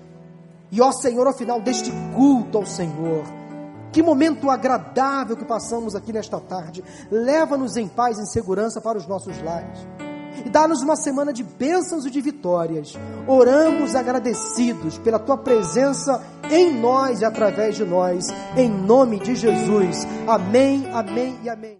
E 0.71 0.81
ó 0.81 0.91
Senhor, 0.91 1.25
ao 1.25 1.33
final 1.33 1.59
deste 1.61 1.91
culto 2.15 2.57
ao 2.57 2.65
Senhor, 2.65 3.23
que 3.91 4.03
momento 4.03 4.49
agradável 4.49 5.35
que 5.35 5.45
passamos 5.45 5.95
aqui 5.95 6.13
nesta 6.13 6.39
tarde. 6.39 6.83
Leva-nos 7.09 7.75
em 7.75 7.87
paz 7.87 8.17
e 8.17 8.21
em 8.21 8.25
segurança 8.25 8.79
para 8.79 8.97
os 8.97 9.07
nossos 9.07 9.41
lares. 9.41 9.87
E 10.45 10.49
dá-nos 10.49 10.81
uma 10.81 10.95
semana 10.95 11.33
de 11.33 11.43
bênçãos 11.43 12.05
e 12.05 12.09
de 12.09 12.21
vitórias. 12.21 12.93
Oramos 13.27 13.95
agradecidos 13.95 14.97
pela 14.99 15.19
tua 15.19 15.37
presença 15.37 16.23
em 16.49 16.79
nós 16.79 17.21
e 17.21 17.25
através 17.25 17.75
de 17.75 17.83
nós, 17.83 18.27
em 18.55 18.69
nome 18.69 19.19
de 19.19 19.35
Jesus. 19.35 20.07
Amém, 20.27 20.87
amém 20.93 21.37
e 21.43 21.49
amém. 21.49 21.77